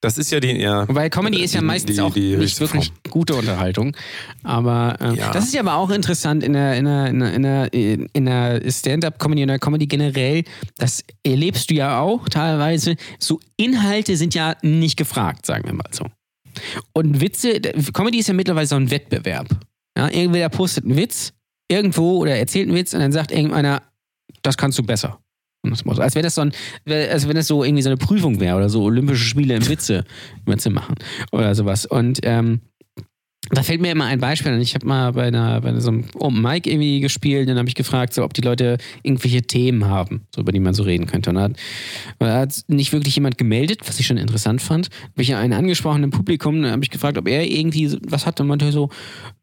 [0.00, 0.86] Das ist ja die, ja.
[0.86, 2.98] Wobei Comedy ist ja meistens die, auch die nicht wirklich Form.
[3.10, 3.96] gute Unterhaltung.
[4.44, 5.32] Aber äh, ja.
[5.32, 9.42] das ist ja aber auch interessant in der, in der, in der, in der Stand-up-Comedy
[9.42, 10.44] und der Comedy generell.
[10.76, 12.96] Das erlebst du ja auch teilweise.
[13.18, 16.06] So Inhalte sind ja nicht gefragt, sagen wir mal so.
[16.92, 17.60] Und Witze,
[17.92, 19.48] Comedy ist ja mittlerweile so ein Wettbewerb.
[19.96, 21.32] Ja, irgendwer postet einen Witz
[21.68, 23.82] irgendwo oder erzählt einen Witz und dann sagt irgendeiner,
[24.42, 25.20] das kannst du besser.
[25.96, 26.52] Als wenn das so ein,
[26.86, 30.04] als wenn das so irgendwie so eine Prüfung wäre oder so Olympische Spiele im Witze,
[30.44, 30.94] Witze machen
[31.32, 31.86] oder sowas.
[31.86, 32.60] Und ähm,
[33.50, 34.60] da fällt mir immer ein Beispiel an.
[34.60, 37.74] Ich habe mal bei, einer, bei so einem Open Mic irgendwie gespielt, dann habe ich
[37.74, 41.30] gefragt, so, ob die Leute irgendwelche Themen haben, so, über die man so reden könnte.
[41.30, 41.56] Und da hat,
[42.18, 44.88] da hat nicht wirklich jemand gemeldet, was ich schon interessant fand.
[45.10, 48.40] Habe ich einen angesprochen im Publikum, dann habe ich gefragt, ob er irgendwie was hat.
[48.40, 48.90] Und meinte so,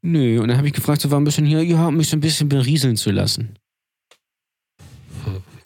[0.02, 0.42] nö.
[0.42, 2.22] Und dann habe ich gefragt, so war ein bisschen hier, ja, um mich so ein
[2.22, 3.56] bisschen berieseln zu lassen.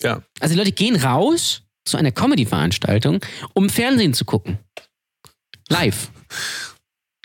[0.02, 0.22] Ja.
[0.40, 3.20] Also die Leute gehen raus zu einer Comedy-Veranstaltung,
[3.54, 4.60] um Fernsehen zu gucken.
[5.70, 6.12] Live.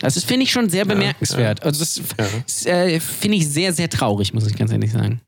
[0.01, 1.61] Das ist, finde ich, schon sehr bemerkenswert.
[1.61, 1.69] Ja, ja.
[1.71, 2.85] Also das ja.
[2.85, 5.21] äh, finde ich sehr, sehr traurig, muss ich ganz ehrlich sagen.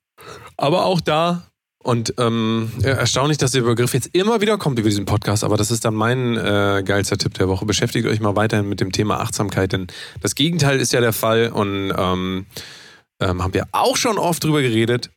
[0.56, 1.46] Aber auch da,
[1.82, 5.72] und ähm, erstaunlich, dass der Begriff jetzt immer wieder kommt über diesen Podcast, aber das
[5.72, 7.66] ist dann mein äh, geilster Tipp der Woche.
[7.66, 9.88] Beschäftigt euch mal weiterhin mit dem Thema Achtsamkeit, denn
[10.20, 12.46] das Gegenteil ist ja der Fall und ähm,
[13.20, 15.10] ähm, haben wir auch schon oft drüber geredet.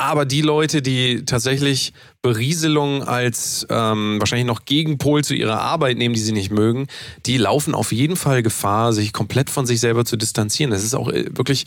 [0.00, 1.92] Aber die Leute, die tatsächlich
[2.22, 6.86] Berieselung als ähm, wahrscheinlich noch Gegenpol zu ihrer Arbeit nehmen, die sie nicht mögen,
[7.26, 10.72] die laufen auf jeden Fall Gefahr, sich komplett von sich selber zu distanzieren.
[10.72, 11.66] Es ist auch äh, wirklich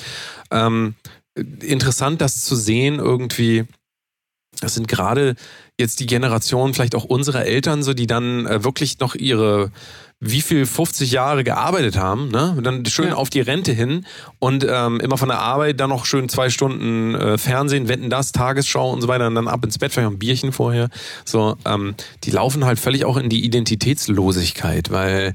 [0.50, 0.96] ähm,
[1.36, 3.66] interessant, das zu sehen irgendwie.
[4.62, 5.36] Das sind gerade
[5.80, 9.72] jetzt die Generationen, vielleicht auch unsere Eltern, so die dann äh, wirklich noch ihre
[10.26, 12.53] wie viel 50 Jahre gearbeitet haben, ne?
[12.57, 13.15] Und dann schön ja.
[13.15, 14.05] auf die Rente hin
[14.39, 18.32] und ähm, immer von der Arbeit dann noch schön zwei Stunden äh, Fernsehen, wetten das,
[18.32, 20.89] Tagesschau und so weiter und dann ab ins Bett, vielleicht ein Bierchen vorher.
[21.26, 25.34] So, ähm, die laufen halt völlig auch in die Identitätslosigkeit, weil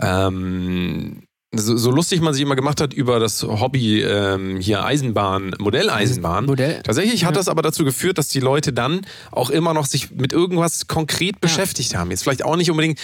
[0.00, 1.22] ähm,
[1.52, 6.46] so, so, lustig man sich immer gemacht hat über das Hobby ähm, hier Eisenbahn, Modelleisenbahn.
[6.46, 6.80] Modell.
[6.82, 7.38] Tatsächlich hat ja.
[7.38, 9.00] das aber dazu geführt, dass die Leute dann
[9.32, 12.12] auch immer noch sich mit irgendwas konkret beschäftigt haben.
[12.12, 13.00] Jetzt vielleicht auch nicht unbedingt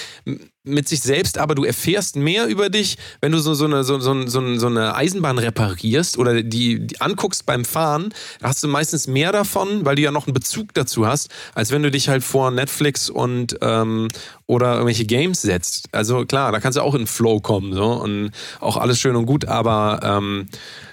[0.67, 3.99] mit sich selbst, aber du erfährst mehr über dich, wenn du so, so, eine, so,
[4.01, 8.12] so, so, eine Eisenbahn reparierst oder die, die anguckst beim Fahren.
[8.41, 11.71] Da hast du meistens mehr davon, weil du ja noch einen Bezug dazu hast, als
[11.71, 14.09] wenn du dich halt vor Netflix und ähm,
[14.47, 15.89] oder irgendwelche Games setzt.
[15.93, 19.27] Also klar, da kannst du auch in Flow kommen so und auch alles schön und
[19.27, 20.47] gut, aber ähm,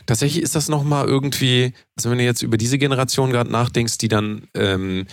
[0.05, 4.07] tatsächlich ist das nochmal irgendwie, also wenn du jetzt über diese Generation gerade nachdenkst, die
[4.07, 5.05] dann ähm,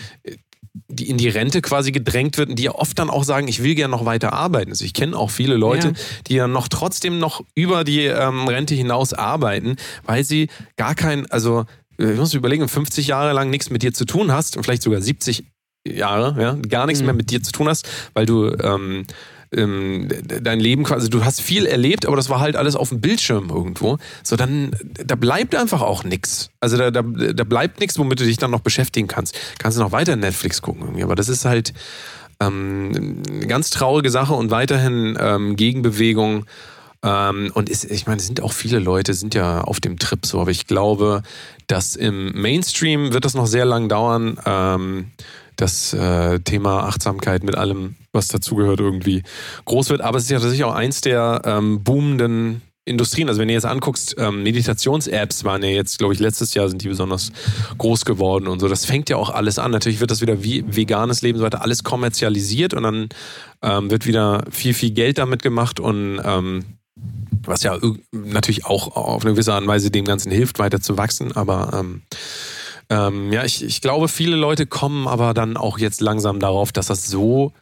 [0.88, 3.62] die in die Rente quasi gedrängt wird und die ja oft dann auch sagen, ich
[3.62, 4.70] will gerne noch weiter arbeiten.
[4.70, 5.94] Also ich kenne auch viele Leute, ja.
[6.28, 11.30] die dann noch trotzdem noch über die ähm, Rente hinaus arbeiten, weil sie gar kein,
[11.30, 11.64] also
[11.98, 14.82] äh, ich muss überlegen, 50 Jahre lang nichts mit dir zu tun hast und vielleicht
[14.82, 15.44] sogar 70
[15.86, 17.06] Jahre, ja, gar nichts mhm.
[17.06, 19.06] mehr mit dir zu tun hast, weil du ähm,
[19.52, 20.08] ähm,
[20.42, 23.50] dein Leben quasi, du hast viel erlebt, aber das war halt alles auf dem Bildschirm
[23.50, 23.98] irgendwo.
[24.22, 24.70] So, dann,
[25.04, 26.50] da bleibt einfach auch nichts.
[26.60, 29.38] Also da, da, da bleibt nichts, womit du dich dann noch beschäftigen kannst.
[29.58, 31.72] Kannst du noch weiter Netflix gucken irgendwie, aber das ist halt
[32.40, 36.46] ähm, eine ganz traurige Sache und weiterhin ähm, Gegenbewegung.
[37.02, 40.24] Ähm, und ist, ich meine, es sind auch viele Leute, sind ja auf dem Trip
[40.26, 41.22] so, aber ich glaube,
[41.66, 44.38] dass im Mainstream wird das noch sehr lang dauern.
[44.44, 45.10] Ähm,
[45.60, 49.22] das äh, Thema Achtsamkeit mit allem, was dazugehört, irgendwie
[49.64, 50.00] groß wird.
[50.00, 53.28] Aber es ist ja tatsächlich auch eins der ähm, boomenden Industrien.
[53.28, 56.82] Also wenn du jetzt anguckst, ähm, Meditations-Apps waren ja jetzt, glaube ich, letztes Jahr sind
[56.82, 57.30] die besonders
[57.78, 58.68] groß geworden und so.
[58.68, 59.70] Das fängt ja auch alles an.
[59.70, 63.08] Natürlich wird das wieder wie veganes Leben so weiter alles kommerzialisiert und dann
[63.62, 66.64] ähm, wird wieder viel, viel Geld damit gemacht und ähm,
[67.42, 67.78] was ja
[68.12, 71.32] natürlich auch auf eine gewisse Art und Weise dem Ganzen hilft, weiter zu wachsen.
[71.32, 71.70] Aber
[72.90, 76.88] ähm, ja, ich, ich glaube, viele Leute kommen aber dann auch jetzt langsam darauf, dass
[76.88, 77.52] das so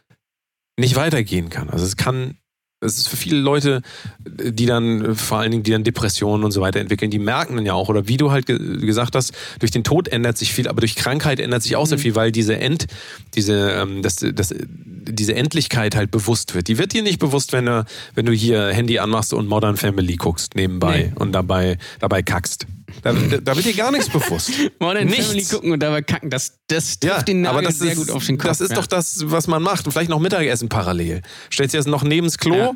[0.77, 1.69] nicht weitergehen kann.
[1.69, 2.37] Also es kann,
[2.81, 3.81] es ist für viele Leute,
[4.25, 7.65] die dann vor allen Dingen, die dann Depressionen und so weiter entwickeln, die merken dann
[7.65, 10.67] ja auch, oder wie du halt ge gesagt hast, durch den Tod ändert sich viel,
[10.67, 11.89] aber durch Krankheit ändert sich auch mhm.
[11.89, 12.87] sehr viel, weil diese End,
[13.35, 16.67] diese, ähm, das, das, diese Endlichkeit halt bewusst wird.
[16.67, 20.15] Die wird dir nicht bewusst, wenn du, wenn du hier Handy anmachst und Modern Family
[20.15, 21.19] guckst nebenbei nee.
[21.19, 22.65] und dabei, dabei kackst.
[23.01, 24.51] Da, da, wird dir gar nichts bewusst.
[24.79, 25.27] Modern nichts.
[25.27, 27.97] Family gucken und dabei kacken, das, das trifft ja, den Nagel aber das sehr ist,
[27.97, 28.49] gut auf den Kopf.
[28.49, 28.75] Das ist ja.
[28.75, 29.85] doch das, was man macht.
[29.85, 31.21] Und vielleicht noch Mittagessen parallel.
[31.51, 32.71] Stellst dir das noch neben das Klo ja.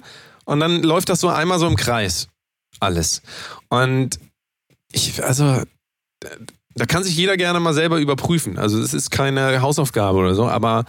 [0.45, 2.27] und dann läuft das so einmal so im Kreis.
[2.79, 3.21] Alles.
[3.69, 4.19] Und
[4.91, 5.63] ich, also,
[6.75, 8.57] da kann sich jeder gerne mal selber überprüfen.
[8.57, 10.85] Also, es ist keine Hausaufgabe oder so, aber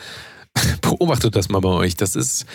[0.81, 1.97] beobachtet das mal bei euch.
[1.97, 2.47] Das ist,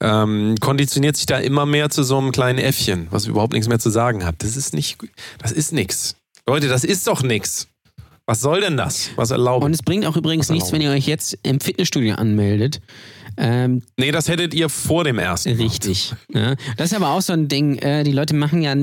[0.00, 3.78] ähm, konditioniert sich da immer mehr zu so einem kleinen Äffchen, was überhaupt nichts mehr
[3.78, 4.36] zu sagen hat.
[4.38, 4.98] Das ist nicht,
[5.38, 6.16] das ist nichts.
[6.46, 7.68] Leute, das ist doch nichts.
[8.26, 9.10] Was soll denn das?
[9.16, 9.64] Was erlaubt?
[9.64, 12.80] Und es bringt auch übrigens nichts, wenn ihr euch jetzt im Fitnessstudio anmeldet.
[13.38, 15.56] Ähm, nee, das hättet ihr vor dem ersten.
[15.56, 16.12] Richtig.
[16.34, 16.54] Ja.
[16.76, 17.78] Das ist aber auch so ein Ding.
[17.78, 18.74] Äh, die Leute machen ja,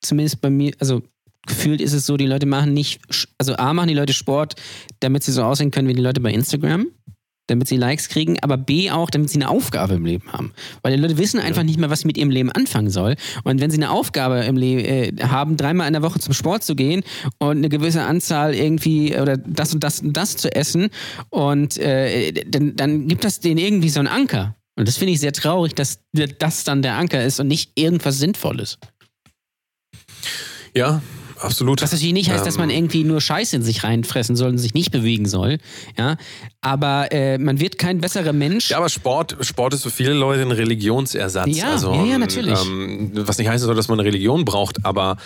[0.00, 1.02] zumindest bei mir, also
[1.46, 3.00] gefühlt ist es so, die Leute machen nicht,
[3.38, 4.54] also A, machen die Leute Sport,
[5.00, 6.86] damit sie so aussehen können wie die Leute bei Instagram
[7.46, 10.52] damit sie Likes kriegen, aber B auch, damit sie eine Aufgabe im Leben haben.
[10.82, 11.64] Weil die Leute wissen einfach ja.
[11.64, 13.16] nicht mehr, was sie mit ihrem Leben anfangen soll.
[13.44, 16.64] Und wenn sie eine Aufgabe im Leben äh, haben, dreimal in der Woche zum Sport
[16.64, 17.02] zu gehen
[17.38, 20.88] und eine gewisse Anzahl irgendwie oder das und das und das zu essen,
[21.30, 24.56] und äh, dann, dann gibt das denen irgendwie so einen Anker.
[24.76, 28.18] Und das finde ich sehr traurig, dass das dann der Anker ist und nicht irgendwas
[28.18, 28.78] Sinnvolles.
[30.74, 31.00] Ja,
[31.38, 31.82] absolut.
[31.82, 32.76] Was natürlich nicht heißt, dass man ähm.
[32.76, 35.58] irgendwie nur Scheiße in sich reinfressen soll und sich nicht bewegen soll.
[35.96, 36.16] Ja,
[36.60, 38.70] aber äh, man wird kein besserer Mensch.
[38.70, 41.56] Ja, aber Sport, Sport ist für viele Leute ein Religionsersatz.
[41.56, 42.58] Ja, also, ja, ja, natürlich.
[42.64, 45.16] Ähm, was nicht heißen soll, dass man eine Religion braucht, aber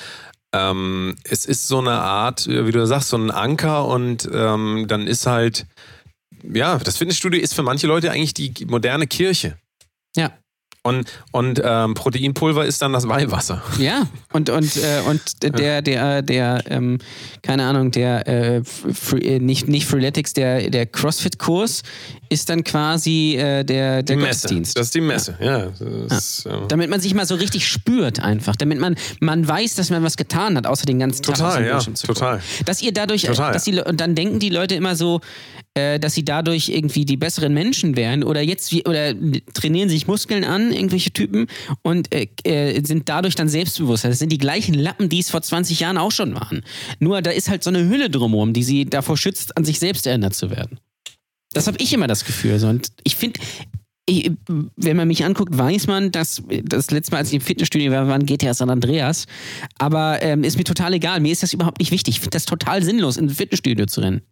[0.53, 5.07] ähm, es ist so eine Art, wie du sagst, so ein Anker und ähm, dann
[5.07, 5.67] ist halt,
[6.43, 9.57] ja, das Fitnessstudio ist für manche Leute eigentlich die moderne Kirche.
[10.17, 10.33] Ja.
[10.83, 13.62] Und, und ähm, Proteinpulver ist dann das Weihwasser.
[13.78, 16.99] Ja, und, und, äh, und der, der, der, ähm,
[17.43, 21.83] keine Ahnung, der äh, free, äh, nicht, nicht Freeletics, der, der CrossFit-Kurs
[22.31, 24.78] ist dann quasi äh, der, der Gottesdienst.
[24.78, 25.64] Das ist die Messe, ja.
[25.64, 26.07] ja.
[26.07, 26.64] Ist, ja.
[26.68, 28.55] Damit man sich mal so richtig spürt einfach.
[28.55, 31.66] Damit man, man weiß, dass man was getan hat, außer den ganzen total, Tag.
[31.66, 32.41] Ja, total.
[32.64, 33.53] Dass ihr dadurch, total.
[33.53, 35.20] dass die, und dann denken die Leute immer so,
[35.74, 39.12] äh, dass sie dadurch irgendwie die besseren Menschen wären oder jetzt oder
[39.53, 41.49] trainieren sich Muskeln an, irgendwelche Typen
[41.83, 44.05] und äh, äh, sind dadurch dann selbstbewusst.
[44.05, 46.62] Das sind die gleichen Lappen, die es vor 20 Jahren auch schon waren.
[47.01, 50.07] Nur da ist halt so eine Hülle drumherum, die sie davor schützt, an sich selbst
[50.07, 50.78] erinnert zu werden.
[51.53, 52.59] Das habe ich immer das Gefühl.
[52.59, 52.69] So.
[52.69, 53.41] Und ich finde,
[54.77, 58.09] wenn man mich anguckt, weiß man, dass das letzte Mal, als ich im Fitnessstudio war,
[58.09, 59.27] waren GTA San Andreas.
[59.79, 61.21] Aber ähm, ist mir total egal.
[61.21, 62.17] Mir ist das überhaupt nicht wichtig.
[62.17, 64.23] Ich finde das total sinnlos, in ein Fitnessstudio zu rennen.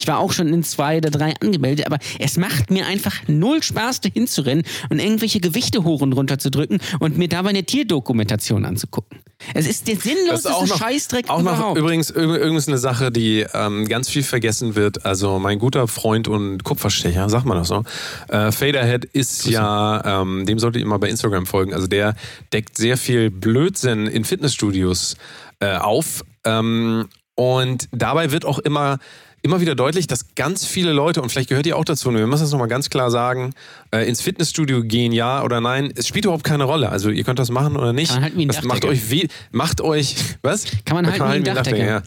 [0.00, 3.62] Ich war auch schon in zwei oder drei angemeldet, aber es macht mir einfach null
[3.62, 7.64] Spaß, da hinzurennen und irgendwelche Gewichte hoch und runter zu drücken und mir dabei eine
[7.64, 9.18] Tierdokumentation anzugucken.
[9.54, 11.78] Es ist der sinnloseste auch noch, Scheißdreck auch noch überhaupt.
[11.78, 15.04] übrigens übrigens eine Sache, die ähm, ganz viel vergessen wird.
[15.04, 17.84] Also mein guter Freund und Kupferstecher, sagt man das so,
[18.28, 21.74] äh, Faderhead ist ja, ähm, dem solltet ihr mal bei Instagram folgen.
[21.74, 22.14] Also der
[22.52, 25.16] deckt sehr viel Blödsinn in Fitnessstudios
[25.60, 26.24] äh, auf.
[26.44, 28.98] Ähm, und dabei wird auch immer
[29.42, 32.26] immer wieder deutlich, dass ganz viele Leute, und vielleicht gehört ihr auch dazu, und wir
[32.26, 33.54] müssen das nochmal ganz klar sagen,
[33.90, 36.90] äh, ins Fitnessstudio gehen, ja oder nein, es spielt überhaupt keine Rolle.
[36.90, 38.08] Also ihr könnt das machen oder nicht.
[38.10, 40.64] Kann man halten wie ein das macht euch weh, macht euch, was?
[40.84, 41.84] Kann man halten wie ein Dachdecker.
[41.84, 42.02] ja.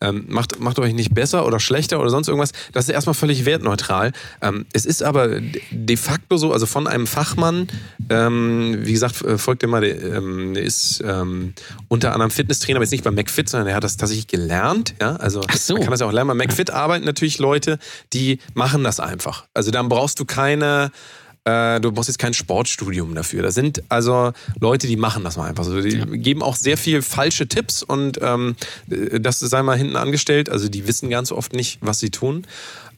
[0.00, 2.52] ähm, macht, macht euch nicht besser oder schlechter oder sonst irgendwas.
[2.72, 4.12] Das ist erstmal völlig wertneutral.
[4.40, 5.40] Ähm, es ist aber
[5.70, 7.68] de facto so, also von einem Fachmann,
[8.10, 11.54] ähm, wie gesagt, äh, folgt immer, der, ähm, der ist ähm,
[11.88, 14.94] unter anderem Fitnesstrainer, aber jetzt nicht bei McFit, sondern der hat das tatsächlich gelernt.
[15.00, 15.16] Ja?
[15.16, 15.74] Also Ach so.
[15.74, 16.28] man kann das ja auch lernen.
[16.28, 17.78] Bei McFit arbeiten natürlich Leute,
[18.12, 19.44] die machen das einfach.
[19.54, 20.90] Also dann brauchst du keine
[21.44, 23.42] äh, du brauchst jetzt kein Sportstudium dafür.
[23.42, 25.80] Das sind also Leute, die machen das mal einfach so.
[25.80, 26.04] Die Ja.
[26.04, 28.54] geben auch sehr viel falsche Tipps und ähm,
[28.86, 30.48] das sei mal hinten angestellt.
[30.48, 32.46] Also die wissen ganz oft nicht, was sie tun.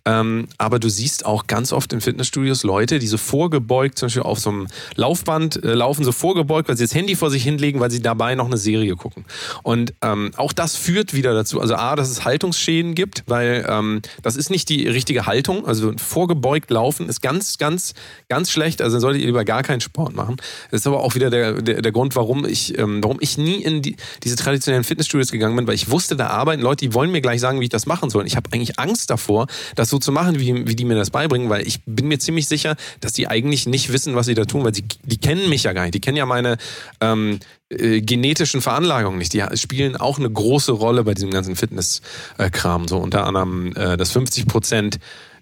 [0.07, 4.23] Ähm, aber du siehst auch ganz oft in Fitnessstudios Leute, die so vorgebeugt, zum Beispiel
[4.23, 4.67] auf so einem
[4.97, 8.35] Laufband äh, laufen, so vorgebeugt, weil sie das Handy vor sich hinlegen, weil sie dabei
[8.35, 9.25] noch eine Serie gucken.
[9.63, 14.03] Und ähm, auch das führt wieder dazu, also A, dass es Haltungsschäden gibt, weil ähm,
[14.23, 15.67] das ist nicht die richtige Haltung.
[15.67, 17.95] Also vorgebeugt laufen ist ganz, ganz,
[18.29, 18.83] ganz schlecht.
[18.83, 20.37] Also solltet ihr lieber gar keinen Sport machen.
[20.71, 23.63] Das ist aber auch wieder der, der, der Grund, warum ich, ähm, warum ich nie
[23.63, 27.11] in die, diese traditionellen Fitnessstudios gegangen bin, weil ich wusste, da arbeiten Leute, die wollen
[27.11, 28.23] mir gleich sagen, wie ich das machen soll.
[28.23, 31.11] Und ich habe eigentlich Angst davor, das so zu machen, wie, wie die mir das
[31.11, 34.45] beibringen, weil ich bin mir ziemlich sicher, dass die eigentlich nicht wissen, was sie da
[34.45, 35.95] tun, weil sie die kennen mich ja gar nicht.
[35.95, 36.57] Die kennen ja meine
[37.01, 37.39] ähm,
[37.69, 39.33] äh, genetischen Veranlagungen nicht.
[39.33, 42.89] Die spielen auch eine große Rolle bei diesem ganzen Fitnesskram.
[42.89, 44.99] So unter anderem, äh, dass 50 Prozent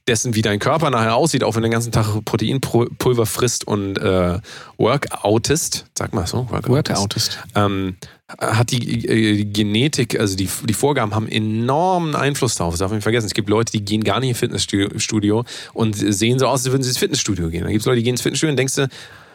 [0.08, 3.98] dessen, wie dein Körper nachher aussieht, auch wenn du den ganzen Tag Proteinpulver frisst und
[3.98, 4.40] äh,
[4.76, 7.38] workoutest, sag mal so, Workoutest.
[7.54, 7.96] ähm,
[8.38, 12.74] hat die, äh, Genetik, also die, die Vorgaben haben enormen Einfluss darauf.
[12.74, 13.26] Das darf man nicht vergessen.
[13.26, 16.82] Es gibt Leute, die gehen gar nicht ins Fitnessstudio und sehen so aus, als würden
[16.82, 17.62] sie ins Fitnessstudio gehen.
[17.62, 18.88] Dann gibt es Leute, die gehen ins Fitnessstudio und denkst du,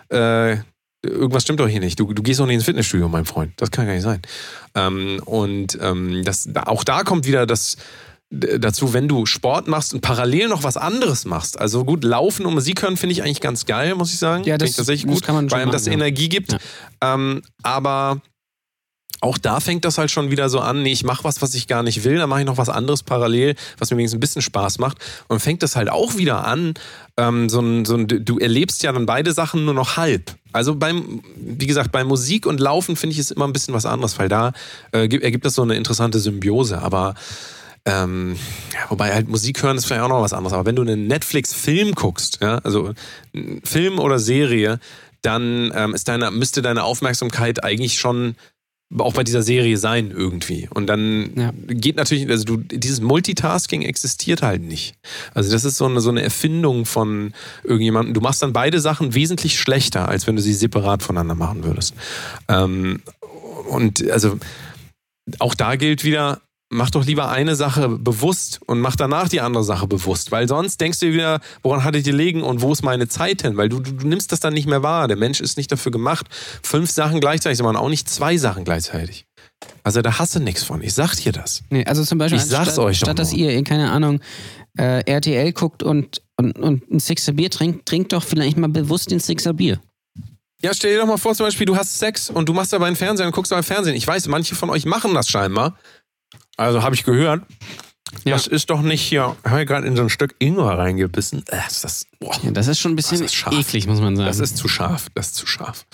[0.09, 0.57] äh,
[1.03, 1.99] irgendwas stimmt doch hier nicht.
[1.99, 3.53] Du, du gehst doch nicht ins Fitnessstudio, mein Freund.
[3.57, 4.21] Das kann gar nicht sein.
[4.75, 7.77] Ähm, und ähm, das, auch da kommt wieder das
[8.29, 11.59] dazu, wenn du Sport machst und parallel noch was anderes machst.
[11.59, 14.43] Also gut, laufen und Musik hören finde ich eigentlich ganz geil, muss ich sagen.
[14.43, 15.93] Ja, Finde das- ich tatsächlich das gut, kann man weil einem das ja.
[15.93, 16.51] Energie gibt.
[16.51, 16.59] Ja.
[17.13, 18.21] Ähm, aber
[19.21, 21.65] auch da fängt das halt schon wieder so an, nee, ich mache was, was ich
[21.67, 24.41] gar nicht will, dann mache ich noch was anderes parallel, was mir wenigstens ein bisschen
[24.43, 24.97] Spaß macht.
[25.27, 26.75] Und fängt das halt auch wieder an,
[27.17, 30.35] ähm, so ein, so ein, du erlebst ja dann beide Sachen nur noch halb.
[30.53, 33.85] Also beim, wie gesagt, bei Musik und Laufen finde ich es immer ein bisschen was
[33.87, 34.51] anderes, weil da
[34.91, 36.79] äh, gibt- ergibt das so eine interessante Symbiose.
[36.81, 37.15] Aber
[37.87, 38.35] ähm,
[38.89, 40.53] wobei halt Musik hören ist vielleicht auch noch was anderes.
[40.53, 42.93] Aber wenn du einen Netflix-Film guckst, ja, also
[43.63, 44.79] Film oder Serie,
[45.21, 48.35] dann ähm, ist deine, müsste deine Aufmerksamkeit eigentlich schon
[48.97, 50.69] auch bei dieser Serie sein irgendwie.
[50.73, 51.51] Und dann Ja.
[51.67, 54.95] geht natürlich, also du, dieses Multitasking existiert halt nicht.
[55.33, 57.33] Also das ist so eine, so eine Erfindung von
[57.63, 58.13] irgendjemandem.
[58.13, 61.95] Du machst dann beide Sachen wesentlich schlechter, als wenn du sie separat voneinander machen würdest.
[62.47, 63.01] Ähm,
[63.69, 64.37] und also
[65.39, 66.39] auch da gilt wieder,
[66.69, 70.31] mach doch lieber eine Sache bewusst und mach danach die andere Sache bewusst.
[70.31, 73.41] Weil sonst denkst du wieder, woran hatte ich die liegen und wo ist meine Zeit
[73.41, 73.57] hin?
[73.57, 75.07] Weil du, du, du nimmst das dann nicht mehr wahr.
[75.07, 76.27] Der Mensch ist nicht dafür gemacht,
[76.63, 79.25] fünf Sachen gleichzeitig zu machen, auch nicht zwei Sachen gleichzeitig.
[79.83, 80.81] Also da hast du nichts von.
[80.81, 81.63] Ich sag dir das.
[81.69, 84.19] Nee, also zum Beispiel, Ich sag's statt, euch statt dass ihr, keine Ahnung,
[84.77, 89.09] äh, RTL guckt und, und, und ein Sixer Bier trinkt, trinkt doch vielleicht mal bewusst
[89.09, 89.79] den Sixer Bier.
[90.61, 92.87] Ja, stell dir doch mal vor, zum Beispiel, du hast Sex und du machst dabei
[92.87, 93.95] einen Fernseher und guckst dabei Fernsehen.
[93.95, 95.77] Ich weiß, manche von euch machen das scheinbar.
[96.57, 97.43] Also habe ich gehört.
[98.23, 98.33] Ja.
[98.33, 99.35] Das ist doch nicht hier.
[99.43, 101.43] Ich habe gerade in so ein Stück Ingwer reingebissen.
[101.49, 102.35] Äh, ist das, boah.
[102.41, 103.21] Ja, das ist schon ein bisschen
[103.51, 104.27] eklig, muss man sagen.
[104.27, 105.07] Das ist zu scharf.
[105.13, 105.85] Das ist zu scharf.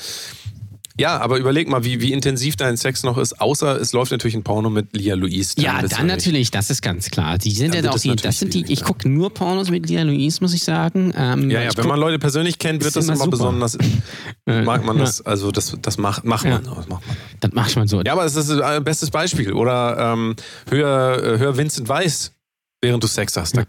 [1.00, 4.36] Ja, aber überleg mal, wie, wie intensiv dein Sex noch ist, außer es läuft natürlich
[4.36, 5.56] ein Porno mit Lia Louise.
[5.58, 7.40] ja, dann natürlich, das ist ganz klar.
[7.40, 8.86] Die sind ja es die, das sind die, ich ja.
[8.86, 11.12] gucke nur Pornos mit Lia Louise, muss ich sagen.
[11.18, 13.76] Ähm, Ja, ja, wenn guck- man Leute persönlich kennt, wird das immer immer besonders.
[14.46, 16.52] äh, Mag man ja, das, also das, das macht, macht Ja.
[16.60, 16.64] man.
[16.64, 17.18] Das macht man.
[17.40, 18.02] Das macht man so.
[18.04, 19.52] Ja, aber es ist ein bestes Beispiel.
[19.54, 20.36] Oder ähm,
[20.70, 22.34] hör, äh, hör Vincent Weiss,
[22.82, 23.58] während du Sex hast.
[23.58, 23.64] Da,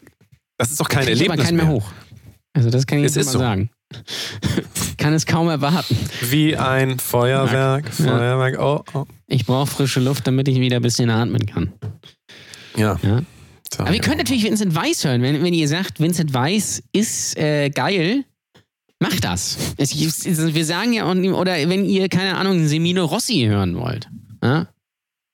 [0.58, 1.86] das ist doch kein Kriegt aber Erlebnis keinen mehr hoch.
[2.52, 3.38] Also das kann ich Es jetzt mal so.
[3.38, 3.70] sagen.
[4.98, 5.96] Kann es kaum erwarten.
[6.22, 7.86] Wie ein Feuerwerk.
[7.98, 8.04] Ja.
[8.04, 8.58] Feuerwerk.
[8.58, 9.04] Oh, oh.
[9.26, 11.72] Ich brauche frische Luft, damit ich wieder ein bisschen atmen kann.
[12.76, 12.98] Ja.
[13.02, 13.22] Ja.
[13.78, 15.22] Aber ihr könnt natürlich Vincent Weiss hören.
[15.22, 18.24] Wenn, wenn ihr sagt, Vincent Weiss ist äh, geil,
[19.00, 19.56] macht das.
[19.76, 24.08] Es, es, wir sagen ja, oder wenn ihr, keine Ahnung, Semino Rossi hören wollt.
[24.42, 24.68] Ja?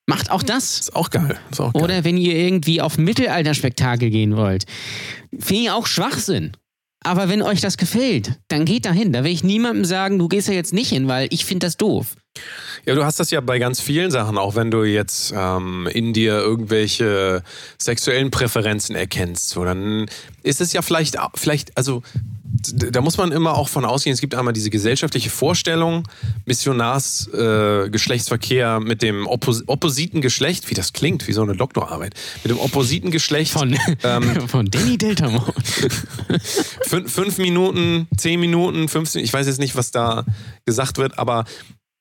[0.07, 0.81] Macht auch das.
[0.81, 1.39] Ist auch geil.
[1.51, 1.83] Ist auch geil.
[1.83, 4.65] Oder wenn ihr irgendwie auf Mittelalterspektakel gehen wollt.
[5.39, 6.53] Finde ich auch Schwachsinn.
[7.03, 9.13] Aber wenn euch das gefällt, dann geht dahin.
[9.13, 11.77] Da will ich niemandem sagen, du gehst ja jetzt nicht hin, weil ich finde das
[11.77, 12.17] doof.
[12.87, 16.13] Ja, du hast das ja bei ganz vielen Sachen, auch wenn du jetzt ähm, in
[16.13, 17.43] dir irgendwelche
[17.79, 19.51] sexuellen Präferenzen erkennst.
[19.51, 20.07] So, dann
[20.43, 22.03] ist es ja vielleicht, vielleicht, also
[22.53, 26.09] da muss man immer auch von ausgehen, es gibt einmal diese gesellschaftliche Vorstellung,
[26.47, 27.89] Missionars, äh,
[28.81, 33.11] mit dem Oppos oppositen Geschlecht, wie das klingt, wie so eine Doktorarbeit, mit dem oppositen
[33.11, 33.53] Geschlecht.
[33.53, 35.41] Von, ähm, von Danny Deltamo.
[36.87, 40.25] fünf, fünf Minuten, zehn Minuten, 15, ich weiß jetzt nicht, was da
[40.65, 41.45] gesagt wird, aber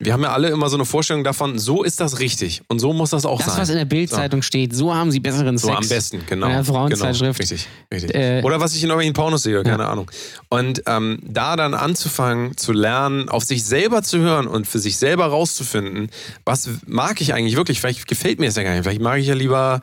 [0.01, 2.93] wir haben ja alle immer so eine Vorstellung davon, so ist das richtig und so
[2.93, 3.55] muss das auch das, sein.
[3.55, 4.47] Das, was in der Bildzeitung so.
[4.47, 5.77] steht, so haben sie besseren so Sex.
[5.77, 6.47] So am besten, genau.
[6.47, 7.37] In der Frauenzeitschrift.
[7.37, 8.15] Genau, richtig, richtig.
[8.15, 9.89] Äh, Oder was ich in irgendwelchen Pornos sehe, keine ja.
[9.89, 10.09] Ahnung.
[10.47, 14.97] Und ähm, da dann anzufangen zu lernen, auf sich selber zu hören und für sich
[14.97, 16.09] selber rauszufinden,
[16.45, 19.27] was mag ich eigentlich wirklich, vielleicht gefällt mir das ja gar nicht, vielleicht mag ich
[19.27, 19.81] ja lieber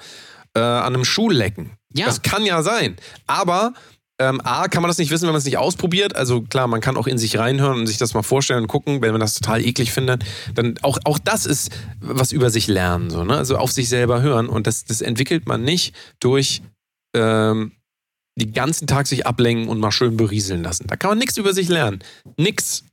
[0.55, 1.73] äh, an einem Schuh lecken.
[1.93, 2.07] Ja.
[2.07, 2.97] Das kann ja sein.
[3.27, 3.75] Aber
[4.19, 6.17] ähm, A, kann man das nicht wissen, wenn man es nicht ausprobiert.
[6.17, 9.03] Also klar, man kann auch in sich reinhören und sich das mal vorstellen und gucken,
[9.03, 10.25] wenn man das total eklig findet.
[10.55, 11.71] Dann auch, auch das ist
[12.01, 13.11] was über sich lernen.
[13.11, 13.37] So, ne?
[13.37, 14.49] Also auf sich selber hören.
[14.49, 16.63] Und das, das entwickelt man nicht durch
[17.15, 17.73] ähm,
[18.39, 20.87] den ganzen Tag sich ablenken und mal schön berieseln lassen.
[20.87, 22.01] Da kann man nichts über sich lernen.
[22.39, 22.85] Nix.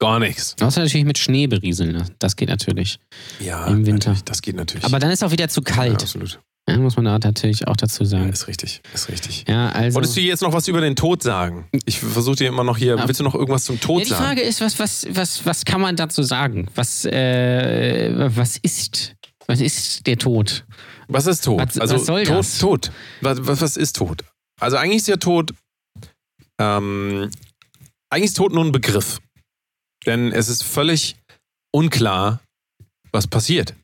[0.00, 0.54] Gar nichts.
[0.60, 1.92] Außer natürlich mit Schnee berieseln.
[1.92, 2.06] Ne?
[2.20, 3.00] Das geht natürlich.
[3.40, 4.16] Ja, im Winter.
[4.26, 4.84] Das geht natürlich.
[4.84, 5.92] Aber dann ist auch wieder zu kalt.
[5.92, 6.40] Ja, absolut.
[6.68, 8.26] Ja, muss man da natürlich auch dazu sagen.
[8.26, 9.44] Ja, ist richtig, ist richtig.
[9.48, 11.66] Ja, also Wolltest du jetzt noch was über den Tod sagen?
[11.86, 12.98] Ich versuche dir immer noch hier.
[13.06, 14.22] Willst du noch irgendwas zum Tod ja, die sagen?
[14.22, 16.68] Die Frage ist, was, was, was, was kann man dazu sagen?
[16.74, 19.14] Was, äh, was ist,
[19.46, 20.66] was ist der Tod?
[21.08, 21.58] Was ist Tod?
[21.58, 22.58] Was, also was soll Tod, das?
[22.58, 22.90] Tod.
[23.22, 24.22] Was, was, was ist Tod?
[24.60, 25.54] Also eigentlich ist ja Tod,
[26.60, 27.30] ähm,
[28.10, 29.20] eigentlich ist Tod nur ein Begriff,
[30.04, 31.16] denn es ist völlig
[31.72, 32.40] unklar,
[33.12, 33.74] was passiert.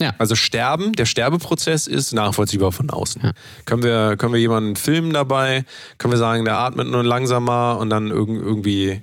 [0.00, 0.12] Ja.
[0.18, 3.22] Also Sterben, der Sterbeprozess ist nachvollziehbar von außen.
[3.22, 3.32] Ja.
[3.64, 5.64] Können, wir, können wir jemanden filmen dabei?
[5.98, 9.02] Können wir sagen, der atmet nur langsamer und dann irgendwie,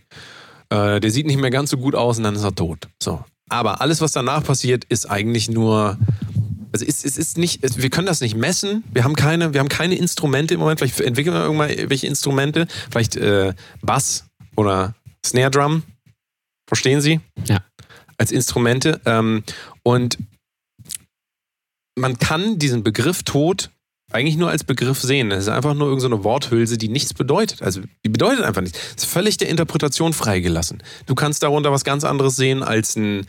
[0.69, 2.89] äh, der sieht nicht mehr ganz so gut aus und dann ist er tot.
[3.01, 3.23] So.
[3.47, 5.97] Aber alles, was danach passiert, ist eigentlich nur.
[6.73, 8.85] Also es, es ist nicht, es, wir können das nicht messen.
[8.93, 10.79] Wir haben keine, wir haben keine Instrumente im Moment.
[10.79, 12.67] Vielleicht entwickeln wir irgendwann welche Instrumente.
[12.89, 14.95] Vielleicht äh, Bass oder
[15.25, 15.83] Snare Drum.
[16.67, 17.19] Verstehen Sie?
[17.45, 17.59] Ja.
[18.17, 19.01] Als Instrumente.
[19.05, 19.43] Ähm,
[19.83, 20.17] und
[22.01, 23.69] man kann diesen Begriff Tod
[24.11, 25.31] eigentlich nur als Begriff sehen.
[25.31, 27.61] Es ist einfach nur irgendeine so Worthülse, die nichts bedeutet.
[27.61, 28.77] Also die bedeutet einfach nichts.
[28.97, 30.83] Es ist völlig der Interpretation freigelassen.
[31.05, 33.25] Du kannst darunter was ganz anderes sehen als ein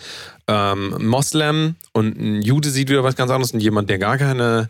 [0.48, 4.68] ähm, Moslem und ein Jude sieht wieder was ganz anderes und jemand, der gar keine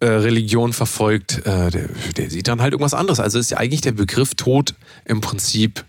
[0.00, 3.18] äh, Religion verfolgt, äh, der, der, sieht dann halt irgendwas anderes.
[3.18, 4.74] Also ist ja eigentlich der Begriff Tod
[5.06, 5.84] im Prinzip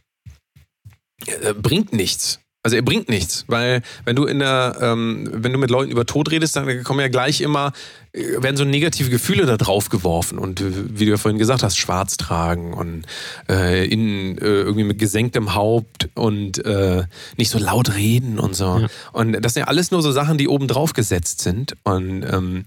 [1.26, 2.40] äh, bringt nichts.
[2.62, 6.06] Also er bringt nichts, weil wenn du in der, ähm, wenn du mit Leuten über
[6.06, 7.72] Tod redest, dann kommen ja gleich immer,
[8.12, 10.66] äh, werden so negative Gefühle da drauf geworfen und äh,
[11.00, 13.06] wie du ja vorhin gesagt hast, schwarz tragen und
[13.50, 17.04] äh, in, äh, irgendwie mit gesenktem Haupt und äh,
[17.38, 18.80] nicht so laut reden und so.
[18.80, 18.88] Ja.
[19.14, 22.66] Und das sind ja alles nur so Sachen, die oben drauf gesetzt sind und ähm,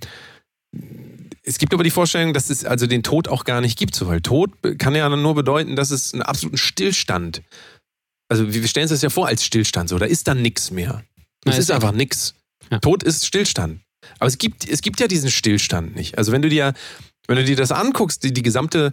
[1.45, 4.07] es gibt aber die Vorstellung, dass es also den Tod auch gar nicht gibt, so,
[4.07, 7.43] weil Tod kann ja nur bedeuten, dass es einen absoluten Stillstand
[8.33, 11.05] also wir stellen uns das ja vor als Stillstand so, da ist dann nichts mehr.
[11.45, 12.35] Es ist einfach nichts.
[12.71, 12.79] Ja.
[12.79, 13.81] Tod ist Stillstand.
[14.19, 16.17] Aber es gibt, es gibt ja diesen Stillstand nicht.
[16.17, 16.73] Also wenn du dir,
[17.27, 18.93] wenn du dir das anguckst, die, die gesamte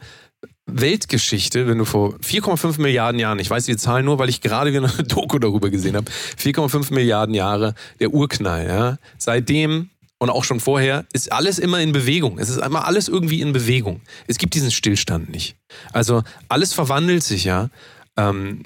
[0.66, 4.74] Weltgeschichte, wenn du vor 4,5 Milliarden Jahren, ich weiß die Zahl nur, weil ich gerade
[4.74, 8.98] wieder eine Doku darüber gesehen habe, 4,5 Milliarden Jahre, der Urknall, ja.
[9.18, 12.40] Seitdem und auch schon vorher ist alles immer in Bewegung.
[12.40, 14.02] Es ist immer alles irgendwie in Bewegung.
[14.28, 15.56] Es gibt diesen Stillstand nicht.
[15.94, 17.70] Also alles verwandelt sich ja.
[18.18, 18.64] Ähm,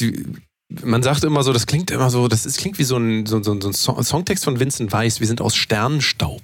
[0.00, 0.26] die,
[0.70, 3.42] man sagt immer so, das klingt immer so, das ist, klingt wie so ein, so,
[3.42, 6.42] so, so ein Songtext von Vincent Weiss, wir sind aus Sternenstaub.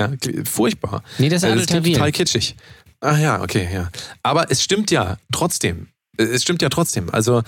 [0.00, 0.10] Ja,
[0.44, 1.02] furchtbar.
[1.18, 2.56] Nee, das ist äh, das klingt total kitschig.
[3.00, 3.90] Ach ja, okay, ja.
[4.22, 5.88] Aber es stimmt ja trotzdem.
[6.16, 7.10] Es stimmt ja trotzdem.
[7.10, 7.42] Also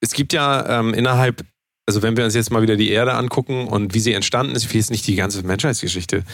[0.00, 1.44] es gibt ja ähm, innerhalb,
[1.86, 4.64] also wenn wir uns jetzt mal wieder die Erde angucken und wie sie entstanden ist,
[4.64, 6.24] ich will jetzt nicht die ganze Menschheitsgeschichte,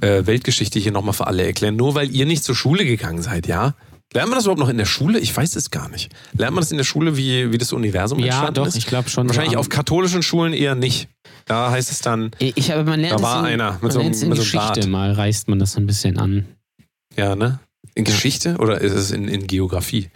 [0.00, 3.46] äh, Weltgeschichte hier nochmal für alle erklären, nur weil ihr nicht zur Schule gegangen seid,
[3.46, 3.74] ja?
[4.14, 5.18] Lernt man das überhaupt noch in der Schule?
[5.18, 6.10] Ich weiß es gar nicht.
[6.32, 8.76] Lernt man das in der Schule, wie, wie das Universum ja, entstanden doch, ist?
[8.76, 9.28] ich glaube schon.
[9.28, 11.08] Wahrscheinlich so auf katholischen Schulen eher nicht.
[11.44, 14.00] Da heißt es dann, ich, aber man lernt da war in, einer mit man so,
[14.00, 14.86] einem- in mit so Geschichte Bart.
[14.88, 16.46] mal, reißt man das ein bisschen an.
[17.16, 17.58] ja, ne?
[17.94, 18.12] In Ja.
[18.12, 20.08] Geschichte oder ist es in, in Geografie?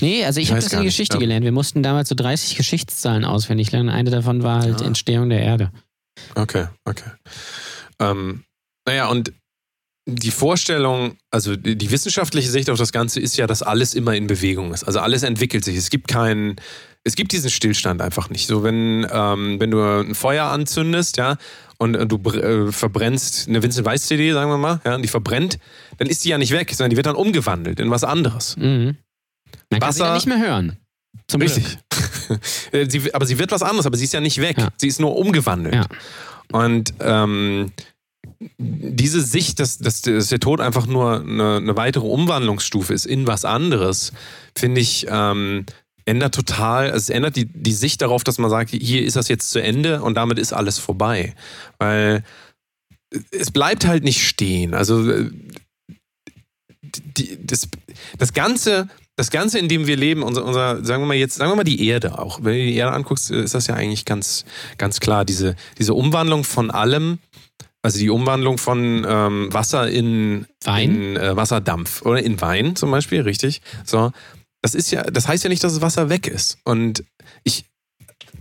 [0.00, 1.20] Nee, also ich Ich habe das in nicht, Geschichte ja.
[1.20, 1.44] gelernt.
[1.44, 3.88] Wir mussten damals so 30 Geschichtszahlen auswendig lernen.
[3.90, 4.84] Eine davon war halt Ah.
[4.86, 5.70] Entstehung der Erde.
[6.34, 7.10] Okay, okay.
[8.00, 8.44] Ähm,
[8.86, 9.32] naja, und
[10.10, 14.26] die Vorstellung, also die wissenschaftliche Sicht auf das Ganze ist ja, dass alles immer in
[14.26, 14.84] Bewegung ist.
[14.84, 15.76] Also alles entwickelt sich.
[15.76, 16.56] Es gibt keinen,
[17.04, 18.46] es gibt diesen Stillstand einfach nicht.
[18.46, 21.36] So, wenn, ähm, wenn du ein Feuer anzündest, ja,
[21.76, 25.08] und äh, du äh, verbrennst eine Vincent Weiss CD, sagen wir mal, ja, und die
[25.08, 25.58] verbrennt,
[25.98, 28.56] dann ist die ja nicht weg, sondern die wird dann umgewandelt in was anderes.
[28.56, 28.96] Mhm.
[29.70, 30.78] Man kann sie Wasser- ja nicht mehr hören.
[31.26, 31.64] Zum Richtig.
[32.72, 34.58] Äh, sie, aber sie wird was anderes, aber sie ist ja nicht weg.
[34.58, 34.68] Ja.
[34.76, 35.74] Sie ist nur umgewandelt.
[35.76, 35.86] Ja.
[36.52, 37.72] Und ähm,
[38.58, 43.44] diese Sicht, dass, dass, der Tod einfach nur eine, eine weitere Umwandlungsstufe ist in was
[43.44, 44.12] anderes,
[44.56, 45.66] finde ich, ähm,
[46.04, 49.28] ändert total, also es ändert die, die Sicht darauf, dass man sagt, hier ist das
[49.28, 51.34] jetzt zu Ende und damit ist alles vorbei.
[51.78, 52.24] Weil
[53.30, 54.74] es bleibt halt nicht stehen.
[54.74, 55.30] Also äh,
[56.82, 57.68] die, das,
[58.16, 61.50] das Ganze, das Ganze, in dem wir leben, unser, unser, sagen wir mal jetzt, sagen
[61.50, 62.38] wir mal die Erde auch.
[62.42, 64.44] Wenn du die Erde anguckst, ist das ja eigentlich ganz,
[64.78, 65.24] ganz klar.
[65.24, 67.18] Diese, diese Umwandlung von allem,
[67.82, 70.94] also die Umwandlung von ähm, Wasser in, Wein?
[70.94, 73.60] in äh, Wasserdampf oder in Wein zum Beispiel, richtig.
[73.84, 74.12] So,
[74.62, 76.58] das ist ja, das heißt ja nicht, dass das Wasser weg ist.
[76.64, 77.04] Und
[77.44, 77.66] ich,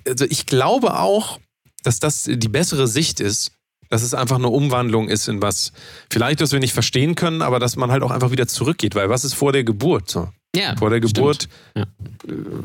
[0.07, 1.39] also ich glaube auch,
[1.83, 3.51] dass das die bessere Sicht ist,
[3.89, 5.71] dass es einfach eine Umwandlung ist in was,
[6.09, 9.09] vielleicht, was wir nicht verstehen können, aber dass man halt auch einfach wieder zurückgeht, weil
[9.09, 10.09] was ist vor der Geburt?
[10.09, 10.29] So?
[10.57, 10.99] Ja, Vor der.
[10.99, 11.83] Geburt, Ja.
[11.83, 11.85] äh,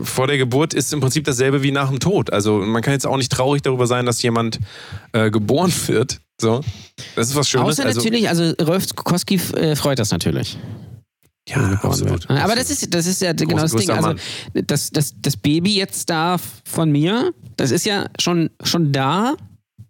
[0.02, 2.32] vor der Geburt ist im Prinzip dasselbe wie nach dem Tod.
[2.32, 4.59] Also man kann jetzt auch nicht traurig darüber sein, dass jemand
[5.12, 6.20] äh, geboren wird.
[6.40, 6.60] So,
[7.14, 7.69] das ist was Schönes.
[7.69, 10.59] Außer also, natürlich, also Rolf Koski äh, freut das natürlich.
[11.48, 12.28] ja, absolut.
[12.28, 12.31] wird.
[12.31, 13.90] Aber das ist, das ist ja genau das Ding.
[13.90, 14.14] Also
[14.55, 19.35] das, das, das Baby jetzt da von mir, das ist ja schon, schon da.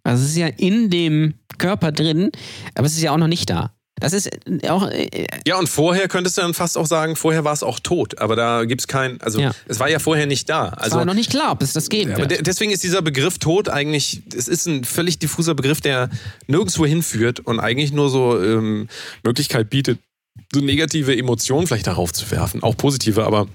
[0.04, 2.30] Also es ist ja in dem Körper drin,
[2.74, 3.72] aber es ist ja auch noch nicht da.
[4.02, 4.30] Das ist
[4.68, 7.80] auch, äh, Ja, und vorher könntest du dann fast auch sagen, vorher war es auch
[7.80, 9.52] tot, aber da gibt es kein, also Ja.
[9.68, 10.68] es war ja vorher nicht da.
[10.76, 13.02] es Also war noch nicht klar, ob es das geben Aber de deswegen ist dieser
[13.02, 16.10] Begriff Tod eigentlich, es ist ein völlig diffuser Begriff, der
[16.46, 18.88] nirgendwo hinführt und eigentlich nur so ähm,
[19.22, 19.98] Möglichkeit bietet,
[20.52, 22.62] so negative Emotionen vielleicht darauf zu werfen.
[22.62, 23.48] Auch positive, aber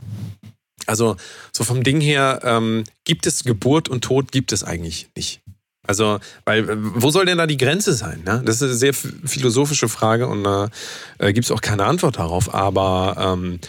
[0.85, 1.17] also
[1.51, 5.41] so vom Ding her, ähm, gibt es Geburt und Tod, gibt es eigentlich nicht.
[5.88, 6.65] Also, weil,
[7.01, 8.22] wo soll denn da die Grenze sein?
[8.26, 8.41] Ne?
[8.45, 10.69] Das ist eine sehr philosophische Frage und da
[11.18, 12.53] äh, gibt es auch keine Antwort darauf.
[12.53, 13.59] Aber ähm,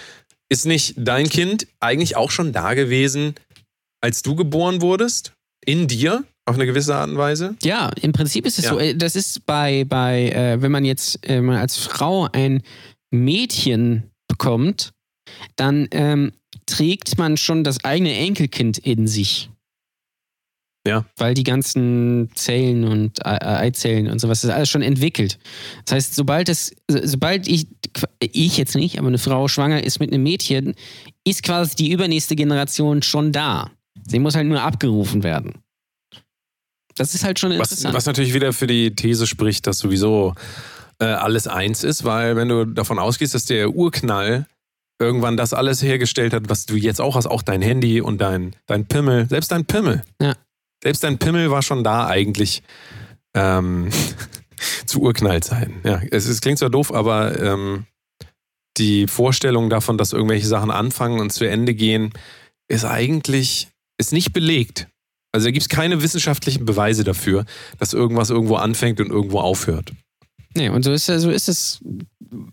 [0.48, 3.34] ist nicht dein Kind eigentlich auch schon da gewesen,
[4.00, 5.32] als du geboren wurdest?
[5.64, 6.24] In dir?
[6.46, 7.56] Auf eine gewisse Art und Weise?
[7.62, 8.70] Ja, im Prinzip ist es Ja.
[8.70, 8.78] so.
[8.78, 12.62] Äh, Das ist bei, bei äh, wenn man jetzt äh, als Frau ein
[13.10, 14.92] Mädchen bekommt,
[15.56, 16.32] dann ähm,
[16.64, 19.50] trägt man schon das eigene Enkelkind in sich.
[20.88, 21.04] Ja.
[21.16, 25.38] Weil die ganzen Zellen und Ei- Eizellen und sowas, das ist alles schon entwickelt.
[25.84, 27.66] Das heißt, sobald es, so- sobald ich,
[28.20, 30.74] ich jetzt nicht, aber eine Frau schwanger ist mit einem Mädchen,
[31.24, 33.70] ist quasi die übernächste Generation schon da.
[34.06, 35.54] Sie muss halt nur abgerufen werden.
[36.96, 37.94] Das ist halt schon Was, interessant.
[37.94, 40.34] was natürlich wieder für die These spricht, dass sowieso
[41.00, 44.46] äh, alles eins ist, weil wenn du davon ausgehst, dass der Urknall
[45.00, 48.56] irgendwann das alles hergestellt hat, was du jetzt auch hast, auch dein Handy und dein,
[48.66, 50.02] dein Pimmel, selbst dein Pimmel.
[50.20, 50.34] Ja.
[50.82, 52.62] Selbst dein Pimmel war schon da eigentlich
[53.34, 53.90] ähm,
[54.86, 55.80] zu Urknallzeiten.
[55.84, 57.86] Ja, es, es klingt zwar doof, aber ähm,
[58.76, 62.12] die Vorstellung davon, dass irgendwelche Sachen anfangen und zu Ende gehen,
[62.68, 63.68] ist eigentlich
[64.00, 64.88] ist nicht belegt.
[65.32, 67.44] Also da gibt es keine wissenschaftlichen Beweise dafür,
[67.78, 69.92] dass irgendwas irgendwo anfängt und irgendwo aufhört.
[70.56, 71.80] Nee, und so ist, so ist es.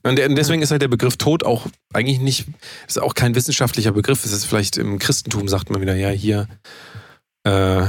[0.04, 2.46] Und de- und deswegen ist halt der Begriff Tod auch eigentlich nicht,
[2.88, 4.26] ist auch kein wissenschaftlicher Begriff.
[4.26, 6.48] Es ist vielleicht im Christentum sagt man wieder, ja, hier,
[7.44, 7.86] äh,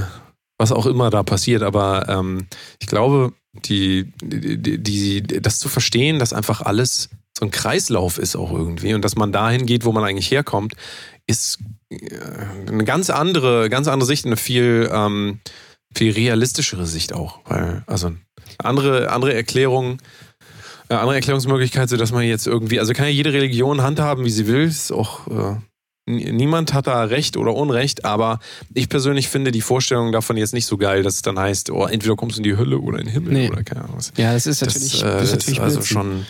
[0.59, 1.63] was auch immer da passiert.
[1.63, 2.47] Aber ähm,
[2.81, 8.37] ich glaube, die, die, die, das zu verstehen, dass einfach alles so ein Kreislauf ist
[8.37, 10.75] auch irgendwie und dass man dahin geht, wo man eigentlich herkommt,
[11.27, 11.59] ist
[11.91, 11.99] äh,
[12.69, 15.41] eine ganz andere, ganz andere Sicht, eine viel, ähm,
[15.95, 17.41] viel realistischere Sicht auch.
[17.45, 18.13] Weil, also
[18.59, 19.99] andere, andere Erklärung,
[20.89, 24.31] äh, andere Erklärungsmöglichkeit, so dass man jetzt irgendwie, also kann ja jede Religion handhaben, wie
[24.31, 24.63] sie will.
[24.63, 25.57] Ist auch, äh,
[26.07, 28.39] niemand hat da Recht oder Unrecht, aber
[28.75, 31.87] ich persönlich finde die Vorstellung davon jetzt nicht so geil, dass es dann heißt, oh,
[31.87, 33.51] entweder kommst du in die Hölle oder in den Himmel Nee.
[33.51, 34.13] oder keine Ahnung was.
[34.17, 35.97] Ja, das ist Das, natürlich, äh, das ist ist natürlich also Blödsinn.
[35.97, 36.27] schon,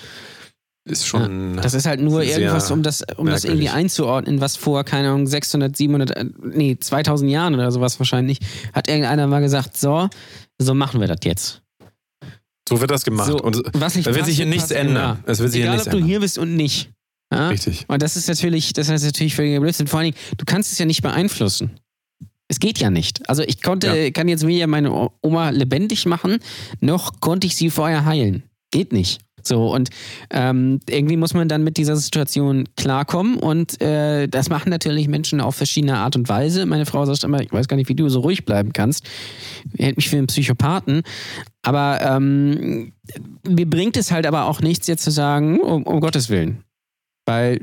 [0.88, 4.84] ist schon, Das ist halt nur irgendwas, um das, um das irgendwie einzuordnen, was vor,
[4.84, 8.38] keine Ahnung, 600, 700, äh, nee, 2000 Jahren oder sowas wahrscheinlich,
[8.72, 10.08] hat irgendeiner mal gesagt, so,
[10.58, 11.60] so machen wir das jetzt.
[12.68, 13.28] so wird das gemacht.
[13.28, 15.18] So, und was da wird sich hier nichts ändern.
[15.26, 15.30] ja.
[15.32, 16.08] Es wird sich hier Egal, nichts ob du ändern.
[16.08, 16.90] hier bist und nicht.
[17.32, 17.48] Ja?
[17.48, 17.84] Richtig.
[17.88, 19.86] Und das ist natürlich, das ist natürlich völliger Blödsinn.
[19.86, 21.70] Vor allen Dingen, du kannst es ja nicht beeinflussen.
[22.48, 23.28] Es geht ja nicht.
[23.28, 24.10] Also ich konnte, Ja.
[24.12, 26.38] kann jetzt weder meine Oma lebendig machen,
[26.80, 28.44] noch konnte ich sie vorher heilen.
[28.70, 29.20] Geht nicht.
[29.42, 29.90] So, und
[30.30, 33.36] ähm, irgendwie muss man dann mit dieser Situation klarkommen.
[33.36, 36.66] Und äh, das machen natürlich Menschen auf verschiedene Art und Weise.
[36.66, 39.04] Meine Frau sagt immer, ich weiß gar nicht, wie du so ruhig bleiben kannst.
[39.78, 41.02] Hält mich für einen Psychopathen.
[41.62, 42.92] Aber ähm,
[43.46, 46.62] mir bringt es halt aber auch nichts, jetzt zu sagen, um, um Gottes Willen.
[47.26, 47.60] Weil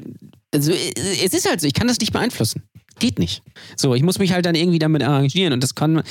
[0.54, 2.62] also, es ist halt so, ich kann das nicht beeinflussen.
[3.00, 3.42] geht nicht.
[3.76, 5.52] So, ich muss mich halt dann irgendwie damit arrangieren.
[5.52, 6.04] Und das kann,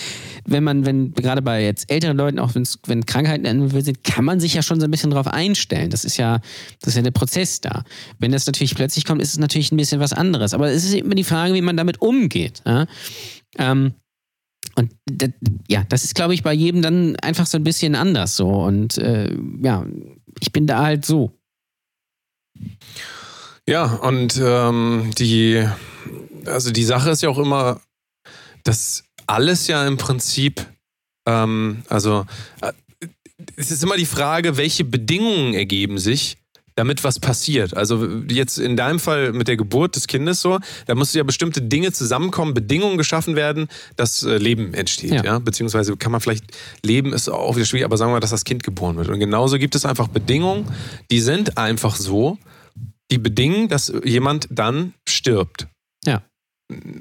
[0.45, 4.55] wenn man, wenn gerade bei jetzt älteren Leuten, auch wenn Krankheiten sind, kann man sich
[4.55, 5.91] ja schon so ein bisschen drauf einstellen.
[5.91, 6.41] Das ist ja,
[6.81, 7.85] das ist ja der Prozess da.
[8.19, 10.55] Wenn das natürlich plötzlich kommt, ist es natürlich ein bisschen was anderes.
[10.55, 12.63] Aber es ist immer die Frage, wie man damit umgeht.
[12.67, 12.87] Ja?
[13.59, 13.95] Ähm,
[14.75, 15.31] und das,
[15.69, 18.49] ja, das ist, glaube ich, bei jedem dann einfach so ein bisschen anders so.
[18.49, 19.87] Und äh, ja,
[20.41, 21.39] ich bin da halt so.
[23.69, 25.65] Ja, und ähm, die,
[26.47, 27.81] also die Sache ist ja auch immer,
[28.65, 30.67] dass alles ja im Prinzip,
[31.27, 32.27] ähm, also
[32.61, 32.73] äh,
[33.57, 36.37] es ist immer die Frage, welche Bedingungen ergeben sich,
[36.75, 37.77] damit was passiert.
[37.77, 41.61] Also jetzt in deinem Fall mit der Geburt des Kindes so, da mussten ja bestimmte
[41.61, 45.13] Dinge zusammenkommen, Bedingungen geschaffen werden, dass äh, Leben entsteht.
[45.13, 45.25] Ja.
[45.25, 45.39] ja.
[45.39, 46.45] Beziehungsweise kann man vielleicht,
[46.83, 49.09] Leben ist auch wieder schwierig, aber sagen wir mal, dass das Kind geboren wird.
[49.09, 50.67] Und genauso gibt es einfach Bedingungen,
[51.11, 52.39] die sind einfach so,
[53.13, 55.69] die bedingen, dass jemand dann stirbt.
[56.05, 56.23] Ja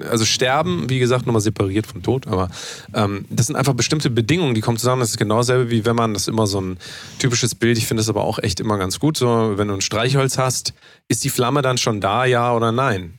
[0.08, 2.50] also Sterben, wie gesagt, nochmal separiert vom Tod, aber
[2.94, 5.00] ähm, das sind einfach bestimmte Bedingungen, die kommen zusammen.
[5.00, 6.78] Das ist genau dasselbe, wie wenn man das immer so ein
[7.18, 9.80] typisches Bild, ich finde das aber auch echt immer ganz gut, so wenn du ein
[9.80, 10.74] Streichholz hast,
[11.08, 13.18] ist die Flamme dann schon da, ja oder nein?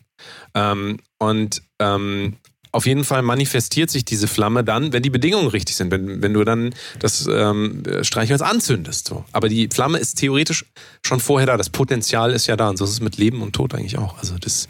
[0.54, 2.38] Ähm, und ähm,
[2.74, 6.34] auf jeden Fall manifestiert sich diese Flamme dann, wenn die Bedingungen richtig sind, wenn, wenn
[6.34, 9.08] du dann das ähm, Streichholz anzündest.
[9.08, 9.24] So.
[9.32, 10.66] Aber die Flamme ist theoretisch
[11.06, 13.54] schon vorher da, das Potenzial ist ja da und so ist es mit Leben und
[13.54, 14.18] Tod eigentlich auch.
[14.18, 14.68] Also das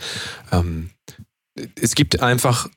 [0.52, 0.90] ähm,
[1.80, 2.70] es gibt einfach,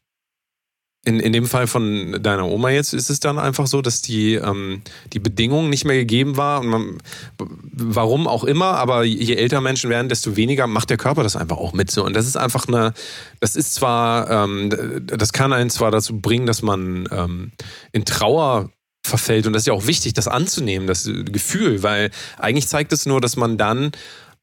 [1.07, 4.35] in, in dem Fall von deiner Oma jetzt, ist es dann einfach so, dass die,
[4.35, 6.61] ähm, die Bedingung nicht mehr gegeben war.
[6.61, 6.99] Und man,
[7.39, 11.59] warum auch immer, aber je älter Menschen werden, desto weniger macht der Körper das einfach
[11.59, 11.93] auch mit.
[11.93, 12.05] So.
[12.05, 12.93] Und das ist einfach eine,
[13.39, 17.53] das ist zwar, ähm, das kann einen zwar dazu bringen, dass man ähm,
[17.93, 18.71] in Trauer
[19.07, 19.47] verfällt.
[19.47, 23.21] Und das ist ja auch wichtig, das anzunehmen, das Gefühl, weil eigentlich zeigt es nur,
[23.21, 23.93] dass man dann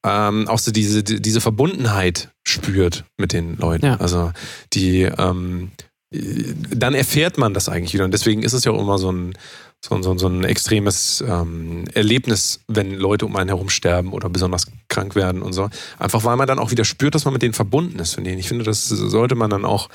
[0.05, 3.85] ähm, auch so diese, diese Verbundenheit spürt mit den Leuten.
[3.85, 3.97] Ja.
[3.97, 4.31] Also
[4.71, 5.71] die, ähm,
[6.13, 8.05] dann erfährt man das eigentlich wieder.
[8.05, 9.33] Und deswegen ist es ja auch immer so ein,
[9.81, 14.67] so, so, so ein extremes ähm, Erlebnis, wenn Leute um einen herum sterben oder besonders
[14.87, 15.69] krank werden und so.
[15.99, 18.39] Einfach weil man dann auch wieder spürt, dass man mit denen verbunden ist denen.
[18.39, 19.89] Ich finde, das sollte man dann auch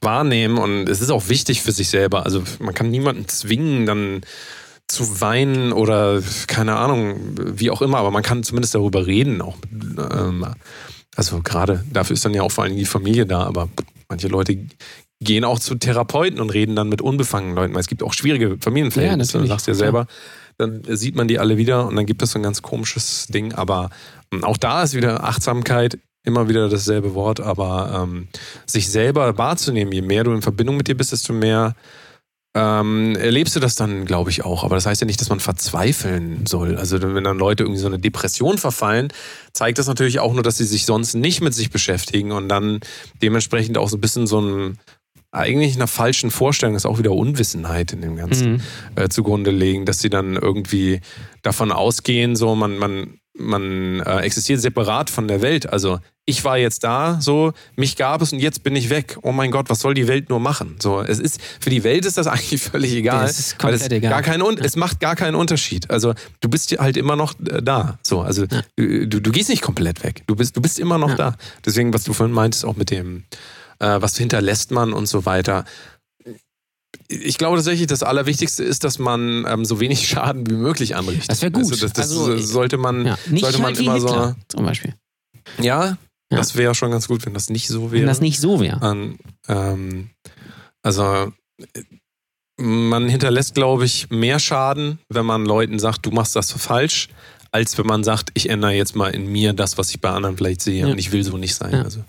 [0.00, 2.24] wahrnehmen und es ist auch wichtig für sich selber.
[2.24, 4.22] Also man kann niemanden zwingen, dann
[4.88, 9.40] zu weinen oder keine Ahnung, wie auch immer, aber man kann zumindest darüber reden.
[9.40, 10.46] Auch, ähm,
[11.14, 13.68] also gerade dafür ist dann ja auch vor allem die Familie da, aber
[14.08, 14.58] manche Leute
[15.22, 18.56] gehen auch zu Therapeuten und reden dann mit unbefangenen Leuten, weil es gibt auch schwierige
[18.58, 20.06] Familienverhältnisse, ja, du sagst ja selber.
[20.56, 23.52] Dann sieht man die alle wieder und dann gibt es so ein ganz komisches Ding.
[23.54, 23.90] Aber
[24.32, 28.28] ähm, auch da ist wieder Achtsamkeit immer wieder dasselbe Wort, aber ähm,
[28.66, 31.74] sich selber wahrzunehmen, je mehr du in Verbindung mit dir bist, desto mehr
[32.54, 34.64] ähm, erlebst du das dann, glaube ich, auch.
[34.64, 36.76] Aber das heißt ja nicht, dass man verzweifeln soll.
[36.76, 39.12] Also wenn dann Leute irgendwie so eine Depression verfallen,
[39.52, 42.80] zeigt das natürlich auch nur, dass sie sich sonst nicht mit sich beschäftigen und dann
[43.22, 44.78] dementsprechend auch so ein bisschen so ein
[45.32, 48.60] eigentlich einer falschen Vorstellung, ist auch wieder Unwissenheit in dem Ganzen mhm.
[48.96, 51.00] äh, zugrunde legen, dass sie dann irgendwie
[51.42, 55.72] davon ausgehen, so man, man man äh, existiert separat von der Welt.
[55.72, 59.16] Also ich war jetzt da, so mich gab es und jetzt bin ich weg.
[59.22, 60.76] Oh mein Gott, was soll die Welt nur machen?
[60.78, 63.24] So, es ist für die Welt ist das eigentlich völlig egal.
[63.24, 64.10] Es ist komplett es egal.
[64.10, 64.64] Gar kein, ja.
[64.64, 65.90] Es macht gar keinen Unterschied.
[65.90, 67.98] Also du bist halt immer noch äh, da.
[68.02, 68.62] So, also ja.
[68.76, 70.22] du, du gehst nicht komplett weg.
[70.26, 71.16] Du bist, du bist immer noch ja.
[71.16, 71.36] da.
[71.64, 73.24] Deswegen, was du vorhin meintest, auch mit dem,
[73.80, 75.64] äh, was hinterlässt man und so weiter
[77.08, 81.30] ich glaube tatsächlich, das Allerwichtigste ist, dass man ähm, so wenig Schaden wie möglich anrichtet.
[81.30, 81.64] Das wäre gut.
[81.64, 84.56] Also das, das also, sollte man, ja, sollte man halt immer Hitler, so.
[84.56, 84.94] Zum Beispiel.
[85.60, 85.96] Ja, ja.
[86.30, 88.02] das wäre schon ganz gut, wenn das nicht so wäre.
[88.02, 89.16] Wenn das nicht so wäre.
[89.48, 90.10] Ähm,
[90.82, 91.32] also
[92.56, 97.08] man hinterlässt, glaube ich, mehr Schaden, wenn man Leuten sagt, du machst das falsch,
[97.52, 100.36] als wenn man sagt, ich ändere jetzt mal in mir das, was ich bei anderen
[100.36, 100.86] vielleicht sehe ja.
[100.86, 101.74] und ich will so nicht sein.
[101.74, 102.04] Also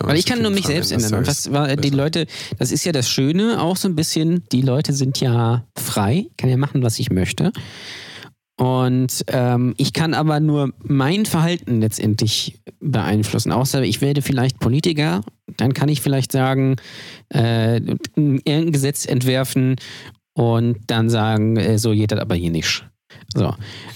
[0.00, 1.14] Weil ich kann nur mich selbst ändern.
[1.14, 2.26] Und was war die Leute,
[2.58, 6.50] das ist ja das Schöne auch so ein bisschen, die Leute sind ja frei, kann
[6.50, 7.52] ja machen, was ich möchte.
[8.58, 13.52] Und ähm, ich kann aber nur mein Verhalten letztendlich beeinflussen.
[13.52, 15.20] Außer ich werde vielleicht Politiker,
[15.56, 16.76] dann kann ich vielleicht sagen,
[17.32, 17.76] äh,
[18.16, 19.76] irgendein Gesetz entwerfen
[20.34, 22.84] und dann sagen, äh, so geht das aber hier nicht.
[23.34, 23.54] So.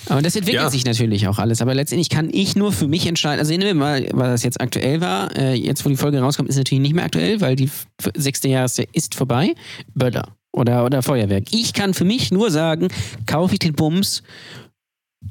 [0.08, 0.70] Aber das entwickelt ja.
[0.70, 1.60] sich natürlich auch alles.
[1.60, 3.40] Aber letztendlich kann ich nur für mich entscheiden.
[3.40, 5.34] Also nehmen wir mal, was das jetzt aktuell war.
[5.36, 7.70] Äh, jetzt, wo die Folge rauskommt, ist natürlich nicht mehr aktuell, weil die
[8.14, 9.54] sechste Jahreszeit ist vorbei.
[9.94, 11.44] Böller oder, oder Feuerwerk.
[11.50, 12.88] Ich kann für mich nur sagen,
[13.26, 14.22] kaufe ich den Bums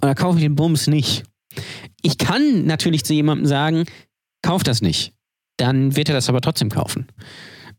[0.01, 1.23] oder kaufe ich den Bums nicht.
[2.01, 3.85] Ich kann natürlich zu jemandem sagen,
[4.41, 5.13] kauf das nicht.
[5.57, 7.07] Dann wird er das aber trotzdem kaufen.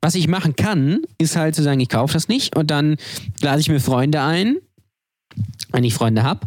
[0.01, 2.97] Was ich machen kann, ist halt zu sagen, ich kaufe das nicht und dann
[3.41, 4.59] lade ich mir Freunde ein,
[5.73, 6.47] wenn ich Freunde habe.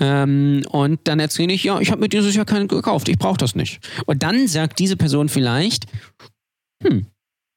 [0.00, 3.38] Ähm, und dann erzähle ich, ja, ich habe mir dieses Jahr keinen gekauft, ich brauche
[3.38, 3.80] das nicht.
[4.06, 5.86] Und dann sagt diese Person vielleicht,
[6.82, 7.06] hm,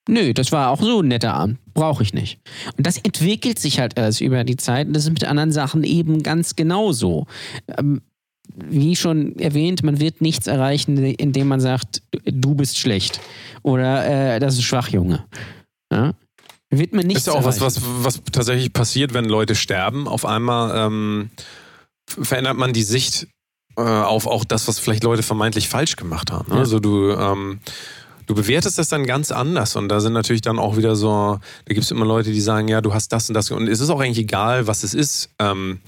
[0.07, 1.59] nö, das war auch so ein netter Abend.
[1.73, 2.39] Brauche ich nicht.
[2.77, 4.87] Und das entwickelt sich halt alles über die Zeit.
[4.87, 7.27] Und das ist mit anderen Sachen eben ganz genauso.
[7.77, 8.01] Ähm,
[8.53, 13.21] wie schon erwähnt, man wird nichts erreichen, indem man sagt, du bist schlecht.
[13.63, 15.23] Oder äh, das ist schwach, Junge.
[15.91, 16.13] Ja?
[16.71, 20.07] Wird man nichts Ist ja auch was, was, was tatsächlich passiert, wenn Leute sterben.
[20.07, 21.29] Auf einmal ähm,
[22.07, 23.27] verändert man die Sicht
[23.77, 26.47] äh, auf auch das, was vielleicht Leute vermeintlich falsch gemacht haben.
[26.49, 26.55] Ne?
[26.55, 26.61] Ja.
[26.61, 27.59] Also du, ähm,
[28.25, 31.73] du bewertest das dann ganz anders und da sind natürlich dann auch wieder so, da
[31.73, 33.89] gibt es immer Leute, die sagen, ja, du hast das und das und es ist
[33.89, 35.29] auch eigentlich egal, was es ist.
[35.39, 35.79] Ähm,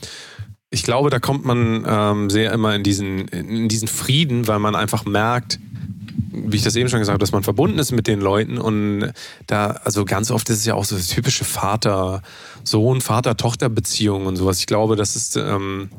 [0.73, 4.75] ich glaube, da kommt man ähm, sehr immer in diesen, in diesen Frieden, weil man
[4.75, 5.59] einfach merkt,
[6.31, 9.13] wie ich das eben schon gesagt habe, dass man verbunden ist mit den Leuten und
[9.45, 14.59] da, also ganz oft ist es ja auch so das typische Vater-Sohn, Vater-Tochter-Beziehung und sowas.
[14.59, 15.91] Ich glaube, das ist, ähm,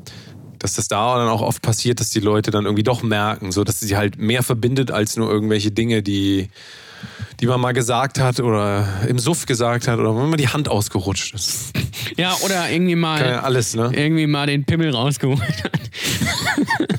[0.58, 3.62] dass das da dann auch oft passiert, dass die Leute dann irgendwie doch merken, so
[3.62, 6.48] dass sie halt mehr verbindet als nur irgendwelche Dinge, die,
[7.40, 10.68] die man mal gesagt hat oder im Suff gesagt hat oder wenn man die Hand
[10.68, 11.72] ausgerutscht ist.
[12.16, 13.90] Ja, oder irgendwie mal, ja alles, ne?
[13.92, 15.80] irgendwie mal den Pimmel rausgeholt hat.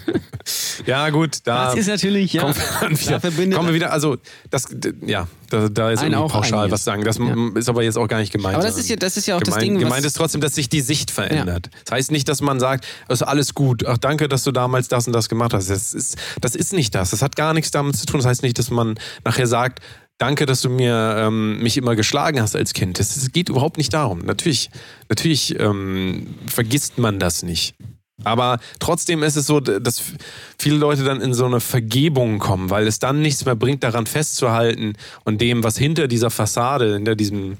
[0.85, 1.65] Ja, gut, da.
[1.67, 2.41] Das ist natürlich, ja.
[2.41, 4.17] kommen wir, wieder, da verbindet- kommen wir wieder, also
[4.49, 4.67] das,
[5.05, 7.03] ja, da, da ist irgendwie auch pauschal was sagen.
[7.03, 7.35] Das Ja.
[7.55, 8.55] ist aber jetzt auch gar nicht gemeint.
[8.55, 10.55] Aber das ist ja, das ist ja auch das gemeint, Ding, gemeint ist trotzdem, dass
[10.55, 11.69] sich die Sicht verändert.
[11.85, 13.85] Das heißt nicht, dass man sagt, es ist alles gut.
[13.87, 15.69] Ach, danke, dass du damals das und das gemacht hast.
[15.69, 17.09] Das ist, das ist nicht das.
[17.11, 18.19] Das hat gar nichts damit zu tun.
[18.19, 19.79] Das heißt nicht, dass man nachher sagt,
[20.17, 22.99] danke, dass du mir ähm, mich immer geschlagen hast als Kind.
[22.99, 24.19] Das, das geht überhaupt nicht darum.
[24.19, 24.69] Natürlich,
[25.09, 27.75] natürlich ähm, vergisst man das nicht.
[28.23, 30.01] Aber trotzdem ist es so, dass
[30.57, 34.05] viele Leute dann in so eine Vergebung kommen, weil es dann nichts mehr bringt, daran
[34.05, 34.93] festzuhalten
[35.25, 37.57] und dem, was hinter dieser Fassade, hinter diesem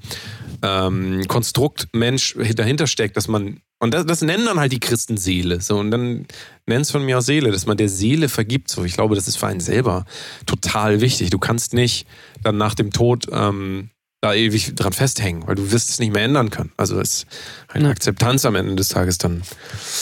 [0.62, 5.18] ähm, Konstrukt Mensch dahinter steckt, dass man, und das, das nennen dann halt die Christen
[5.18, 6.26] Seele, so, und dann
[6.66, 8.84] nennt es von mir aus Seele, dass man der Seele vergibt, so.
[8.84, 10.06] Ich glaube, das ist für einen selber
[10.46, 11.28] total wichtig.
[11.28, 12.06] Du kannst nicht
[12.42, 13.90] dann nach dem Tod ähm,
[14.26, 16.72] da ewig dran festhängen, weil du wirst es nicht mehr ändern können.
[16.76, 17.26] Also es ist
[17.68, 17.90] eine Ja.
[17.90, 19.42] Akzeptanz am Ende des Tages dann.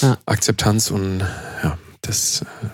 [0.01, 0.19] Ja.
[0.27, 1.21] Akzeptanz und
[1.63, 2.67] ja, das äh,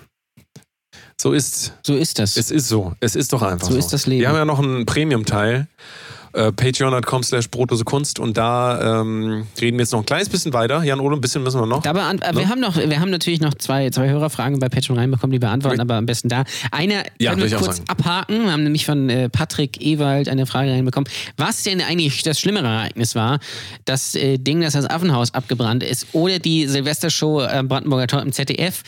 [1.20, 2.36] so ist so ist das.
[2.36, 2.94] es ist so.
[3.01, 3.72] Es ist doch einfach so.
[3.74, 4.20] So ist das Leben.
[4.22, 5.66] Wir haben ja noch einen Premium-Teil.
[6.32, 10.52] Äh, Patreon.com slash Brotose Kunst und da ähm, reden wir jetzt noch ein kleines bisschen
[10.52, 10.82] weiter.
[10.85, 11.85] Jan Ole, ein bisschen müssen wir noch.
[11.85, 15.32] Aber an, wir haben noch, wir haben natürlich noch zwei, zwei Hörerfragen bei Patreon reinbekommen,
[15.32, 16.44] die beantworten, aber am besten da.
[16.70, 17.89] Eine Ja, können wir kurz sagen.
[17.89, 18.44] abhaken.
[18.44, 21.11] Wir haben nämlich von äh, Patrick Ewald eine Frage reinbekommen.
[21.36, 23.40] Was denn eigentlich das schlimmere Ereignis war?
[23.85, 28.32] Das äh, Ding, dass das Affenhaus abgebrannt ist oder die Silvestershow äh, Brandenburger Tor im
[28.32, 28.82] ZDF?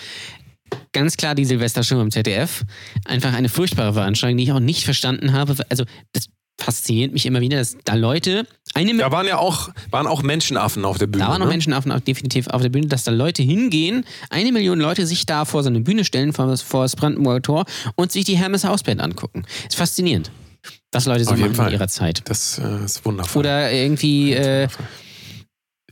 [0.93, 2.63] Ganz klar die Silvestershow im ZDF.
[3.05, 5.57] Einfach eine furchtbare Veranstaltung, die ich auch nicht verstanden habe.
[5.69, 6.29] Also, das
[6.61, 10.85] fasziniert mich immer wieder, dass da Leute eine Da waren ja auch, waren auch Menschenaffen
[10.85, 11.25] auf der Bühne.
[11.25, 11.49] da waren ne?
[11.49, 15.45] Menschenaffen auf, definitiv auf der Bühne, dass da Leute hingehen, eine Million Leute sich da
[15.45, 17.65] vor so eine Bühne stellen, vor, das- vor das Brandenburger Tor
[17.97, 19.45] und sich die Hermes Hausband angucken.
[19.69, 20.31] Ist faszinierend,
[20.93, 22.23] was Leute so Auf machen in ihrer Zeit.
[22.27, 23.41] Das äh, ist wundervoll.
[23.41, 24.69] Oder irgendwie, äh,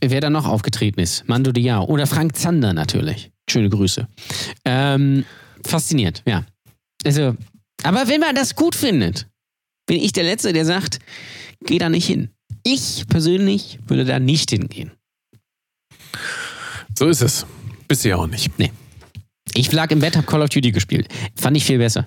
[0.01, 3.31] wer da noch aufgetreten ist, Mando Diao oder Frank Zander natürlich.
[3.49, 4.07] Schöne Grüße.
[4.65, 5.25] Ähm,
[5.65, 6.45] faszinierend, ja.
[7.03, 7.35] Also,
[7.83, 9.27] aber wenn man das gut findet,
[9.85, 10.99] bin ich der Letzte, der sagt,
[11.65, 12.29] geh da nicht hin.
[12.63, 14.91] Ich persönlich würde da nicht hingehen.
[16.97, 17.45] so ist es.
[17.87, 18.51] Bist du ja auch nicht.
[19.53, 21.07] Ich lag im Bett, hab Call of Duty gespielt.
[21.35, 22.05] Fand ich viel besser.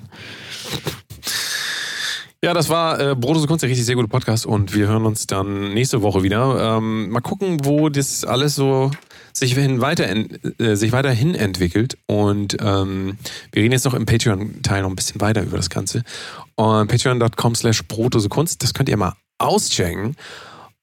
[2.43, 5.27] Ja, das war äh, Brotose Kunst, der richtig sehr gute Podcast und wir hören uns
[5.27, 6.77] dann nächste Woche wieder.
[6.77, 8.91] Ähm, mal gucken, wo das alles so
[9.37, 13.19] sich, hin weiter, äh, sich weiterhin entwickelt und ähm,
[13.53, 16.05] wir reden jetzt noch im Patreon-Teil noch ein bisschen weiter über das Ganze.
[16.55, 20.17] Und patreon.com slash Brotose Kunst, das könnt ihr mal auschecken.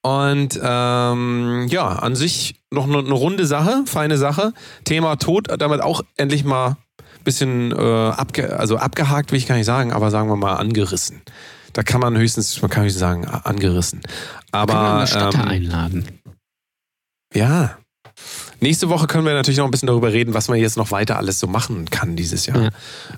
[0.02, 4.54] Und ähm, ja, an sich noch eine, eine runde Sache, feine Sache.
[4.84, 9.56] Thema Tod, damit auch endlich mal ein bisschen äh, abge also abgehakt, will ich gar
[9.56, 11.22] nicht sagen, aber sagen wir mal angerissen.
[11.74, 14.02] Da kann man höchstens, man kann höchstens sagen, angerissen.
[14.02, 14.12] Können
[14.52, 16.06] wir Aber eine Statter ähm, einladen.
[17.34, 17.78] ja.
[18.64, 21.18] Nächste Woche können wir natürlich noch ein bisschen darüber reden, was man jetzt noch weiter
[21.18, 22.62] alles so machen kann dieses Jahr.
[22.62, 22.70] Ja.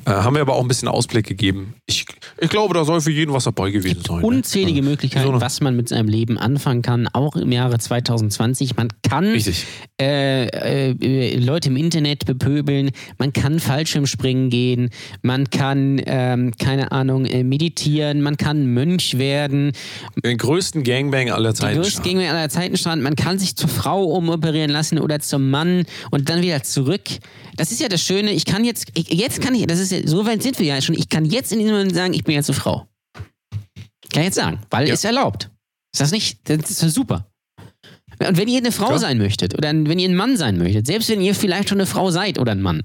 [0.05, 1.75] Äh, haben wir aber auch ein bisschen Ausblick gegeben.
[1.85, 2.05] Ich,
[2.39, 4.17] ich glaube, da soll für jeden was dabei gewesen sein.
[4.19, 4.25] ne?
[4.25, 4.85] Unzählige Ja.
[4.85, 8.75] Möglichkeiten, So was man mit seinem Leben anfangen kann, auch im Jahre 2020.
[8.75, 9.35] Man kann
[9.99, 14.89] äh, äh, Leute im Internet bepöbeln, man kann Fallschirmspringen gehen,
[15.21, 19.71] man kann, ähm, keine Ahnung, äh, meditieren, man kann Mönch werden,
[20.23, 21.81] Den größten Gangbang aller Zeiten.
[21.81, 25.49] Größt gegen wir aller Zeiten stand, man kann sich zur Frau umoperieren lassen oder zum
[25.49, 27.01] Mann und dann wieder zurück.
[27.55, 29.99] Das ist ja das Schöne, ich kann jetzt, ich, jetzt kann ich, das ist ja,
[30.05, 32.35] so weit sind wir ja schon, ich kann jetzt in diesem Moment sagen, ich bin
[32.35, 32.87] jetzt eine Frau.
[33.13, 34.93] Kann ich jetzt sagen, weil Ja.
[34.93, 35.49] ist erlaubt.
[35.93, 37.27] Ist das nicht, das ist super.
[38.19, 38.99] Und wenn ihr eine Frau Klar.
[38.99, 41.87] sein möchtet oder wenn ihr ein Mann sein möchtet, selbst wenn ihr vielleicht schon eine
[41.87, 42.83] Frau seid oder ein Mann,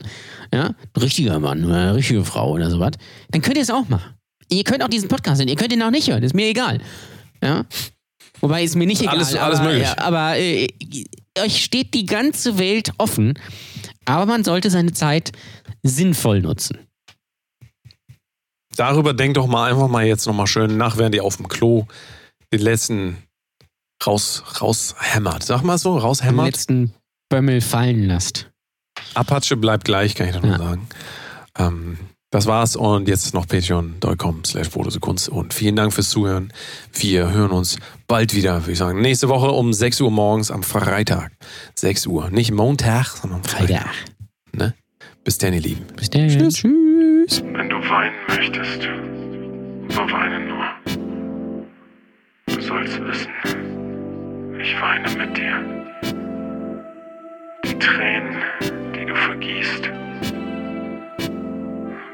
[0.53, 2.93] ja, ein richtiger Mann oder eine richtige Frau oder sowas,
[3.31, 4.15] dann könnt ihr es auch machen.
[4.51, 6.81] Ihr könnt auch diesen Podcast hören, ihr könnt ihn auch nicht hören, ist mir egal.
[7.43, 7.67] Ja?
[8.41, 9.17] Wobei ist mir nicht egal.
[9.17, 9.87] Alles- alles aber, möglich.
[9.89, 10.67] Ja, aber äh,
[11.41, 13.39] euch steht die ganze Welt offen,
[14.07, 15.33] aber man sollte seine Zeit
[15.83, 16.79] sinnvoll nutzen.
[18.79, 21.87] Darüber denkt doch mal einfach mal jetzt nochmal schön nach, während ihr auf dem Klo
[22.53, 23.17] den letzten
[24.07, 25.43] raus, raushämmert.
[25.43, 26.47] Sag mal so, Den raushämmert.
[26.47, 26.95] letzten
[27.29, 28.51] Bömmel fallen lasst.
[29.15, 30.59] Apache bleibt gleich, kann ich doch nur Ja.
[30.59, 30.89] sagen.
[31.59, 31.99] Ähm,
[32.31, 34.69] das war's und jetzt noch patreon.com slash
[35.01, 36.53] Kunst und vielen Dank fürs Zuhören.
[36.93, 39.01] Wir hören uns bald wieder, würde ich sagen.
[39.01, 41.33] Nächste Woche um 6 Uhr morgens am Freitag.
[41.75, 42.31] 6 Uhr.
[42.31, 43.89] Nicht Montag, sondern Freitag.
[44.55, 44.75] Freitag.
[45.25, 45.85] Bis dann, ihr Lieben.
[45.97, 46.29] Bis dann.
[46.29, 46.55] Tschüss.
[46.55, 46.88] Tschüss.
[46.99, 50.67] Wenn du weinen möchtest, so weine nur.
[52.47, 53.31] Du sollst wissen,
[54.59, 55.63] ich weine mit dir.
[57.65, 58.43] Die Tränen,
[58.97, 59.85] die du vergießt,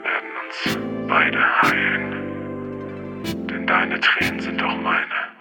[0.04, 0.78] werden uns
[1.08, 2.12] beide heilen.
[3.48, 5.32] Denn deine Tränen sind auch meine,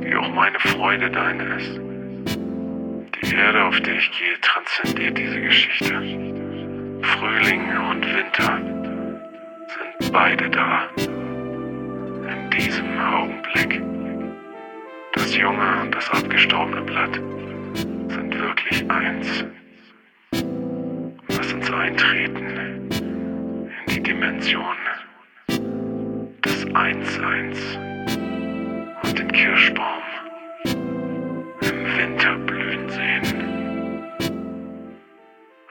[0.00, 1.80] wie auch meine Freude deine ist.
[3.16, 6.49] Die Erde, auf der ich gehe, transzendiert diese Geschichte.
[7.02, 8.60] Frühling und Winter
[9.98, 10.88] sind beide da.
[10.96, 13.82] In diesem Augenblick.
[15.14, 17.14] Das junge und das abgestorbene Blatt
[17.74, 19.44] sind wirklich eins.
[21.28, 22.90] Lass uns eintreten in
[23.88, 24.76] die Dimension
[26.44, 27.78] des Einsseins
[29.02, 30.02] und den Kirschbaum
[30.64, 32.36] im Winter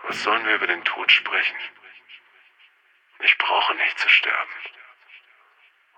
[0.10, 1.56] Was sollen wir über den Tod sprechen?
[3.20, 4.54] Ich brauche nicht zu sterben,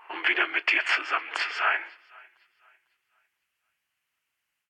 [0.08, 1.80] um wieder mit dir zusammen zu sein.